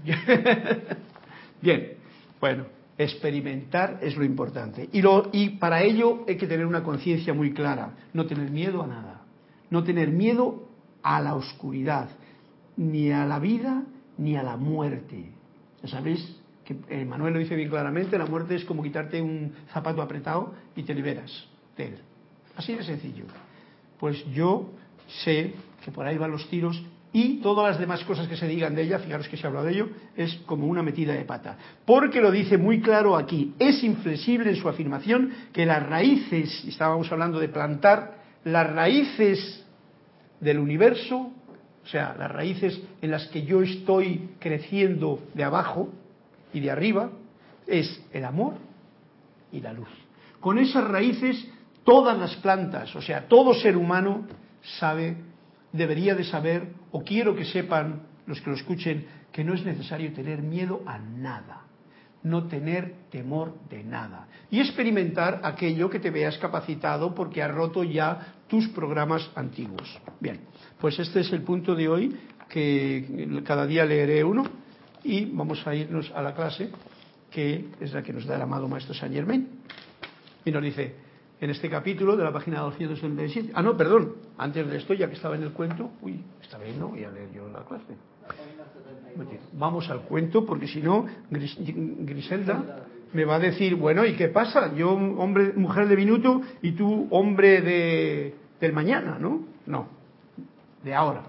Bien, 1.61 1.93
bueno, 2.41 2.65
experimentar 2.97 3.99
es 4.01 4.18
lo 4.18 4.26
importante. 4.26 4.89
Y, 4.91 5.01
y 5.32 5.49
para 5.51 5.82
ello 5.82 6.26
hay 6.28 6.36
que 6.36 6.47
tener 6.47 6.65
una 6.65 6.84
conciencia 6.84 7.34
muy 7.34 7.53
clara, 7.53 7.95
no 8.11 8.26
tener 8.26 8.51
miedo 8.51 8.84
a 8.84 8.88
nada, 8.88 9.22
no 9.70 9.86
tener 9.86 10.09
miedo 10.09 10.68
a 11.01 11.22
la 11.22 11.34
oscuridad, 11.36 12.09
ni 12.76 13.09
a 13.09 13.26
la 13.26 13.39
vida, 13.39 13.84
ni 14.18 14.36
a 14.36 14.43
la 14.43 14.57
muerte. 14.57 15.36
¿Ya 15.82 15.89
sabéis? 15.89 16.38
que 16.67 16.75
eh, 16.89 17.05
Manuel 17.05 17.34
lo 17.34 17.39
dice 17.39 17.55
bien 17.55 17.69
claramente, 17.69 18.17
la 18.17 18.25
muerte 18.25 18.55
es 18.55 18.65
como 18.65 18.84
quitarte 18.84 19.21
un 19.21 19.53
zapato 19.71 20.01
apretado 20.01 20.53
y 20.75 20.84
te 20.84 20.93
liberas 20.93 21.32
de 21.78 21.86
él. 21.86 21.97
Así 22.57 22.75
de 22.75 22.84
sencillo. 22.84 23.23
Pues 23.97 24.25
yo 24.34 24.71
sé 25.23 25.53
que 25.86 25.91
por 25.91 26.05
ahí 26.05 26.17
van 26.17 26.32
los 26.32 26.49
tiros 26.49 26.84
y 27.13 27.38
todas 27.38 27.71
las 27.71 27.80
demás 27.80 28.03
cosas 28.03 28.28
que 28.28 28.36
se 28.36 28.47
digan 28.49 28.75
de 28.75 28.82
ella, 28.82 28.99
fijaros 28.99 29.30
que 29.30 29.38
se 29.38 29.47
habla 29.47 29.63
de 29.63 29.71
ello, 29.71 29.89
es 30.17 30.36
como 30.45 30.67
una 30.67 30.84
metida 30.84 31.13
de 31.13 31.23
pata. 31.23 31.57
Porque 31.86 32.19
lo 32.19 32.32
dice 32.32 32.57
muy 32.57 32.82
claro 32.82 33.15
aquí, 33.15 33.53
es 33.59 33.82
inflexible 33.82 34.49
en 34.49 34.57
su 34.57 34.67
afirmación 34.67 35.32
que 35.53 35.65
las 35.65 35.88
raíces, 35.88 36.65
estábamos 36.67 37.09
hablando 37.09 37.39
de 37.39 37.47
plantar, 37.47 38.17
las 38.43 38.69
raíces 38.73 39.65
del 40.41 40.59
universo, 40.59 41.32
o 41.88 41.89
sea, 41.89 42.13
las 42.19 42.29
raíces 42.29 42.77
en 43.01 43.11
las 43.11 43.27
que 43.27 43.43
yo 43.43 43.61
estoy 43.61 44.31
creciendo 44.39 45.21
de 45.33 45.45
abajo, 45.45 45.89
y 46.53 46.59
de 46.59 46.69
arriba 46.69 47.11
es 47.65 48.03
el 48.11 48.25
amor 48.25 48.55
y 49.51 49.61
la 49.61 49.71
luz. 49.71 49.88
Con 50.41 50.57
esas 50.57 50.83
raíces 50.85 51.47
todas 51.83 52.17
las 52.17 52.35
plantas, 52.38 52.93
o 52.95 53.01
sea, 53.01 53.27
todo 53.27 53.53
ser 53.53 53.77
humano 53.77 54.27
sabe, 54.79 55.15
debería 55.71 56.15
de 56.15 56.23
saber, 56.23 56.73
o 56.91 57.03
quiero 57.03 57.35
que 57.35 57.45
sepan 57.45 58.01
los 58.25 58.41
que 58.41 58.49
lo 58.49 58.55
escuchen, 58.55 59.07
que 59.31 59.43
no 59.43 59.53
es 59.53 59.63
necesario 59.63 60.11
tener 60.13 60.41
miedo 60.41 60.81
a 60.85 60.97
nada, 60.99 61.61
no 62.23 62.47
tener 62.47 62.95
temor 63.09 63.53
de 63.69 63.83
nada 63.83 64.27
y 64.51 64.59
experimentar 64.59 65.39
aquello 65.43 65.89
que 65.89 65.99
te 65.99 66.11
veas 66.11 66.38
capacitado 66.38 67.15
porque 67.15 67.41
ha 67.41 67.47
roto 67.47 67.83
ya 67.83 68.33
tus 68.47 68.67
programas 68.69 69.29
antiguos. 69.35 69.99
Bien, 70.19 70.41
pues 70.80 70.99
este 70.99 71.21
es 71.21 71.32
el 71.34 71.41
punto 71.41 71.75
de 71.75 71.88
hoy 71.88 72.15
que 72.49 73.41
cada 73.45 73.65
día 73.65 73.86
leeré 73.86 74.23
uno 74.23 74.43
y 75.03 75.25
vamos 75.25 75.65
a 75.65 75.75
irnos 75.75 76.11
a 76.15 76.21
la 76.21 76.34
clase 76.34 76.69
que 77.32 77.69
es 77.80 77.93
la 77.93 78.01
que 78.03 78.13
nos 78.13 78.25
da 78.25 78.36
el 78.36 78.41
amado 78.41 78.67
Maestro 78.67 78.93
Saint 78.93 79.13
Germain. 79.13 79.47
Y 80.45 80.51
nos 80.51 80.63
dice, 80.63 80.95
en 81.41 81.49
este 81.49 81.69
capítulo 81.69 82.15
de 82.15 82.23
la 82.23 82.32
página 82.32 82.61
277, 82.61 83.51
ah 83.53 83.61
no, 83.61 83.75
perdón, 83.75 84.13
antes 84.38 84.67
de 84.69 84.78
esto, 84.78 84.93
ya 84.93 85.07
que 85.07 85.15
estaba 85.15 85.36
en 85.36 85.43
el 85.43 85.51
cuento, 85.51 85.91
uy, 86.01 86.23
esta 86.41 86.57
vez 86.57 86.75
no 86.78 86.89
voy 86.89 87.03
a 87.03 87.11
leer 87.11 87.32
yo 87.34 87.47
la 87.49 87.63
clase. 87.63 87.95
Vamos 89.53 89.89
al 89.89 90.01
cuento, 90.01 90.45
porque 90.45 90.67
si 90.67 90.82
no, 90.82 91.05
Griselda 91.30 92.86
me 93.13 93.25
va 93.25 93.36
a 93.36 93.39
decir, 93.39 93.75
bueno, 93.75 94.05
¿y 94.05 94.15
qué 94.15 94.30
pasa? 94.30 94.73
Yo, 94.75 94.91
hombre, 94.91 95.53
mujer 95.53 95.88
de 95.88 95.95
minuto, 95.95 96.41
y 96.61 96.71
tú, 96.71 97.07
hombre 97.09 97.61
de, 97.61 98.36
del 98.59 98.73
mañana, 98.73 99.17
¿no? 99.19 99.45
No, 99.65 99.88
de 100.88 100.95
ahora. 100.95 101.23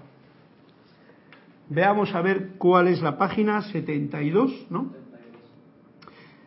Veamos 1.69 2.15
a 2.15 2.21
ver 2.21 2.51
cuál 2.57 2.87
es 2.87 3.01
la 3.01 3.17
página 3.17 3.61
72, 3.61 4.67
¿no? 4.71 4.93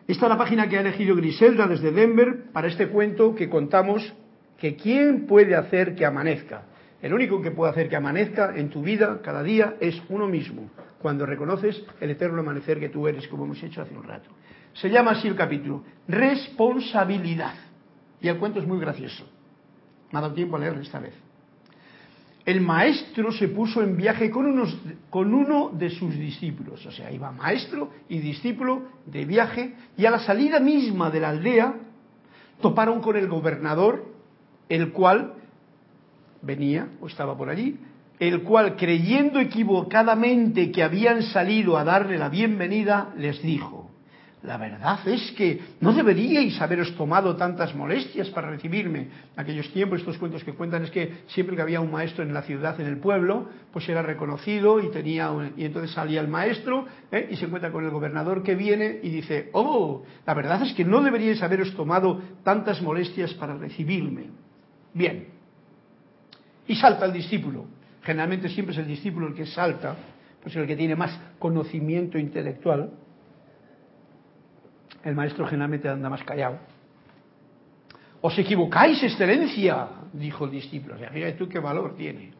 Esta 0.08 0.26
es 0.26 0.30
la 0.30 0.38
página 0.38 0.68
que 0.68 0.78
ha 0.78 0.80
elegido 0.80 1.14
Griselda 1.14 1.68
desde 1.68 1.92
Denver 1.92 2.50
para 2.52 2.66
este 2.66 2.88
cuento 2.88 3.34
que 3.34 3.48
contamos 3.48 4.12
que 4.58 4.74
quién 4.74 5.26
puede 5.26 5.54
hacer 5.54 5.94
que 5.94 6.04
amanezca. 6.04 6.64
El 7.00 7.14
único 7.14 7.40
que 7.40 7.50
puede 7.50 7.70
hacer 7.70 7.88
que 7.88 7.96
amanezca 7.96 8.56
en 8.56 8.68
tu 8.70 8.82
vida 8.82 9.20
cada 9.22 9.42
día 9.42 9.76
es 9.80 10.00
uno 10.08 10.26
mismo, 10.26 10.70
cuando 11.00 11.26
reconoces 11.26 11.84
el 12.00 12.10
eterno 12.10 12.40
amanecer 12.40 12.80
que 12.80 12.88
tú 12.88 13.06
eres, 13.06 13.28
como 13.28 13.44
hemos 13.44 13.62
hecho 13.62 13.82
hace 13.82 13.94
un 13.94 14.04
rato. 14.04 14.30
Se 14.72 14.88
llama 14.88 15.12
así 15.12 15.28
el 15.28 15.36
capítulo, 15.36 15.84
responsabilidad. 16.08 17.54
Y 18.20 18.28
el 18.28 18.38
cuento 18.38 18.60
es 18.60 18.66
muy 18.66 18.80
gracioso. 18.80 19.28
Me 20.10 20.18
ha 20.18 20.22
dado 20.22 20.34
tiempo 20.34 20.56
a 20.56 20.60
leerlo 20.60 20.80
esta 20.80 20.98
vez 20.98 21.14
el 22.44 22.60
maestro 22.60 23.30
se 23.32 23.48
puso 23.48 23.82
en 23.82 23.96
viaje 23.96 24.30
con, 24.30 24.46
unos, 24.46 24.76
con 25.10 25.32
uno 25.32 25.70
de 25.72 25.90
sus 25.90 26.14
discípulos. 26.14 26.84
O 26.86 26.90
sea, 26.90 27.10
iba 27.12 27.30
maestro 27.30 27.90
y 28.08 28.18
discípulo 28.18 28.82
de 29.06 29.24
viaje 29.24 29.74
y 29.96 30.06
a 30.06 30.10
la 30.10 30.18
salida 30.20 30.58
misma 30.58 31.10
de 31.10 31.20
la 31.20 31.30
aldea 31.30 31.74
toparon 32.60 33.00
con 33.00 33.16
el 33.16 33.28
gobernador, 33.28 34.06
el 34.68 34.92
cual 34.92 35.34
venía 36.42 36.88
o 37.00 37.06
estaba 37.06 37.36
por 37.36 37.48
allí, 37.48 37.78
el 38.18 38.42
cual 38.42 38.76
creyendo 38.76 39.38
equivocadamente 39.38 40.72
que 40.72 40.82
habían 40.82 41.22
salido 41.22 41.76
a 41.76 41.84
darle 41.84 42.18
la 42.18 42.28
bienvenida, 42.28 43.12
les 43.16 43.40
dijo, 43.42 43.91
la 44.42 44.56
verdad 44.56 45.06
es 45.06 45.30
que 45.32 45.60
no 45.80 45.92
deberíais 45.92 46.60
haberos 46.60 46.96
tomado 46.96 47.36
tantas 47.36 47.76
molestias 47.76 48.28
para 48.30 48.50
recibirme. 48.50 48.98
En 49.34 49.40
aquellos 49.40 49.72
tiempos, 49.72 50.00
estos 50.00 50.18
cuentos 50.18 50.42
que 50.42 50.52
cuentan 50.52 50.82
es 50.82 50.90
que 50.90 51.22
siempre 51.28 51.54
que 51.54 51.62
había 51.62 51.80
un 51.80 51.92
maestro 51.92 52.24
en 52.24 52.34
la 52.34 52.42
ciudad, 52.42 52.80
en 52.80 52.88
el 52.88 52.98
pueblo, 52.98 53.48
pues 53.72 53.88
era 53.88 54.02
reconocido 54.02 54.80
y 54.80 54.90
tenía 54.90 55.30
y 55.56 55.64
entonces 55.64 55.92
salía 55.92 56.20
el 56.20 56.26
maestro 56.26 56.86
¿eh? 57.12 57.28
y 57.30 57.36
se 57.36 57.44
encuentra 57.44 57.70
con 57.70 57.84
el 57.84 57.90
gobernador 57.90 58.42
que 58.42 58.56
viene 58.56 58.98
y 59.02 59.10
dice, 59.10 59.50
oh, 59.52 60.02
la 60.26 60.34
verdad 60.34 60.60
es 60.62 60.74
que 60.74 60.84
no 60.84 61.02
deberíais 61.02 61.40
haberos 61.40 61.72
tomado 61.76 62.20
tantas 62.42 62.82
molestias 62.82 63.32
para 63.34 63.56
recibirme. 63.56 64.24
Bien. 64.92 65.28
Y 66.66 66.74
salta 66.74 67.06
el 67.06 67.12
discípulo. 67.12 67.66
Generalmente 68.02 68.48
siempre 68.48 68.72
es 68.72 68.78
el 68.80 68.88
discípulo 68.88 69.28
el 69.28 69.34
que 69.34 69.46
salta, 69.46 69.94
pues 70.42 70.56
el 70.56 70.66
que 70.66 70.74
tiene 70.74 70.96
más 70.96 71.16
conocimiento 71.38 72.18
intelectual 72.18 72.90
el 75.04 75.14
maestro 75.14 75.46
generalmente 75.46 75.88
anda 75.88 76.08
más 76.08 76.22
callado. 76.22 76.58
Os 78.20 78.38
equivocáis, 78.38 79.02
excelencia, 79.02 79.88
dijo 80.12 80.44
el 80.44 80.52
discípulo. 80.52 80.94
O 80.94 80.98
sea, 80.98 81.10
fíjate 81.10 81.32
tú 81.32 81.48
qué 81.48 81.58
valor 81.58 81.96
tiene. 81.96 82.32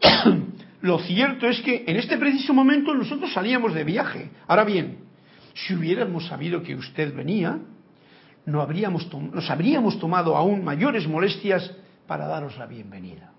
Lo 0.82 0.98
cierto 1.00 1.48
es 1.48 1.60
que 1.62 1.84
en 1.86 1.96
este 1.96 2.16
preciso 2.16 2.54
momento 2.54 2.94
nosotros 2.94 3.32
salíamos 3.32 3.74
de 3.74 3.84
viaje. 3.84 4.30
Ahora 4.46 4.64
bien, 4.64 4.98
si 5.54 5.74
hubiéramos 5.74 6.26
sabido 6.26 6.62
que 6.62 6.74
usted 6.74 7.14
venía, 7.14 7.58
no 8.46 8.60
habríamos 8.60 9.12
nos 9.12 9.50
habríamos 9.50 9.98
tomado 9.98 10.36
aún 10.36 10.62
mayores 10.62 11.08
molestias 11.08 11.74
para 12.06 12.26
daros 12.26 12.56
la 12.58 12.66
bienvenida. 12.66 13.32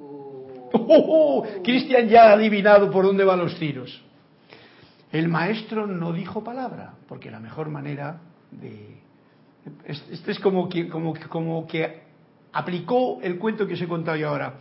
Oh. 0.00 0.70
oh, 0.72 1.46
Cristian 1.62 2.08
ya 2.08 2.30
ha 2.30 2.32
adivinado 2.32 2.90
por 2.90 3.04
dónde 3.04 3.24
van 3.24 3.40
los 3.40 3.58
tiros. 3.58 4.02
El 5.12 5.28
maestro 5.28 5.86
no 5.86 6.12
dijo 6.12 6.44
palabra, 6.44 6.94
porque 7.08 7.30
la 7.30 7.40
mejor 7.40 7.68
manera 7.68 8.20
de... 8.50 8.98
Este 9.84 10.32
es 10.32 10.38
como 10.38 10.68
que, 10.68 10.88
como, 10.88 11.14
como 11.28 11.66
que 11.66 12.02
aplicó 12.52 13.18
el 13.22 13.38
cuento 13.38 13.66
que 13.66 13.74
os 13.74 13.80
he 13.80 13.88
contado 13.88 14.16
yo 14.16 14.28
ahora. 14.28 14.54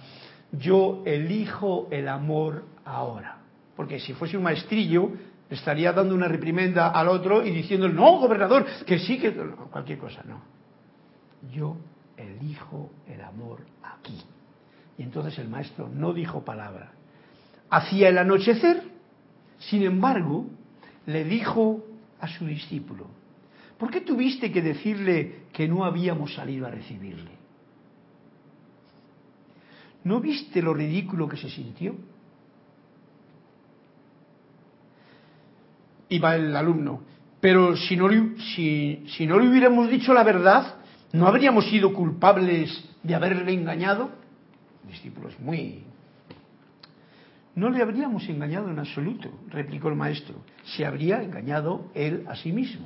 Yo 0.52 1.04
elijo 1.06 1.88
el 1.92 2.08
amor 2.08 2.66
ahora. 2.86 3.38
Porque 3.76 4.00
si 4.00 4.14
fuese 4.14 4.38
un 4.38 4.44
maestrillo, 4.44 5.12
estaría 5.50 5.94
dando 5.94 6.16
una 6.16 6.28
reprimenda 6.28 6.90
al 6.90 7.08
otro 7.10 7.46
y 7.46 7.52
diciendo, 7.52 7.88
no, 7.90 8.20
gobernador, 8.20 8.66
que 8.86 9.00
sí, 9.00 9.20
que... 9.20 9.34
cualquier 9.34 10.00
cosa, 10.00 10.24
no. 10.26 10.42
Yo 11.52 11.78
elijo 12.18 12.92
el 13.08 13.22
amor 13.22 13.60
aquí. 13.84 14.22
Y 14.98 15.04
entonces 15.04 15.38
el 15.40 15.48
maestro 15.48 15.90
no 15.94 16.14
dijo 16.14 16.44
palabra. 16.44 16.92
Hacia 17.70 18.10
el 18.10 18.18
anochecer, 18.18 18.97
sin 19.60 19.84
embargo, 19.84 20.48
le 21.06 21.24
dijo 21.24 21.84
a 22.20 22.28
su 22.28 22.46
discípulo, 22.46 23.08
¿por 23.78 23.90
qué 23.90 24.02
tuviste 24.02 24.52
que 24.52 24.62
decirle 24.62 25.44
que 25.54 25.68
no 25.68 25.84
habíamos 25.86 26.34
salido 26.34 26.68
a 26.68 26.72
recibirle? 26.72 27.32
¿No 30.04 30.20
viste 30.20 30.62
lo 30.62 30.74
ridículo 30.74 31.28
que 31.28 31.38
se 31.38 31.50
sintió? 31.50 31.96
Y 36.10 36.20
va 36.20 36.36
el 36.36 36.56
alumno, 36.56 37.02
pero 37.42 37.76
si 37.76 37.98
no, 37.98 38.08
le 38.10 39.50
hubiéramos 39.50 39.90
dicho 39.90 40.14
la 40.14 40.24
verdad, 40.24 40.76
¿no 41.12 41.28
habríamos 41.28 41.66
sido 41.70 41.94
culpables 41.94 42.84
de 43.04 43.16
haberle 43.16 43.54
engañado? 43.54 44.12
El 44.84 44.92
discípulo 44.92 45.28
es 45.28 45.40
muy 45.40 45.84
no 47.58 47.72
le 47.72 47.82
habríamos 47.82 48.30
engañado 48.30 48.70
en 48.70 48.78
absoluto, 48.78 49.32
replicó 49.50 49.90
el 49.90 49.96
maestro. 49.96 50.36
Se 50.76 50.86
habría 50.86 51.24
engañado 51.24 51.88
él 51.96 52.24
a 52.30 52.36
sí 52.36 52.52
mismo. 52.52 52.86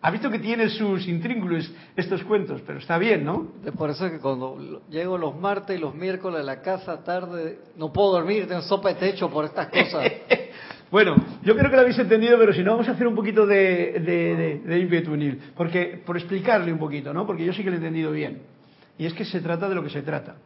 Ha 0.00 0.10
visto 0.10 0.30
que 0.30 0.38
tiene 0.38 0.70
sus 0.70 1.06
intríngulos 1.06 1.70
estos 1.94 2.22
cuentos, 2.24 2.62
pero 2.66 2.78
está 2.78 2.96
bien, 2.96 3.22
¿no? 3.22 3.48
Por 3.76 3.90
eso 3.90 4.06
es 4.06 4.12
que 4.12 4.18
cuando 4.18 4.82
llego 4.88 5.18
los 5.18 5.38
martes 5.38 5.76
y 5.76 5.80
los 5.80 5.94
miércoles 5.94 6.40
a 6.40 6.42
la 6.42 6.62
casa 6.62 7.04
tarde, 7.04 7.58
no 7.76 7.92
puedo 7.92 8.12
dormir, 8.12 8.48
tengo 8.48 8.62
sopa 8.62 8.88
de 8.88 8.94
techo 8.94 9.28
por 9.28 9.44
estas 9.44 9.68
cosas. 9.68 10.10
bueno, 10.90 11.14
yo 11.42 11.54
creo 11.54 11.68
que 11.68 11.76
lo 11.76 11.82
habéis 11.82 11.98
entendido, 11.98 12.38
pero 12.38 12.54
si 12.54 12.62
no, 12.62 12.72
vamos 12.72 12.88
a 12.88 12.92
hacer 12.92 13.06
un 13.06 13.14
poquito 13.14 13.46
de, 13.46 14.00
de, 14.00 14.56
de, 14.64 15.38
porque, 15.54 16.02
por 16.04 16.16
explicarle 16.16 16.72
un 16.72 16.78
poquito, 16.78 17.12
¿no? 17.12 17.26
Porque 17.26 17.44
yo 17.44 17.52
sí 17.52 17.62
que 17.62 17.68
lo 17.68 17.76
he 17.76 17.78
entendido 17.78 18.10
bien. 18.10 18.40
Y 18.96 19.04
es 19.04 19.12
que 19.12 19.26
se 19.26 19.42
trata 19.42 19.68
de 19.68 19.74
lo 19.74 19.82
que 19.82 19.90
se 19.90 20.00
trata. 20.00 20.36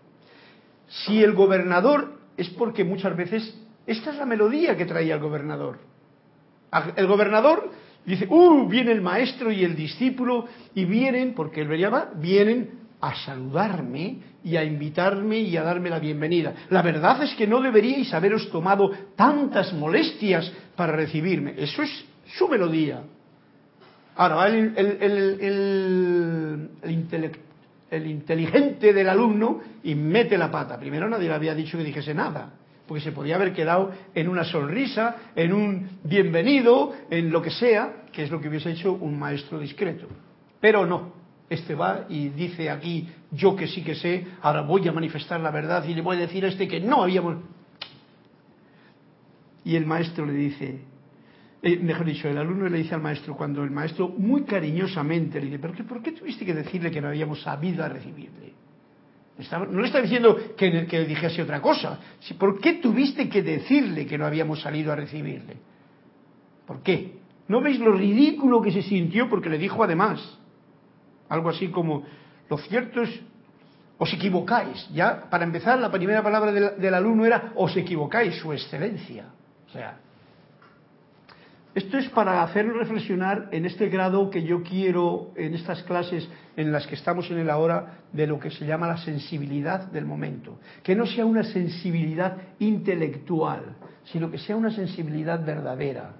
Si 0.88 1.22
el 1.22 1.34
gobernador 1.34 2.18
es 2.36 2.48
porque 2.50 2.84
muchas 2.84 3.16
veces 3.16 3.54
esta 3.86 4.10
es 4.10 4.16
la 4.16 4.26
melodía 4.26 4.76
que 4.76 4.86
traía 4.86 5.14
el 5.14 5.20
gobernador. 5.20 5.78
El 6.96 7.06
gobernador 7.06 7.70
dice, 8.04 8.26
uh, 8.28 8.68
viene 8.68 8.92
el 8.92 9.00
maestro 9.00 9.50
y 9.50 9.64
el 9.64 9.74
discípulo 9.74 10.46
y 10.74 10.84
vienen, 10.84 11.34
porque 11.34 11.62
él 11.62 11.68
veía, 11.68 12.10
vienen 12.16 12.70
a 13.00 13.14
saludarme 13.14 14.18
y 14.44 14.56
a 14.56 14.64
invitarme 14.64 15.38
y 15.40 15.56
a 15.56 15.62
darme 15.62 15.88
la 15.88 15.98
bienvenida. 15.98 16.54
La 16.70 16.82
verdad 16.82 17.22
es 17.22 17.34
que 17.34 17.46
no 17.46 17.60
deberíais 17.60 18.12
haberos 18.12 18.50
tomado 18.50 18.90
tantas 19.16 19.72
molestias 19.72 20.52
para 20.76 20.92
recibirme. 20.92 21.54
Eso 21.56 21.82
es 21.82 22.04
su 22.36 22.48
melodía. 22.48 23.02
Ahora, 24.16 24.48
el, 24.48 24.74
el, 24.76 25.38
el, 25.40 26.70
el 26.82 26.90
intelectual 26.90 27.47
el 27.90 28.06
inteligente 28.06 28.92
del 28.92 29.08
alumno 29.08 29.60
y 29.82 29.94
mete 29.94 30.36
la 30.36 30.50
pata. 30.50 30.78
Primero 30.78 31.08
nadie 31.08 31.28
le 31.28 31.34
había 31.34 31.54
dicho 31.54 31.78
que 31.78 31.84
dijese 31.84 32.14
nada, 32.14 32.54
porque 32.86 33.02
se 33.02 33.12
podía 33.12 33.36
haber 33.36 33.52
quedado 33.52 33.92
en 34.14 34.28
una 34.28 34.44
sonrisa, 34.44 35.16
en 35.34 35.52
un 35.52 35.88
bienvenido, 36.04 36.92
en 37.10 37.30
lo 37.30 37.42
que 37.42 37.50
sea, 37.50 38.04
que 38.12 38.24
es 38.24 38.30
lo 38.30 38.40
que 38.40 38.48
hubiese 38.48 38.70
hecho 38.70 38.92
un 38.92 39.18
maestro 39.18 39.58
discreto. 39.58 40.06
Pero 40.60 40.86
no, 40.86 41.12
este 41.48 41.74
va 41.74 42.06
y 42.08 42.28
dice 42.28 42.70
aquí, 42.70 43.08
yo 43.30 43.56
que 43.56 43.66
sí 43.66 43.82
que 43.82 43.94
sé, 43.94 44.26
ahora 44.42 44.62
voy 44.62 44.86
a 44.88 44.92
manifestar 44.92 45.40
la 45.40 45.50
verdad 45.50 45.84
y 45.84 45.94
le 45.94 46.02
voy 46.02 46.16
a 46.16 46.20
decir 46.20 46.44
a 46.44 46.48
este 46.48 46.68
que 46.68 46.80
no 46.80 47.02
habíamos... 47.02 47.36
Y 49.64 49.76
el 49.76 49.84
maestro 49.84 50.24
le 50.24 50.32
dice, 50.32 50.80
eh, 51.60 51.76
mejor 51.76 52.06
dicho, 52.06 52.28
el 52.28 52.38
alumno 52.38 52.68
le 52.68 52.78
dice 52.78 52.94
al 52.94 53.02
maestro, 53.02 53.36
cuando 53.36 53.64
el 53.64 53.70
maestro 53.70 54.08
muy 54.08 54.44
cariñosamente 54.44 55.40
le 55.40 55.46
dice, 55.46 55.58
¿pero 55.58 55.74
qué, 55.74 55.84
¿por 55.84 56.02
qué 56.02 56.12
tuviste 56.12 56.44
que 56.46 56.54
decirle 56.54 56.90
que 56.90 57.00
no 57.00 57.08
habíamos 57.08 57.42
sabido 57.42 57.84
a 57.84 57.88
recibirle? 57.88 58.54
no 59.70 59.80
le 59.80 59.86
está 59.86 60.02
diciendo 60.02 60.36
que, 60.56 60.86
que 60.86 61.04
dijese 61.04 61.42
otra 61.42 61.62
cosa. 61.62 62.00
¿Por 62.38 62.60
qué 62.60 62.74
tuviste 62.74 63.28
que 63.28 63.42
decirle 63.42 64.04
que 64.04 64.18
no 64.18 64.26
habíamos 64.26 64.60
salido 64.60 64.92
a 64.92 64.96
recibirle? 64.96 65.56
¿Por 66.66 66.82
qué? 66.82 67.18
¿No 67.46 67.60
veis 67.60 67.78
lo 67.78 67.92
ridículo 67.92 68.60
que 68.60 68.72
se 68.72 68.82
sintió 68.82 69.28
porque 69.30 69.48
le 69.48 69.58
dijo 69.58 69.82
además? 69.84 70.38
Algo 71.28 71.50
así 71.50 71.68
como, 71.68 72.04
lo 72.50 72.58
cierto 72.58 73.02
es, 73.02 73.20
os 73.96 74.12
equivocáis. 74.12 74.88
Ya, 74.92 75.30
para 75.30 75.44
empezar, 75.44 75.78
la 75.78 75.90
primera 75.90 76.22
palabra 76.22 76.50
del, 76.50 76.80
del 76.80 76.94
alumno 76.94 77.24
era, 77.24 77.52
os 77.54 77.76
equivocáis, 77.76 78.34
su 78.36 78.52
excelencia. 78.52 79.26
O 79.68 79.70
sea, 79.70 80.00
esto 81.74 81.98
es 81.98 82.08
para 82.08 82.42
hacerlo 82.42 82.78
reflexionar 82.78 83.48
en 83.52 83.66
este 83.66 83.88
grado 83.88 84.30
que 84.30 84.42
yo 84.42 84.62
quiero, 84.62 85.32
en 85.36 85.54
estas 85.54 85.82
clases 85.82 86.28
en 86.56 86.72
las 86.72 86.86
que 86.86 86.94
estamos 86.94 87.30
en 87.30 87.38
el 87.38 87.50
ahora, 87.50 88.00
de 88.12 88.26
lo 88.26 88.40
que 88.40 88.50
se 88.50 88.66
llama 88.66 88.88
la 88.88 88.96
sensibilidad 88.96 89.86
del 89.86 90.06
momento. 90.06 90.58
Que 90.82 90.96
no 90.96 91.06
sea 91.06 91.26
una 91.26 91.44
sensibilidad 91.44 92.36
intelectual, 92.58 93.76
sino 94.04 94.30
que 94.30 94.38
sea 94.38 94.56
una 94.56 94.70
sensibilidad 94.70 95.44
verdadera. 95.44 96.16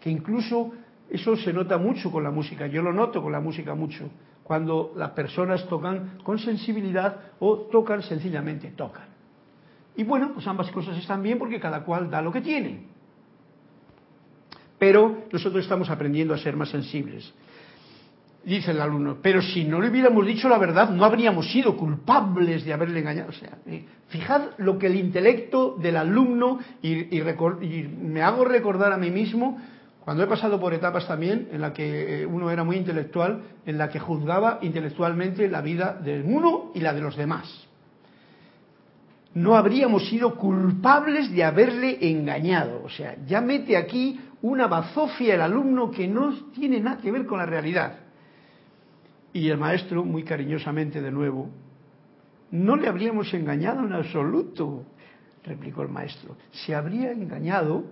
Que 0.00 0.10
incluso 0.10 0.72
eso 1.08 1.36
se 1.36 1.52
nota 1.52 1.78
mucho 1.78 2.10
con 2.10 2.24
la 2.24 2.30
música, 2.30 2.66
yo 2.66 2.82
lo 2.82 2.92
noto 2.92 3.22
con 3.22 3.32
la 3.32 3.40
música 3.40 3.74
mucho, 3.74 4.10
cuando 4.42 4.92
las 4.96 5.10
personas 5.10 5.66
tocan 5.68 6.18
con 6.24 6.38
sensibilidad 6.40 7.16
o 7.38 7.68
tocan 7.70 8.02
sencillamente, 8.02 8.72
tocan. 8.72 9.08
Y 9.96 10.02
bueno, 10.02 10.32
pues 10.34 10.46
ambas 10.48 10.70
cosas 10.72 10.98
están 10.98 11.22
bien 11.22 11.38
porque 11.38 11.60
cada 11.60 11.84
cual 11.84 12.10
da 12.10 12.20
lo 12.20 12.32
que 12.32 12.40
tiene 12.40 12.89
pero 14.80 15.24
nosotros 15.30 15.62
estamos 15.62 15.90
aprendiendo 15.90 16.32
a 16.32 16.38
ser 16.38 16.56
más 16.56 16.70
sensibles. 16.70 17.30
Dice 18.42 18.70
el 18.70 18.80
alumno, 18.80 19.18
pero 19.20 19.42
si 19.42 19.64
no 19.64 19.78
le 19.78 19.90
hubiéramos 19.90 20.26
dicho 20.26 20.48
la 20.48 20.56
verdad, 20.56 20.88
no 20.88 21.04
habríamos 21.04 21.52
sido 21.52 21.76
culpables 21.76 22.64
de 22.64 22.72
haberle 22.72 23.00
engañado. 23.00 23.28
O 23.28 23.32
sea, 23.32 23.58
eh, 23.66 23.84
fijad 24.08 24.52
lo 24.56 24.78
que 24.78 24.86
el 24.86 24.96
intelecto 24.96 25.76
del 25.78 25.98
alumno, 25.98 26.58
y, 26.80 27.04
me 28.02 28.22
hago 28.22 28.46
recordar 28.46 28.90
a 28.94 28.96
mí 28.96 29.10
mismo, 29.10 29.60
cuando 30.02 30.22
he 30.22 30.26
pasado 30.26 30.58
por 30.58 30.72
etapas 30.72 31.06
también 31.06 31.48
en 31.52 31.60
la 31.60 31.74
que 31.74 32.22
eh, 32.22 32.26
uno 32.26 32.50
era 32.50 32.64
muy 32.64 32.76
intelectual, 32.76 33.42
en 33.66 33.76
la 33.76 33.90
que 33.90 34.00
juzgaba 34.00 34.60
intelectualmente 34.62 35.46
la 35.46 35.60
vida 35.60 35.92
del 35.92 36.22
uno 36.24 36.72
y 36.74 36.80
la 36.80 36.94
de 36.94 37.02
los 37.02 37.16
demás. 37.16 37.68
No 39.34 39.54
habríamos 39.54 40.08
sido 40.08 40.36
culpables 40.36 41.30
de 41.30 41.44
haberle 41.44 41.98
engañado. 42.10 42.82
O 42.82 42.88
sea, 42.88 43.16
ya 43.26 43.42
mete 43.42 43.76
aquí 43.76 44.18
una 44.42 44.66
bazofia 44.66 45.34
el 45.34 45.40
alumno 45.40 45.90
que 45.90 46.08
no 46.08 46.32
tiene 46.52 46.80
nada 46.80 46.98
que 46.98 47.10
ver 47.10 47.26
con 47.26 47.38
la 47.38 47.46
realidad. 47.46 47.98
Y 49.32 49.48
el 49.48 49.58
maestro, 49.58 50.04
muy 50.04 50.24
cariñosamente 50.24 51.00
de 51.00 51.10
nuevo, 51.10 51.50
no 52.50 52.76
le 52.76 52.88
habríamos 52.88 53.32
engañado 53.32 53.86
en 53.86 53.92
absoluto, 53.92 54.84
replicó 55.44 55.82
el 55.82 55.88
maestro. 55.88 56.36
Se 56.50 56.74
habría 56.74 57.12
engañado, 57.12 57.84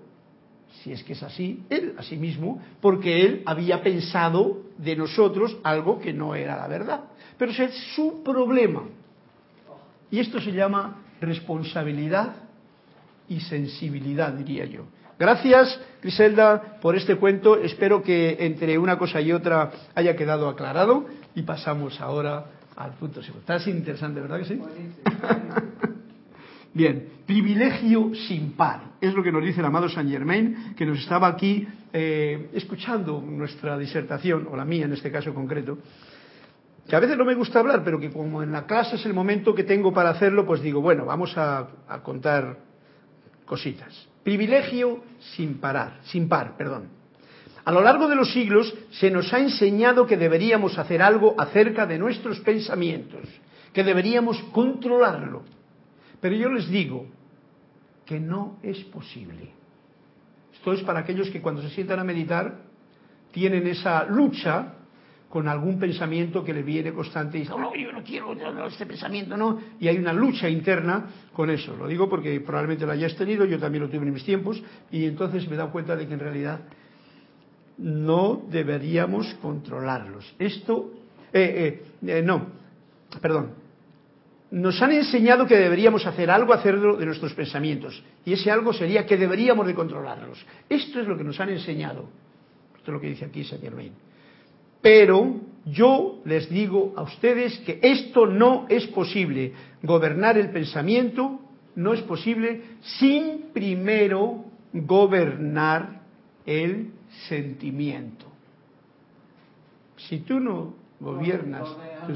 si 0.83 0.93
es 0.93 1.05
que 1.05 1.13
es 1.13 1.23
así, 1.23 1.65
él 1.71 1.95
a 1.97 2.03
sí 2.03 2.17
mismo, 2.17 2.61
porque 2.81 3.25
él 3.25 3.43
había 3.47 3.83
pensado 3.83 4.63
de 4.79 4.97
nosotros 4.97 5.57
algo 5.63 6.01
que 6.01 6.13
no 6.13 6.35
era 6.35 6.57
la 6.57 6.67
verdad. 6.67 7.05
Pero 7.37 7.53
es 7.53 7.75
su 7.95 8.23
problema. 8.25 8.83
Y 10.11 10.19
esto 10.19 10.41
se 10.41 10.53
llama 10.53 11.03
responsabilidad 11.21 12.35
y 13.29 13.41
sensibilidad, 13.41 14.33
diría 14.33 14.65
yo. 14.65 14.85
Gracias, 15.19 15.81
Griselda, 16.01 16.79
por 16.81 16.95
este 16.95 17.17
cuento. 17.17 17.57
Espero 17.59 18.03
que 18.03 18.37
entre 18.39 18.79
una 18.79 18.97
cosa 18.97 19.21
y 19.21 19.33
otra 19.33 19.73
haya 19.97 20.15
quedado 20.15 20.49
aclarado 20.49 21.07
y 21.35 21.43
pasamos 21.43 22.01
ahora 22.01 22.47
al 22.77 22.93
punto 22.93 23.21
segundo. 23.21 23.41
Está 23.41 23.55
así 23.55 23.71
interesante, 23.71 24.21
¿verdad 24.21 24.39
que 24.39 24.45
sí? 24.45 24.61
Bien, 26.73 27.09
privilegio 27.27 28.13
sin 28.29 28.53
par. 28.53 28.93
Es 29.01 29.13
lo 29.13 29.25
que 29.25 29.33
nos 29.33 29.43
dice 29.43 29.59
el 29.59 29.67
amado 29.67 29.89
Saint 29.89 30.09
Germain, 30.09 30.75
que 30.77 30.87
nos 30.87 30.99
estaba 31.01 31.27
aquí 31.27 31.67
eh, 31.93 32.51
escuchando 32.53 33.21
nuestra 33.21 33.77
disertación, 33.77 34.47
o 34.49 34.57
la 34.57 34.65
mía 34.65 34.85
en 34.85 34.93
este 34.93 35.11
caso 35.11 35.35
concreto, 35.35 35.79
que 36.89 36.95
a 36.95 37.01
veces 37.01 37.19
no 37.19 37.25
me 37.25 37.35
gusta 37.35 37.59
hablar, 37.59 37.83
pero 37.83 37.99
que 37.99 38.11
como 38.11 38.45
en 38.45 38.53
la 38.53 38.67
clase 38.67 38.95
es 38.95 39.05
el 39.05 39.15
momento 39.15 39.53
que 39.53 39.65
tengo 39.65 39.93
para 39.93 40.11
hacerlo, 40.11 40.47
pues 40.47 40.63
digo, 40.63 40.81
bueno, 40.81 41.05
vamos 41.05 41.37
a 41.37 41.67
contar 42.05 42.59
cositas. 43.45 44.08
Privilegio 44.29 45.05
sin 45.35 45.57
parar, 45.57 46.01
sin 46.03 46.29
par, 46.29 46.55
perdón. 46.55 46.91
A 47.65 47.73
lo 47.73 47.81
largo 47.81 48.09
de 48.09 48.15
los 48.15 48.31
siglos 48.31 48.77
se 48.91 49.11
nos 49.11 49.33
ha 49.33 49.39
enseñado 49.39 50.07
que 50.07 50.19
deberíamos 50.19 50.77
hacer 50.77 51.01
algo 51.01 51.35
acerca 51.39 51.87
de 51.87 51.99
nuestros 51.99 52.39
pensamientos, 52.41 53.27
que 53.73 53.83
deberíamos 53.83 54.39
controlarlo. 54.53 55.45
Pero 56.21 56.37
yo 56.37 56.51
les 56.51 56.69
digo 56.69 57.07
que 58.05 58.21
no 58.21 58.59
es 58.63 58.77
posible. 58.85 59.49
Esto 60.53 60.75
es 60.75 60.83
para 60.83 60.99
aquellos 60.99 61.31
que 61.31 61.41
cuando 61.41 61.63
se 61.63 61.71
sientan 61.71 61.99
a 61.99 62.05
meditar 62.05 62.59
tienen 63.33 63.67
esa 63.67 64.05
lucha 64.05 64.75
con 65.29 65.47
algún 65.47 65.79
pensamiento 65.79 66.43
que 66.43 66.55
le 66.55 66.63
viene 66.63 66.93
constante 66.93 67.37
y 67.37 67.41
dice, 67.41 67.53
oh, 67.53 67.59
no, 67.59 67.75
yo 67.75 67.93
no 67.93 68.03
quiero 68.03 68.33
este 68.67 68.87
pensamiento, 68.87 69.37
no. 69.37 69.59
Y 69.79 69.89
hay 69.89 69.99
una 69.99 70.13
lucha 70.13 70.49
interna 70.49 71.07
con 71.35 71.51
eso. 71.51 71.77
Lo 71.77 71.87
digo 71.87 72.09
porque 72.09 72.41
probablemente 72.41 72.87
lo 72.87 72.93
hayas 72.93 73.15
tenido, 73.15 73.45
yo 73.45 73.59
también 73.59 73.85
lo 73.85 73.91
tuve 73.91 74.07
en 74.07 74.15
mis 74.15 74.25
tiempos, 74.25 74.63
y 74.91 75.05
entonces 75.05 75.47
me 75.49 75.55
he 75.55 75.59
dado 75.59 75.71
cuenta 75.71 75.97
de 75.97 76.07
que 76.07 76.15
en 76.15 76.21
realidad 76.21 76.61
no 77.77 78.43
deberíamos 78.49 79.35
controlarlos. 79.43 80.35
Esto, 80.39 80.93
eh, 81.33 81.83
eh, 82.03 82.19
eh, 82.19 82.23
no, 82.23 82.47
perdón. 83.21 83.69
Nos 84.51 84.81
han 84.81 84.93
enseñado 84.93 85.47
que 85.47 85.57
deberíamos 85.57 86.07
hacer 86.07 86.31
algo 86.31 86.55
hacerlo 86.55 86.97
de 86.97 87.05
nuestros 87.05 87.35
pensamientos, 87.35 88.03
y 88.25 88.33
ese 88.33 88.51
algo 88.51 88.73
sería 88.73 89.05
que 89.05 89.19
deberíamos 89.19 89.67
de 89.67 89.75
controlarlos. 89.75 90.43
Esto 90.71 91.01
es 91.01 91.07
lo 91.07 91.19
que 91.19 91.25
nos 91.25 91.39
han 91.39 91.51
enseñado. 91.51 92.09
Esto 92.79 92.91
es 92.91 92.95
lo 92.95 93.01
que 93.01 93.09
dice 93.09 93.27
aquí 93.27 93.45
Saint 93.45 93.63
Germain. 93.63 94.08
Pero 94.81 95.41
yo 95.67 96.21
les 96.25 96.49
digo 96.49 96.95
a 96.97 97.03
ustedes 97.03 97.59
que 97.61 97.79
esto 97.83 98.27
no 98.27 98.67
es 98.69 98.87
posible. 98.89 99.53
Gobernar 99.83 100.39
el 100.39 100.51
pensamiento 100.51 101.41
no 101.75 101.95
es 101.95 102.03
posible 102.03 102.63
sin 102.81 103.51
primero 103.53 104.45
gobernar 104.73 106.01
el 106.47 106.91
sentimiento. 107.29 108.27
Si 109.97 110.21
tú 110.21 110.41
no 110.41 110.75
gobiernas 111.01 111.69
tu 112.07 112.15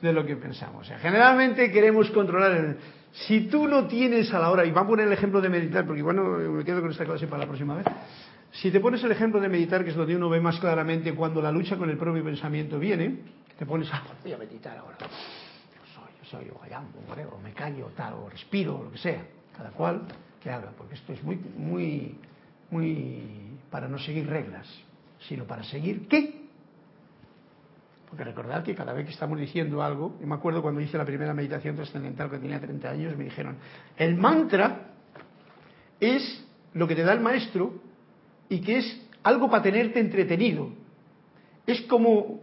de 0.00 0.12
lo 0.12 0.24
que 0.24 0.36
pensamos. 0.36 0.82
O 0.82 0.84
sea, 0.84 0.98
generalmente 0.98 1.70
queremos 1.72 2.10
controlar 2.10 2.52
el, 2.52 2.76
si 3.12 3.48
tú 3.48 3.66
no 3.66 3.86
tienes 3.86 4.32
a 4.32 4.38
la 4.38 4.50
hora, 4.50 4.64
y 4.64 4.70
vamos 4.70 4.86
a 4.86 4.90
poner 4.90 5.06
el 5.06 5.12
ejemplo 5.12 5.40
de 5.40 5.48
meditar, 5.48 5.86
porque 5.86 6.02
bueno, 6.02 6.22
me 6.22 6.64
quedo 6.64 6.80
con 6.80 6.90
esta 6.90 7.04
clase 7.04 7.26
para 7.26 7.40
la 7.40 7.46
próxima 7.46 7.76
vez. 7.76 7.86
Si 8.52 8.70
te 8.70 8.80
pones 8.80 9.02
el 9.04 9.12
ejemplo 9.12 9.40
de 9.40 9.48
meditar, 9.48 9.84
que 9.84 9.90
es 9.90 9.96
donde 9.96 10.16
uno 10.16 10.28
ve 10.28 10.40
más 10.40 10.58
claramente 10.58 11.14
cuando 11.14 11.42
la 11.42 11.52
lucha 11.52 11.76
con 11.76 11.90
el 11.90 11.98
propio 11.98 12.24
pensamiento 12.24 12.78
viene, 12.78 13.18
te 13.58 13.66
pones, 13.66 13.88
ah, 13.92 14.02
voy 14.22 14.32
a 14.32 14.38
meditar 14.38 14.76
ahora. 14.78 14.96
Yo 15.00 15.06
soy, 15.94 16.12
yo 16.18 16.24
soy, 16.24 16.48
o 16.50 17.36
o 17.36 17.40
me 17.40 17.52
callo, 17.52 17.90
tal, 17.96 18.14
o 18.14 18.28
respiro, 18.30 18.82
lo 18.82 18.90
que 18.90 18.98
sea. 18.98 19.22
Cada 19.56 19.70
cual 19.70 20.02
que 20.40 20.50
haga, 20.50 20.70
porque 20.76 20.94
esto 20.94 21.12
es 21.12 21.22
muy, 21.22 21.36
muy, 21.56 22.16
muy 22.70 23.22
para 23.70 23.88
no 23.88 23.98
seguir 23.98 24.28
reglas, 24.28 24.66
sino 25.20 25.44
para 25.44 25.62
seguir 25.64 26.08
qué. 26.08 26.46
Porque 28.08 28.24
recordad 28.24 28.62
que 28.62 28.74
cada 28.74 28.92
vez 28.92 29.04
que 29.04 29.12
estamos 29.12 29.38
diciendo 29.38 29.82
algo, 29.82 30.16
yo 30.20 30.26
me 30.26 30.34
acuerdo 30.34 30.62
cuando 30.62 30.80
hice 30.80 30.96
la 30.96 31.04
primera 31.04 31.34
meditación 31.34 31.76
trascendental 31.76 32.30
que 32.30 32.38
tenía 32.38 32.58
30 32.58 32.88
años, 32.88 33.16
me 33.16 33.24
dijeron, 33.24 33.56
el 33.96 34.16
mantra 34.16 34.92
es 36.00 36.46
lo 36.72 36.88
que 36.88 36.94
te 36.94 37.02
da 37.02 37.12
el 37.12 37.20
maestro 37.20 37.87
y 38.48 38.60
que 38.60 38.78
es 38.78 39.00
algo 39.22 39.50
para 39.50 39.62
tenerte 39.62 40.00
entretenido. 40.00 40.70
Es 41.66 41.82
como 41.82 42.40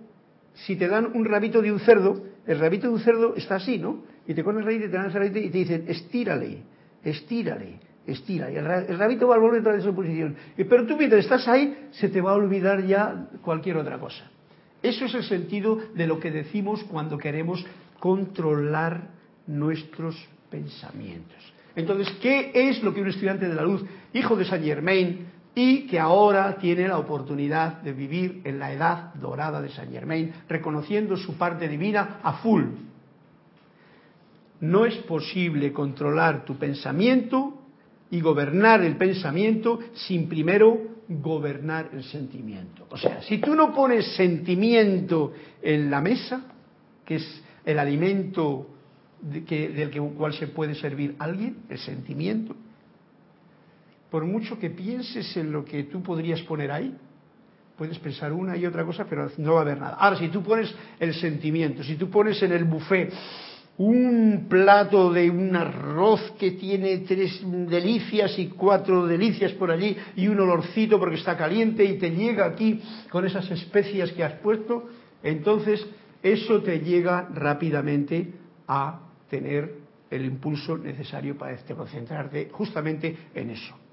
si 0.54 0.76
te 0.76 0.88
dan 0.88 1.12
un 1.14 1.26
rabito 1.26 1.62
de 1.62 1.72
un 1.72 1.80
cerdo, 1.80 2.24
el 2.46 2.60
rabito 2.60 2.88
de 2.88 2.94
un 2.94 3.00
cerdo 3.00 3.36
está 3.36 3.56
así, 3.56 3.78
¿no? 3.78 4.04
Y 4.28 4.34
te 4.34 4.44
pones 4.44 4.64
rabito 4.64 4.86
y 4.86 4.90
te 4.90 4.98
dan 4.98 5.08
ese 5.08 5.20
rabito 5.20 5.40
y 5.40 5.50
te 5.50 5.58
dicen, 5.58 5.86
estírale, 5.88 6.60
estírale, 7.04 7.80
estírale. 8.06 8.54
Y 8.54 8.58
el, 8.58 8.98
rabito 8.98 9.28
va 9.28 9.36
a 9.36 9.40
volver 9.40 9.68
a 9.68 9.82
su 9.82 9.94
posición. 9.94 10.36
Pero 10.56 10.86
tú 10.86 10.98
mientras 10.98 11.24
estás 11.24 11.48
ahí, 11.48 11.88
se 11.92 12.10
te 12.10 12.22
va 12.22 12.32
a 12.32 12.36
olvidar 12.36 12.86
ya 12.86 13.28
cualquier 13.42 13.78
otra 13.78 14.00
cosa. 14.00 14.30
Eso 14.82 15.06
es 15.06 15.16
el 15.16 15.24
sentido 15.24 15.80
de 15.96 16.08
lo 16.08 16.20
que 16.20 16.32
decimos 16.32 16.84
cuando 16.84 17.18
queremos 17.18 17.66
controlar 18.00 19.10
nuestros 19.48 20.16
pensamientos. 20.50 21.54
Entonces, 21.76 22.10
¿qué 22.22 22.52
es 22.54 22.84
lo 22.84 22.94
que 22.94 23.02
un 23.02 23.10
estudiante 23.10 23.48
de 23.48 23.56
la 23.56 23.64
luz, 23.64 23.84
hijo 24.14 24.36
de 24.36 24.46
Saint 24.46 24.64
Germain, 24.64 25.26
y 25.56 25.88
que 25.88 25.98
ahora 25.98 26.58
tiene 26.58 26.88
la 26.88 26.98
oportunidad 26.98 27.82
de 27.82 27.94
vivir 27.94 28.42
en 28.44 28.60
la 28.60 28.74
edad 28.74 29.14
dorada 29.16 29.62
de 29.62 29.70
Saint 29.70 29.92
Germain, 29.92 30.34
reconociendo 30.50 31.16
su 31.16 31.38
parte 31.38 31.70
divina 31.70 32.20
a 32.22 32.34
full. 32.34 32.66
No 34.60 34.86
es 34.86 34.96
posible 34.98 35.72
controlar 35.72 36.44
tu 36.44 36.58
pensamiento 36.58 37.62
y 38.12 38.20
gobernar 38.20 38.82
el 38.82 38.98
pensamiento 38.98 39.80
sin 39.94 40.28
primero 40.28 40.96
gobernar 41.08 41.90
el 41.94 42.04
sentimiento. 42.04 42.88
O 42.90 42.98
sea, 42.98 43.22
si 43.22 43.38
tú 43.38 43.56
no 43.56 43.74
pones 43.74 44.16
sentimiento 44.16 45.34
en 45.62 45.90
la 45.90 46.02
mesa, 46.02 46.42
que 47.06 47.16
es 47.16 47.44
el 47.64 47.80
alimento 47.80 48.68
del 49.22 49.46
que, 49.46 50.00
cual 50.18 50.34
se 50.34 50.48
puede 50.48 50.76
servir 50.76 51.16
alguien, 51.20 51.58
el 51.70 51.78
sentimiento, 51.78 52.56
por 54.10 54.26
mucho 54.26 54.58
que 54.60 54.70
pienses 54.70 55.36
en 55.38 55.52
lo 55.52 55.66
que 55.66 55.84
tú 55.84 56.02
podrías 56.02 56.42
poner 56.42 56.72
ahí, 56.72 56.96
puedes 57.78 58.00
pensar 58.00 58.32
una 58.32 58.56
y 58.58 58.66
otra 58.66 58.86
cosa, 58.86 59.06
pero 59.10 59.30
no 59.38 59.54
va 59.54 59.60
a 59.60 59.62
haber 59.64 59.80
nada. 59.80 59.96
Ahora, 59.96 60.18
si 60.18 60.30
tú 60.30 60.42
pones 60.42 60.74
el 61.00 61.14
sentimiento, 61.14 61.84
si 61.84 61.96
tú 61.96 62.10
pones 62.10 62.42
en 62.44 62.52
el 62.52 62.64
buffet 62.64 63.12
un 63.78 64.46
plato 64.48 65.12
de 65.12 65.30
un 65.30 65.54
arroz 65.56 66.34
que 66.40 66.52
tiene 66.52 67.00
tres 67.00 67.42
delicias 67.44 68.40
y 68.40 68.48
cuatro 68.48 69.06
delicias 69.06 69.52
por 69.54 69.70
allí 69.70 69.98
y 70.16 70.28
un 70.28 70.40
olorcito 70.40 70.98
porque 70.98 71.18
está 71.18 71.36
caliente 71.36 71.84
y 71.84 71.98
te 71.98 72.12
llega 72.12 72.46
aquí 72.46 72.82
con 73.10 73.26
esas 73.26 73.50
especias 73.52 74.12
que 74.14 74.24
has 74.24 74.34
puesto, 74.36 74.88
entonces 75.22 75.86
eso 76.24 76.62
te 76.62 76.80
llega 76.80 77.28
rápidamente 77.34 78.34
a 78.68 79.02
tener 79.30 79.76
el 80.10 80.26
impulso 80.26 80.78
necesario 80.78 81.38
para 81.38 81.54
este 81.54 81.76
concentrarte 81.76 82.48
justamente 82.52 83.18
en 83.34 83.50
eso. 83.50 83.85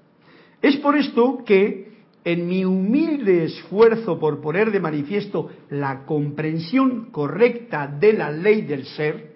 Es 0.63 0.77
por 0.77 0.97
esto 0.97 1.43
que 1.45 1.91
en 2.23 2.47
mi 2.47 2.63
humilde 2.63 3.43
esfuerzo 3.43 4.17
por 4.17 4.39
poner 4.39 4.71
de 4.71 4.79
manifiesto 4.79 5.51
la 5.69 6.05
comprensión 6.05 7.11
correcta 7.11 7.85
de 7.87 8.13
la 8.13 8.31
ley 8.31 8.61
del 8.61 8.85
ser, 8.85 9.33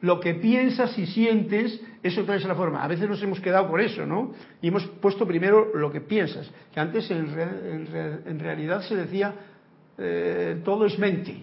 lo 0.00 0.18
que 0.18 0.34
piensas 0.36 0.98
y 0.98 1.06
sientes, 1.06 1.78
eso 2.02 2.24
trae 2.24 2.40
la 2.40 2.54
forma. 2.54 2.82
A 2.82 2.88
veces 2.88 3.06
nos 3.10 3.22
hemos 3.22 3.40
quedado 3.40 3.68
por 3.68 3.82
eso, 3.82 4.06
¿no? 4.06 4.32
Y 4.62 4.68
hemos 4.68 4.86
puesto 4.86 5.26
primero 5.26 5.70
lo 5.74 5.92
que 5.92 6.00
piensas, 6.00 6.50
que 6.72 6.80
antes 6.80 7.10
en, 7.10 8.38
realidad 8.40 8.80
se 8.80 8.96
decía 8.96 9.34
eh, 9.98 10.62
todo 10.64 10.86
es 10.86 10.98
mente, 10.98 11.36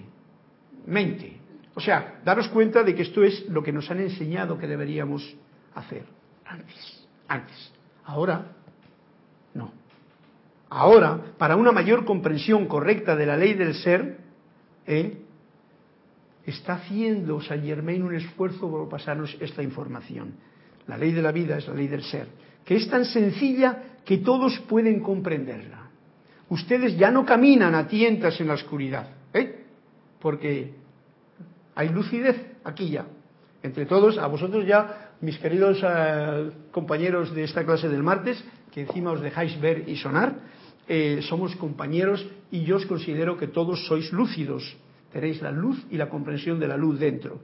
mente. 0.88 1.38
O 1.76 1.80
sea, 1.80 2.22
daros 2.26 2.48
cuenta 2.48 2.82
de 2.82 2.96
que 2.96 3.04
esto 3.04 3.24
es 3.24 3.48
lo 3.50 3.62
que 3.62 3.72
nos 3.72 3.92
han 3.92 4.00
enseñado 4.00 4.58
que 4.58 4.66
deberíamos 4.66 5.38
hacer 5.76 6.06
antes, 6.44 7.08
antes. 7.28 7.72
Ahora, 8.04 8.58
no. 9.58 9.72
Ahora, 10.70 11.20
para 11.38 11.56
una 11.56 11.72
mayor 11.72 12.06
comprensión 12.06 12.68
correcta 12.68 13.16
de 13.16 13.26
la 13.26 13.38
ley 13.38 13.54
del 13.54 13.74
ser, 13.74 14.18
¿eh? 14.86 15.18
está 16.46 16.76
haciendo 16.76 17.42
San 17.42 17.64
Germain 17.64 18.04
un 18.04 18.16
esfuerzo 18.16 18.70
por 18.70 18.88
pasarnos 18.90 19.36
esta 19.40 19.64
información. 19.64 20.34
La 20.88 20.98
ley 20.98 21.12
de 21.12 21.22
la 21.22 21.32
vida 21.32 21.58
es 21.58 21.68
la 21.68 21.74
ley 21.74 21.88
del 21.88 22.04
ser, 22.04 22.28
que 22.64 22.76
es 22.76 22.90
tan 22.90 23.06
sencilla 23.06 23.84
que 24.06 24.20
todos 24.20 24.60
pueden 24.70 25.02
comprenderla. 25.02 25.90
Ustedes 26.50 26.98
ya 26.98 27.12
no 27.12 27.26
caminan 27.26 27.76
a 27.76 27.88
tientas 27.88 28.40
en 28.40 28.48
la 28.48 28.54
oscuridad, 28.54 29.10
¿eh? 29.34 29.66
porque 30.22 30.74
hay 31.76 31.90
lucidez 31.90 32.38
aquí 32.64 32.90
ya. 32.90 33.06
Entre 33.64 33.86
todos, 33.86 34.18
a 34.18 34.28
vosotros 34.28 34.66
ya, 34.66 35.12
mis 35.20 35.38
queridos 35.40 35.80
eh, 35.84 36.52
compañeros 36.72 37.34
de 37.34 37.44
esta 37.44 37.66
clase 37.66 37.90
del 37.90 38.04
martes, 38.04 38.42
que 38.78 38.86
encima 38.86 39.10
os 39.10 39.26
dejáis 39.26 39.58
ver 39.58 39.90
y 39.90 39.98
sonar, 39.98 40.38
eh, 40.86 41.26
somos 41.26 41.56
compañeros 41.56 42.22
y 42.54 42.62
yo 42.62 42.78
os 42.78 42.86
considero 42.86 43.34
que 43.34 43.50
todos 43.50 43.90
sois 43.90 44.14
lúcidos 44.14 44.62
Tenéis 45.12 45.42
la 45.42 45.52
luz 45.52 45.84
y 45.90 45.98
la 45.98 46.10
comprensión 46.10 46.60
de 46.60 46.68
la 46.68 46.78
luz 46.78 47.00
dentro. 47.00 47.40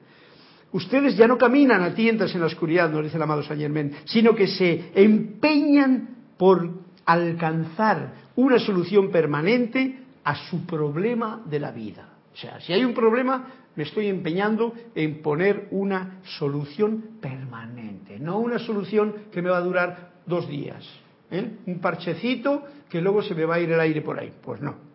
Ustedes 0.74 1.18
ya 1.18 1.28
no 1.28 1.38
caminan 1.38 1.82
a 1.82 1.96
tientas 1.96 2.36
en 2.36 2.42
la 2.42 2.48
oscuridad, 2.48 2.92
nos 2.92 3.04
dice 3.04 3.18
el 3.18 3.24
amado 3.24 3.42
Saint 3.42 3.62
Germain, 3.62 3.94
sino 4.06 4.36
que 4.36 4.46
se 4.46 4.92
empeñan 4.94 6.10
por 6.38 6.70
alcanzar 7.06 8.14
una 8.36 8.60
solución 8.60 9.10
permanente 9.10 10.00
a 10.24 10.36
su 10.36 10.66
problema 10.66 11.42
de 11.46 11.60
la 11.60 11.72
vida. 11.72 12.10
O 12.34 12.38
sea, 12.38 12.60
si 12.60 12.74
hay 12.74 12.84
un 12.84 12.94
problema, 12.94 13.48
me 13.76 13.84
estoy 13.84 14.08
empeñando 14.08 14.74
en 14.96 15.22
poner 15.22 15.68
una 15.72 16.20
solución 16.38 17.18
permanente, 17.22 18.20
no 18.20 18.40
una 18.40 18.60
solución 18.60 19.16
que 19.32 19.42
me 19.42 19.50
va 19.50 19.58
a 19.58 19.62
durar 19.62 20.14
dos 20.26 20.48
días. 20.48 21.03
¿Eh? 21.34 21.58
Un 21.66 21.80
parchecito 21.80 22.64
que 22.90 23.02
luego 23.02 23.22
se 23.22 23.36
me 23.36 23.46
va 23.46 23.56
a 23.56 23.60
ir 23.60 23.72
el 23.72 23.80
aire 23.80 24.02
por 24.02 24.20
ahí. 24.20 24.32
Pues 24.42 24.62
no 24.62 24.94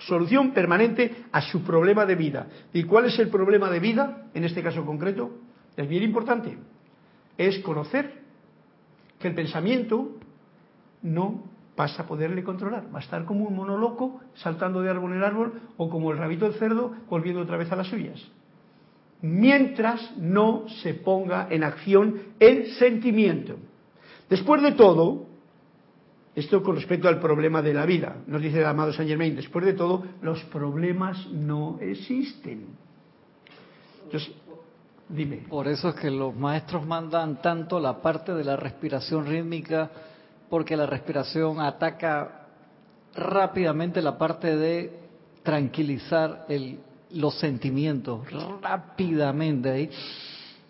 solución 0.00 0.52
permanente 0.52 1.24
a 1.32 1.40
su 1.42 1.62
problema 1.62 2.06
de 2.06 2.14
vida. 2.14 2.46
¿Y 2.72 2.84
cuál 2.84 3.06
es 3.06 3.18
el 3.18 3.28
problema 3.28 3.70
de 3.70 3.80
vida 3.80 4.28
en 4.34 4.44
este 4.44 4.62
caso 4.62 4.84
concreto? 4.84 5.30
Es 5.76 5.88
bien 5.88 6.02
importante. 6.02 6.58
Es 7.38 7.58
conocer 7.60 8.20
que 9.18 9.28
el 9.28 9.34
pensamiento 9.34 10.16
no 11.02 11.44
vas 11.76 11.98
a 11.98 12.06
poderle 12.06 12.42
controlar. 12.42 12.84
Va 12.94 12.98
a 12.98 13.02
estar 13.02 13.24
como 13.24 13.46
un 13.46 13.56
mono 13.56 13.78
loco 13.78 14.20
saltando 14.34 14.82
de 14.82 14.90
árbol 14.90 15.14
en 15.14 15.22
árbol 15.22 15.52
o 15.76 15.88
como 15.88 16.10
el 16.10 16.18
rabito 16.18 16.46
del 16.46 16.58
cerdo 16.58 16.94
volviendo 17.08 17.42
otra 17.42 17.56
vez 17.56 17.70
a 17.72 17.76
las 17.76 17.86
suyas. 17.86 18.20
Mientras 19.22 20.16
no 20.16 20.66
se 20.82 20.94
ponga 20.94 21.46
en 21.50 21.62
acción 21.62 22.20
el 22.38 22.72
sentimiento. 22.72 23.56
Después 24.28 24.62
de 24.62 24.72
todo, 24.72 25.26
esto 26.34 26.62
con 26.62 26.76
respecto 26.76 27.08
al 27.08 27.18
problema 27.18 27.60
de 27.60 27.74
la 27.74 27.84
vida. 27.84 28.16
Nos 28.26 28.40
dice 28.40 28.60
el 28.60 28.66
amado 28.66 28.92
Saint 28.92 29.08
Germain, 29.08 29.34
después 29.34 29.64
de 29.64 29.72
todo, 29.72 30.04
los 30.22 30.42
problemas 30.44 31.26
no 31.28 31.78
existen. 31.80 32.66
dime. 35.08 35.38
Por 35.48 35.66
eso 35.66 35.88
es 35.88 35.96
que 35.96 36.10
los 36.10 36.34
maestros 36.36 36.86
mandan 36.86 37.42
tanto 37.42 37.80
la 37.80 38.00
parte 38.00 38.32
de 38.32 38.44
la 38.44 38.56
respiración 38.56 39.26
rítmica, 39.26 39.90
porque 40.48 40.76
la 40.76 40.86
respiración 40.86 41.60
ataca 41.60 42.46
rápidamente 43.14 44.00
la 44.00 44.16
parte 44.16 44.56
de 44.56 44.98
tranquilizar 45.42 46.46
el, 46.48 46.78
los 47.12 47.38
sentimientos, 47.40 48.20
rápidamente 48.62 49.70
ahí. 49.70 49.90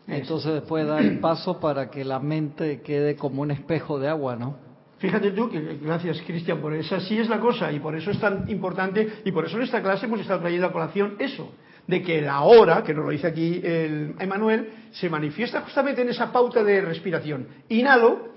Entonces 0.07 0.55
después 0.55 0.87
da 0.87 0.99
el 1.01 1.21
paso 1.21 1.61
para 1.61 1.91
que 1.91 2.05
la 2.05 2.19
mente 2.19 2.81
quede 2.81 3.15
como 3.15 3.43
un 3.43 3.51
espejo 3.51 3.99
de 3.99 4.09
agua, 4.09 4.37
¿no? 4.37 4.70
Fíjate 5.01 5.31
tú, 5.31 5.49
que 5.49 5.79
gracias 5.81 6.21
Cristian 6.27 6.61
por 6.61 6.75
eso, 6.75 6.95
así 6.95 7.19
es 7.19 7.27
la 7.27 7.41
cosa 7.41 7.73
y 7.73 7.81
por 7.81 7.97
eso 7.97 8.11
es 8.11 8.21
tan 8.21 8.49
importante 8.51 9.23
y 9.25 9.33
por 9.33 9.47
eso 9.47 9.57
en 9.57 9.63
esta 9.63 9.83
clase 9.83 10.05
hemos 10.05 10.21
estado 10.21 10.41
trayendo 10.41 10.67
a 10.67 10.73
colación 10.73 11.17
eso, 11.19 11.55
de 11.87 12.03
que 12.03 12.21
la 12.21 12.43
hora, 12.43 12.85
que 12.85 12.93
nos 12.93 13.07
lo 13.07 13.11
dice 13.11 13.27
aquí 13.27 13.63
el 13.65 14.15
Emanuel, 14.19 14.69
se 14.91 15.09
manifiesta 15.09 15.63
justamente 15.63 16.03
en 16.03 16.11
esa 16.11 16.31
pauta 16.31 16.63
de 16.63 16.83
respiración. 16.83 17.49
Inhalo, 17.71 18.35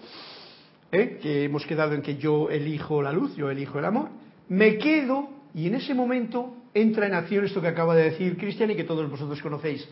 ¿eh? 0.89 1.19
que 1.21 1.43
hemos 1.43 1.65
quedado 1.65 1.95
en 1.95 2.01
que 2.01 2.15
yo 2.15 2.49
elijo 2.49 3.01
la 3.01 3.11
luz, 3.11 3.35
yo 3.35 3.51
elijo 3.51 3.79
el 3.79 3.85
amor, 3.85 4.07
me 4.47 4.77
quedo 4.77 5.31
y 5.53 5.67
en 5.67 5.75
ese 5.75 5.93
momento 5.93 6.55
entra 6.73 7.07
en 7.07 7.13
acción 7.13 7.43
esto 7.43 7.59
que 7.59 7.67
acaba 7.67 7.93
de 7.93 8.03
decir 8.03 8.37
Cristian 8.37 8.71
y 8.71 8.77
que 8.77 8.85
todos 8.85 9.09
vosotros 9.11 9.41
conocéis, 9.41 9.85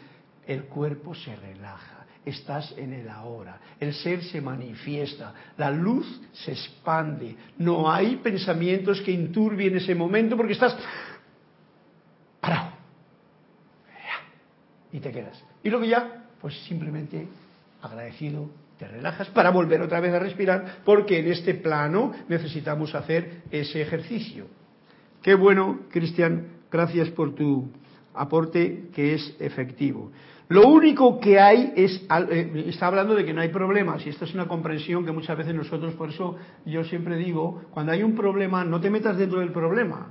el 0.48 0.64
cuerpo 0.64 1.14
se 1.16 1.36
relaja 1.36 2.01
estás 2.26 2.74
en 2.78 2.94
el 2.94 3.10
ahora. 3.10 3.60
El 3.80 3.94
ser 3.94 4.24
se 4.24 4.42
manifiesta, 4.42 5.34
la 5.58 5.72
luz 5.72 6.22
se 6.34 6.52
expande. 6.52 7.36
No 7.58 7.92
hay 7.92 8.18
pensamientos 8.18 9.02
que 9.02 9.12
inturbien 9.12 9.76
ese 9.78 9.96
momento 9.96 10.38
porque 10.38 10.54
estás 10.54 10.78
parado. 12.40 12.72
Y 14.92 15.00
te 15.00 15.12
quedas. 15.12 15.44
Y 15.64 15.70
luego 15.70 15.86
ya, 15.86 16.26
pues 16.42 16.54
simplemente 16.64 17.28
agradecido, 17.82 18.50
te 18.78 18.88
relajas 18.88 19.30
para 19.30 19.52
volver 19.52 19.82
otra 19.82 20.00
vez 20.00 20.14
a 20.14 20.20
respirar 20.20 20.80
porque 20.84 21.20
en 21.20 21.32
este 21.32 21.54
plano 21.54 22.14
necesitamos 22.28 22.96
hacer 22.96 23.44
ese 23.52 23.82
ejercicio. 23.82 24.48
Qué 25.22 25.36
bueno, 25.36 25.82
Cristian, 25.92 26.48
gracias 26.72 27.10
por 27.10 27.36
tu 27.36 27.70
aporte 28.14 28.90
que 28.94 29.14
es 29.14 29.36
efectivo. 29.40 30.12
Lo 30.52 30.68
único 30.68 31.18
que 31.22 31.40
hay 31.40 31.72
es, 31.78 32.06
eh, 32.30 32.66
está 32.68 32.88
hablando 32.88 33.16
de 33.16 33.24
que 33.24 33.32
no 33.32 33.40
hay 33.40 33.48
problemas 33.48 34.06
y 34.06 34.10
esta 34.10 34.26
es 34.26 34.34
una 34.34 34.50
comprensión 34.50 35.06
que 35.06 35.14
muchas 35.14 35.38
veces 35.38 35.56
nosotros, 35.56 35.94
por 35.94 36.10
eso 36.10 36.36
yo 36.66 36.84
siempre 36.84 37.16
digo, 37.16 37.62
cuando 37.72 37.94
hay 37.94 38.04
un 38.04 38.16
problema 38.16 38.66
no 38.66 38.82
te 38.82 38.90
metas 38.90 39.16
dentro 39.16 39.40
del 39.40 39.54
problema, 39.54 40.10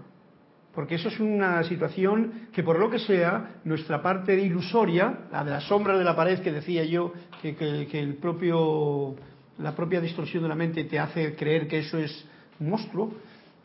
porque 0.74 0.94
eso 0.94 1.08
es 1.08 1.20
una 1.20 1.62
situación 1.64 2.48
que 2.54 2.62
por 2.62 2.78
lo 2.78 2.88
que 2.88 2.98
sea, 3.00 3.60
nuestra 3.64 4.00
parte 4.00 4.34
ilusoria, 4.40 5.26
la 5.30 5.44
de 5.44 5.50
la 5.50 5.60
sombra 5.60 5.98
de 5.98 6.04
la 6.04 6.16
pared 6.16 6.40
que 6.40 6.52
decía 6.52 6.84
yo, 6.84 7.12
que, 7.42 7.86
el 7.92 8.14
propio, 8.14 9.16
la 9.58 9.76
propia 9.76 10.00
distorsión 10.00 10.44
de 10.44 10.48
la 10.48 10.54
mente 10.54 10.84
te 10.84 10.98
hace 10.98 11.36
creer 11.36 11.68
que 11.68 11.80
eso 11.80 11.98
es 11.98 12.26
un 12.58 12.70
monstruo, 12.70 13.12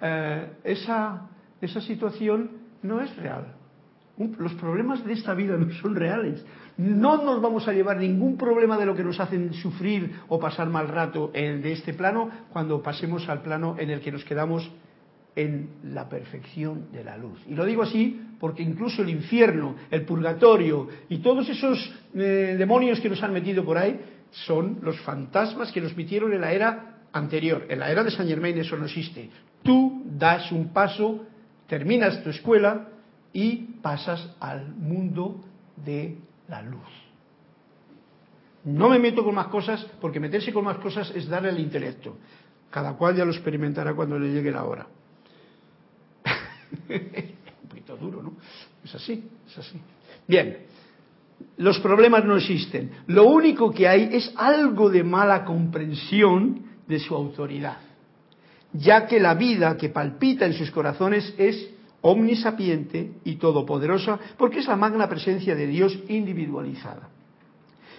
eh, 0.02 0.50
esa, 0.66 1.30
esa 1.62 1.80
situación 1.80 2.52
no 2.84 3.00
es 3.00 3.16
real. 3.16 3.56
Los 4.18 4.54
problemas 4.54 5.04
de 5.06 5.14
esta 5.14 5.34
vida 5.34 5.58
no 5.58 5.70
son 5.74 5.96
reales. 5.96 6.46
No 6.78 7.24
nos 7.24 7.42
vamos 7.42 7.68
a 7.68 7.74
llevar 7.74 7.98
ningún 7.98 8.38
problema 8.38 8.78
de 8.78 8.86
lo 8.86 8.96
que 8.96 9.04
nos 9.04 9.20
hacen 9.20 9.54
sufrir 9.54 10.12
o 10.28 10.40
pasar 10.40 10.68
mal 10.68 10.90
rato 10.90 11.32
de 11.34 11.72
este 11.72 11.94
plano 11.94 12.30
cuando 12.52 12.82
pasemos 12.82 13.30
al 13.30 13.42
plano 13.42 13.76
en 13.80 13.90
el 13.90 14.02
que 14.02 14.12
nos 14.12 14.26
quedamos 14.26 14.70
en 15.36 15.70
la 15.84 16.08
perfección 16.08 16.92
de 16.92 17.04
la 17.04 17.18
luz. 17.18 17.40
Y 17.48 17.56
lo 17.56 17.66
digo 17.66 17.84
así 17.84 18.22
porque 18.40 18.64
incluso 18.64 19.02
el 19.02 19.10
infierno, 19.10 19.76
el 19.92 20.04
purgatorio 20.04 20.88
y 21.10 21.18
todos 21.20 21.48
esos 21.50 21.94
eh, 22.14 22.56
demonios 22.58 23.00
que 23.00 23.10
nos 23.10 23.22
han 23.24 23.34
metido 23.34 23.64
por 23.64 23.78
ahí 23.78 24.00
son 24.32 24.80
los 24.82 25.00
fantasmas 25.02 25.72
que 25.72 25.82
nos 25.82 25.96
metieron 25.96 26.34
en 26.34 26.42
la 26.42 26.52
era 26.52 27.00
anterior. 27.12 27.66
En 27.70 27.80
la 27.80 27.92
era 27.92 28.04
de 28.04 28.12
Saint 28.12 28.30
Germain 28.30 28.58
eso 28.58 28.78
no 28.78 28.86
existe. 28.86 29.30
Tú 29.64 30.04
das 30.06 30.52
un 30.52 30.74
paso, 30.74 31.26
terminas 31.68 32.24
tu 32.24 32.30
escuela 32.30 32.90
y 33.34 33.80
pasas 33.82 34.36
al 34.40 34.76
mundo 34.76 35.42
de 35.84 36.18
la 36.48 36.62
luz. 36.62 37.06
No 38.66 38.90
me 38.90 39.00
meto 39.00 39.24
con 39.24 39.36
más 39.36 39.48
cosas 39.48 39.86
porque 40.02 40.20
meterse 40.20 40.52
con 40.52 40.66
más 40.66 40.78
cosas 40.78 41.12
es 41.16 41.28
darle 41.28 41.50
el 41.50 41.60
intelecto. 41.60 42.18
Cada 42.72 42.94
cual 42.94 43.16
ya 43.16 43.24
lo 43.24 43.32
experimentará 43.32 43.94
cuando 43.94 44.18
le 44.18 44.34
llegue 44.34 44.52
la 44.52 44.64
hora. 44.64 44.88
un 46.90 47.70
poquito 47.70 47.96
duro, 47.96 48.24
¿no? 48.24 48.34
Es 48.84 48.96
así, 48.96 49.24
es 49.48 49.58
así. 49.58 49.80
Bien, 50.28 50.58
los 51.58 51.80
problemas 51.80 52.26
no 52.26 52.36
existen. 52.36 52.92
Lo 53.08 53.26
único 53.26 53.72
que 53.72 53.88
hay 53.88 54.10
es 54.12 54.34
algo 54.36 54.90
de 54.90 55.04
mala 55.04 55.46
comprensión 55.46 56.66
de 56.88 57.00
su 57.00 57.16
autoridad, 57.16 57.78
ya 58.74 59.06
que 59.06 59.20
la 59.20 59.36
vida 59.36 59.78
que 59.78 59.90
palpita 59.90 60.46
en 60.46 60.54
sus 60.54 60.72
corazones 60.72 61.34
es 61.38 61.70
omnisapiente 62.06 63.14
y 63.24 63.38
todopoderosa, 63.38 64.20
porque 64.38 64.60
es 64.60 64.68
la 64.68 64.76
magna 64.76 65.10
presencia 65.10 65.56
de 65.56 65.66
Dios 65.66 65.98
individualizada. 66.08 67.10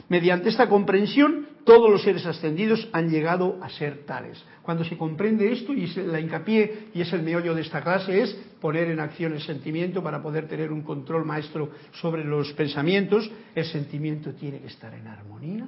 Mediante 0.09 0.49
esta 0.49 0.69
comprensión, 0.69 1.49
todos 1.65 1.91
los 1.91 2.03
seres 2.03 2.25
ascendidos 2.25 2.89
han 2.93 3.11
llegado 3.11 3.59
a 3.61 3.69
ser 3.69 4.07
tales. 4.07 4.41
Cuando 4.63 4.85
se 4.85 4.97
comprende 4.97 5.51
esto, 5.51 5.73
y 5.73 5.89
la 6.07 6.21
hincapié, 6.21 6.91
y 6.95 7.01
es 7.01 7.13
el 7.13 7.25
meollo 7.25 7.53
de 7.53 7.63
esta 7.63 7.83
clase, 7.83 8.23
es 8.23 8.33
poner 8.61 8.89
en 8.91 9.01
acción 9.01 9.33
el 9.33 9.41
sentimiento 9.41 10.05
para 10.05 10.23
poder 10.23 10.47
tener 10.47 10.71
un 10.71 10.83
control 10.83 11.25
maestro 11.25 11.71
sobre 12.01 12.25
los 12.25 12.53
pensamientos, 12.53 13.29
el 13.57 13.65
sentimiento 13.65 14.35
tiene 14.35 14.61
que 14.61 14.69
estar 14.69 14.95
en 14.95 15.09
armonía 15.09 15.67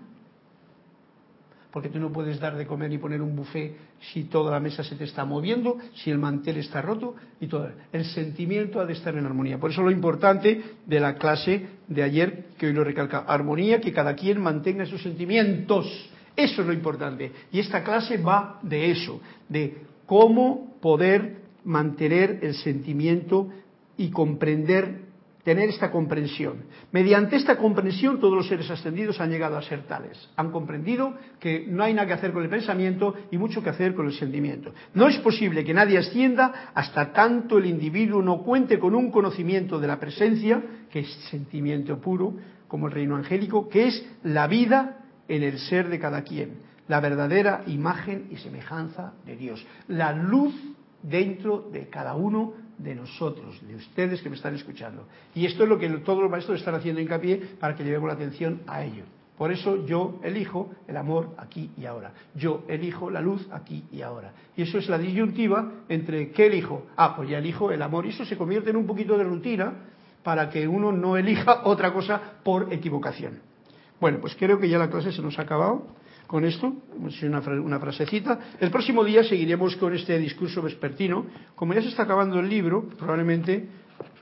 porque 1.72 1.88
tú 1.88 1.98
no 1.98 2.10
puedes 2.10 2.40
dar 2.40 2.56
de 2.56 2.66
comer 2.66 2.92
y 2.92 2.98
poner 2.98 3.20
un 3.20 3.36
buffet 3.36 3.76
si 4.12 4.24
toda 4.24 4.50
la 4.50 4.60
mesa 4.60 4.82
se 4.82 4.96
te 4.96 5.04
está 5.04 5.24
moviendo, 5.24 5.76
si 5.94 6.10
el 6.10 6.18
mantel 6.18 6.56
está 6.58 6.80
roto 6.80 7.14
y 7.40 7.46
todo. 7.46 7.70
El 7.92 8.04
sentimiento 8.06 8.80
ha 8.80 8.86
de 8.86 8.94
estar 8.94 9.14
en 9.16 9.26
armonía. 9.26 9.58
Por 9.58 9.70
eso 9.70 9.82
lo 9.82 9.90
importante 9.90 10.62
de 10.86 11.00
la 11.00 11.16
clase 11.16 11.66
de 11.86 12.02
ayer, 12.02 12.46
que 12.56 12.66
hoy 12.66 12.72
lo 12.72 12.84
recalca, 12.84 13.18
armonía, 13.18 13.80
que 13.80 13.92
cada 13.92 14.14
quien 14.14 14.40
mantenga 14.40 14.86
sus 14.86 15.02
sentimientos. 15.02 15.86
Eso 16.34 16.62
es 16.62 16.66
lo 16.66 16.72
importante. 16.72 17.32
Y 17.52 17.58
esta 17.58 17.82
clase 17.82 18.16
va 18.16 18.60
de 18.62 18.90
eso, 18.90 19.20
de 19.48 19.78
cómo 20.06 20.78
poder 20.80 21.42
mantener 21.64 22.38
el 22.42 22.54
sentimiento 22.54 23.48
y 23.96 24.10
comprender 24.10 25.07
tener 25.49 25.70
esta 25.70 25.90
comprensión. 25.90 26.64
Mediante 26.92 27.36
esta 27.36 27.57
comprensión 27.57 28.20
todos 28.20 28.34
los 28.34 28.49
seres 28.49 28.70
ascendidos 28.70 29.18
han 29.18 29.30
llegado 29.30 29.57
a 29.57 29.62
ser 29.62 29.84
tales. 29.84 30.28
Han 30.36 30.51
comprendido 30.51 31.14
que 31.40 31.64
no 31.66 31.82
hay 31.82 31.94
nada 31.94 32.07
que 32.07 32.12
hacer 32.12 32.34
con 32.34 32.42
el 32.42 32.51
pensamiento 32.51 33.14
y 33.30 33.38
mucho 33.38 33.62
que 33.62 33.70
hacer 33.70 33.94
con 33.94 34.05
el 34.05 34.12
sentimiento. 34.12 34.74
No 34.92 35.09
es 35.09 35.16
posible 35.20 35.64
que 35.64 35.72
nadie 35.72 35.96
ascienda 35.96 36.70
hasta 36.74 37.14
tanto 37.14 37.57
el 37.57 37.64
individuo 37.64 38.20
no 38.20 38.42
cuente 38.42 38.78
con 38.78 38.94
un 38.94 39.11
conocimiento 39.11 39.80
de 39.80 39.86
la 39.86 39.99
presencia, 39.99 40.62
que 40.90 40.99
es 40.99 41.11
sentimiento 41.30 41.99
puro, 41.99 42.34
como 42.68 42.88
el 42.88 42.92
reino 42.92 43.16
angélico, 43.16 43.70
que 43.70 43.86
es 43.86 44.07
la 44.24 44.49
vida 44.49 44.99
en 45.28 45.42
el 45.42 45.59
ser 45.61 45.88
de 45.88 45.99
cada 45.99 46.24
quien, 46.24 46.59
la 46.88 47.01
verdadera 47.01 47.62
imagen 47.68 48.28
y 48.30 48.36
semejanza 48.36 49.14
de 49.24 49.34
Dios, 49.34 49.66
la 49.86 50.12
luz 50.12 50.55
dentro 51.03 51.70
de 51.72 51.88
cada 51.88 52.16
uno 52.16 52.67
de 52.79 52.95
nosotros, 52.95 53.61
de 53.66 53.74
ustedes 53.74 54.22
que 54.22 54.31
me 54.31 54.37
están 54.37 54.55
escuchando. 54.55 55.07
Y 55.35 55.47
esto 55.47 55.64
es 55.64 55.68
lo 55.68 55.79
que 55.79 55.89
todos 55.99 56.22
los 56.22 56.31
maestros 56.31 56.59
están 56.59 56.74
haciendo 56.74 57.01
hincapié 57.01 57.37
para 57.61 57.74
que 57.74 57.85
llevemos 57.85 58.09
la 58.09 58.14
atención 58.14 58.62
a 58.66 58.85
ello. 58.85 59.05
Por 59.37 59.53
eso 59.53 59.87
yo 59.87 60.18
elijo 60.24 60.70
el 60.89 60.97
amor 60.97 61.35
aquí 61.39 61.70
y 61.76 61.87
ahora. 61.87 62.12
Yo 62.35 62.64
elijo 62.66 63.09
la 63.09 63.20
luz 63.20 63.47
aquí 63.53 63.85
y 63.93 64.03
ahora. 64.03 64.33
Y 64.57 64.62
eso 64.62 64.79
es 64.79 64.89
la 64.89 64.99
disyuntiva 64.99 65.85
entre 65.89 66.33
qué 66.33 66.47
elijo. 66.47 66.87
Ah, 66.97 67.14
pues 67.14 67.29
ya 67.29 67.39
elijo 67.39 67.70
el 67.70 67.81
amor. 67.83 68.05
Y 68.05 68.09
eso 68.09 68.24
se 68.24 68.37
convierte 68.37 68.70
en 68.70 68.76
un 68.76 68.87
poquito 68.87 69.16
de 69.16 69.22
rutina 69.22 69.74
para 70.24 70.51
que 70.51 70.66
uno 70.66 70.91
no 70.91 71.16
elija 71.16 71.62
otra 71.64 71.93
cosa 71.93 72.20
por 72.43 72.72
equivocación. 72.72 73.39
Bueno, 74.01 74.18
pues 74.20 74.35
creo 74.37 74.59
que 74.59 74.68
ya 74.68 74.79
la 74.79 74.91
clase 74.91 75.12
se 75.12 75.22
nos 75.22 75.39
ha 75.39 75.43
acabado 75.43 75.87
con 76.29 76.45
esto, 76.45 76.74
una, 77.22 77.41
una 77.41 77.81
frasecita. 77.81 78.39
El 78.61 78.70
próximo 78.70 79.03
día 79.03 79.24
seguiremos 79.24 79.74
con 79.76 79.95
este 79.95 80.18
discurso 80.18 80.61
vespertino. 80.61 81.24
Como 81.57 81.72
ya 81.72 81.81
se 81.81 81.89
está 81.89 82.03
acabando 82.03 82.39
el 82.39 82.49
libro, 82.49 82.87
probablemente 82.99 83.66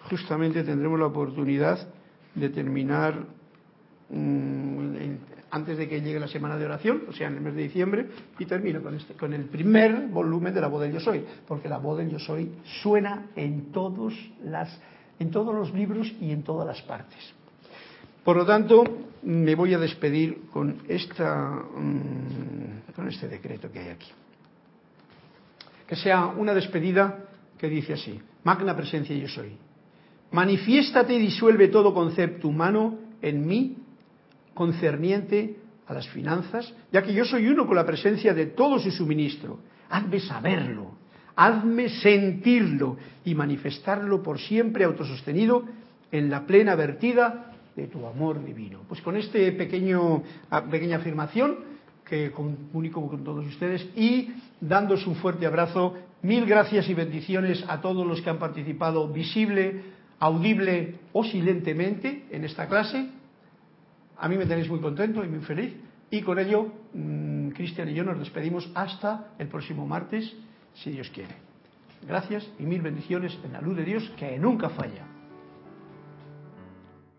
justamente 0.09 0.63
tendremos 0.63 1.01
la 1.01 1.07
oportunidad 1.07 1.89
de 2.33 2.49
terminar 2.51 3.27
mm, 4.09 4.87
antes 5.51 5.79
de 5.79 5.89
que 5.89 6.01
llegue 6.01 6.21
la 6.21 6.29
semana 6.29 6.57
de 6.57 6.67
oración, 6.67 7.03
o 7.09 7.13
sea, 7.13 7.27
en 7.27 7.35
el 7.35 7.41
mes 7.41 7.57
de 7.57 7.63
diciembre, 7.63 8.07
y 8.39 8.45
termino 8.47 8.81
con, 8.81 8.95
este, 8.95 9.15
con 9.15 9.33
el 9.33 9.47
primer 9.47 10.07
volumen 10.07 10.55
de 10.55 10.61
la 10.61 10.69
voz 10.69 10.83
del 10.83 10.93
yo 10.93 11.01
soy, 11.01 11.25
porque 11.49 11.69
la 11.69 11.79
voz 11.79 11.99
del 11.99 12.11
yo 12.11 12.21
soy 12.21 12.53
suena 12.83 13.31
en 13.35 13.73
todos, 13.73 14.15
las, 14.45 14.81
en 15.19 15.33
todos 15.33 15.53
los 15.53 15.75
libros 15.75 16.13
y 16.21 16.31
en 16.31 16.45
todas 16.45 16.69
las 16.69 16.81
partes. 16.83 17.35
Por 18.27 18.37
lo 18.37 18.45
tanto, 18.45 18.83
me 19.23 19.55
voy 19.55 19.73
a 19.73 19.79
despedir 19.79 20.37
mm, 20.53 20.53
con 20.53 20.81
este 23.09 23.29
decreto 23.29 23.71
que 23.71 23.79
hay 23.79 23.91
aquí. 23.91 24.11
Que 25.87 25.95
sea 25.95 26.27
una 26.27 26.53
despedida 26.53 27.21
que 27.57 27.69
dice 27.69 27.93
así, 27.93 28.21
magna 28.43 28.75
presencia 28.75 29.15
yo 29.15 29.29
soy. 29.29 29.53
Manifiéstate 30.33 31.15
y 31.15 31.21
disuelve 31.21 31.69
todo 31.69 31.95
concepto 31.95 32.49
humano 32.49 32.99
en 33.23 33.47
mí 33.47 33.77
concerniente 34.55 35.59
a 35.87 35.95
las 35.95 36.09
finanzas, 36.09 36.75
ya 36.91 37.03
que 37.03 37.15
yo 37.15 37.25
soy 37.25 37.47
uno 37.47 37.65
con 37.65 37.77
la 37.77 37.87
presencia 37.87 38.35
de 38.35 38.47
todo 38.47 38.81
su 38.81 38.91
suministro. 38.91 39.61
Hazme 39.89 40.19
saberlo, 40.19 40.97
hazme 41.37 41.91
sentirlo 41.91 42.97
y 43.25 43.37
manifestarlo 43.37 44.21
por 44.21 44.41
siempre 44.41 44.83
autosostenido 44.83 45.63
en 46.11 46.29
la 46.29 46.45
plena 46.45 46.75
vertida 46.75 47.53
de 47.77 47.87
tu 47.87 48.07
amor 48.07 48.43
divino. 48.45 48.81
Pues 48.89 49.01
con 49.03 49.17
esta 49.17 49.39
pequeña 49.39 50.97
afirmación 50.97 51.77
que 52.05 52.31
comunico 52.31 53.07
con 53.09 53.23
todos 53.23 53.45
ustedes 53.47 53.87
y 53.95 54.31
dándos 54.61 55.07
un 55.07 55.17
fuerte 55.17 55.47
abrazo, 55.47 55.95
mil 56.23 56.47
gracias 56.47 56.89
y 56.89 56.95
bendiciones 56.95 57.65
a 57.69 57.81
todos 57.81 58.07
los 58.07 58.23
que 58.23 58.31
han 58.31 58.39
participado 58.39 59.09
visible, 59.09 59.83
audible 60.19 60.95
o 61.13 61.25
silentemente 61.25 62.25
en 62.31 62.45
esta 62.45 62.67
clase. 62.67 63.11
A 64.19 64.29
mí 64.29 64.37
me 64.37 64.47
tenéis 64.47 64.69
muy 64.71 64.81
contento 64.81 65.23
y 65.23 65.29
muy 65.29 65.41
feliz. 65.41 65.75
Y 66.09 66.23
con 66.23 66.39
ello, 66.39 66.73
mm, 66.95 67.49
Cristian 67.49 67.89
y 67.89 67.95
yo 67.95 68.05
nos 68.05 68.19
despedimos 68.19 68.71
hasta 68.75 69.33
el 69.39 69.49
próximo 69.49 69.87
martes, 69.87 70.33
si 70.75 70.91
Dios 70.91 71.11
quiere. 71.11 71.35
Gracias 72.07 72.49
y 72.59 72.63
mil 72.63 72.81
bendiciones 72.81 73.37
en 73.45 73.53
la 73.53 73.61
luz 73.61 73.77
de 73.77 73.85
Dios 73.85 74.09
que 74.17 74.39
nunca 74.39 74.69
falla. 74.71 75.16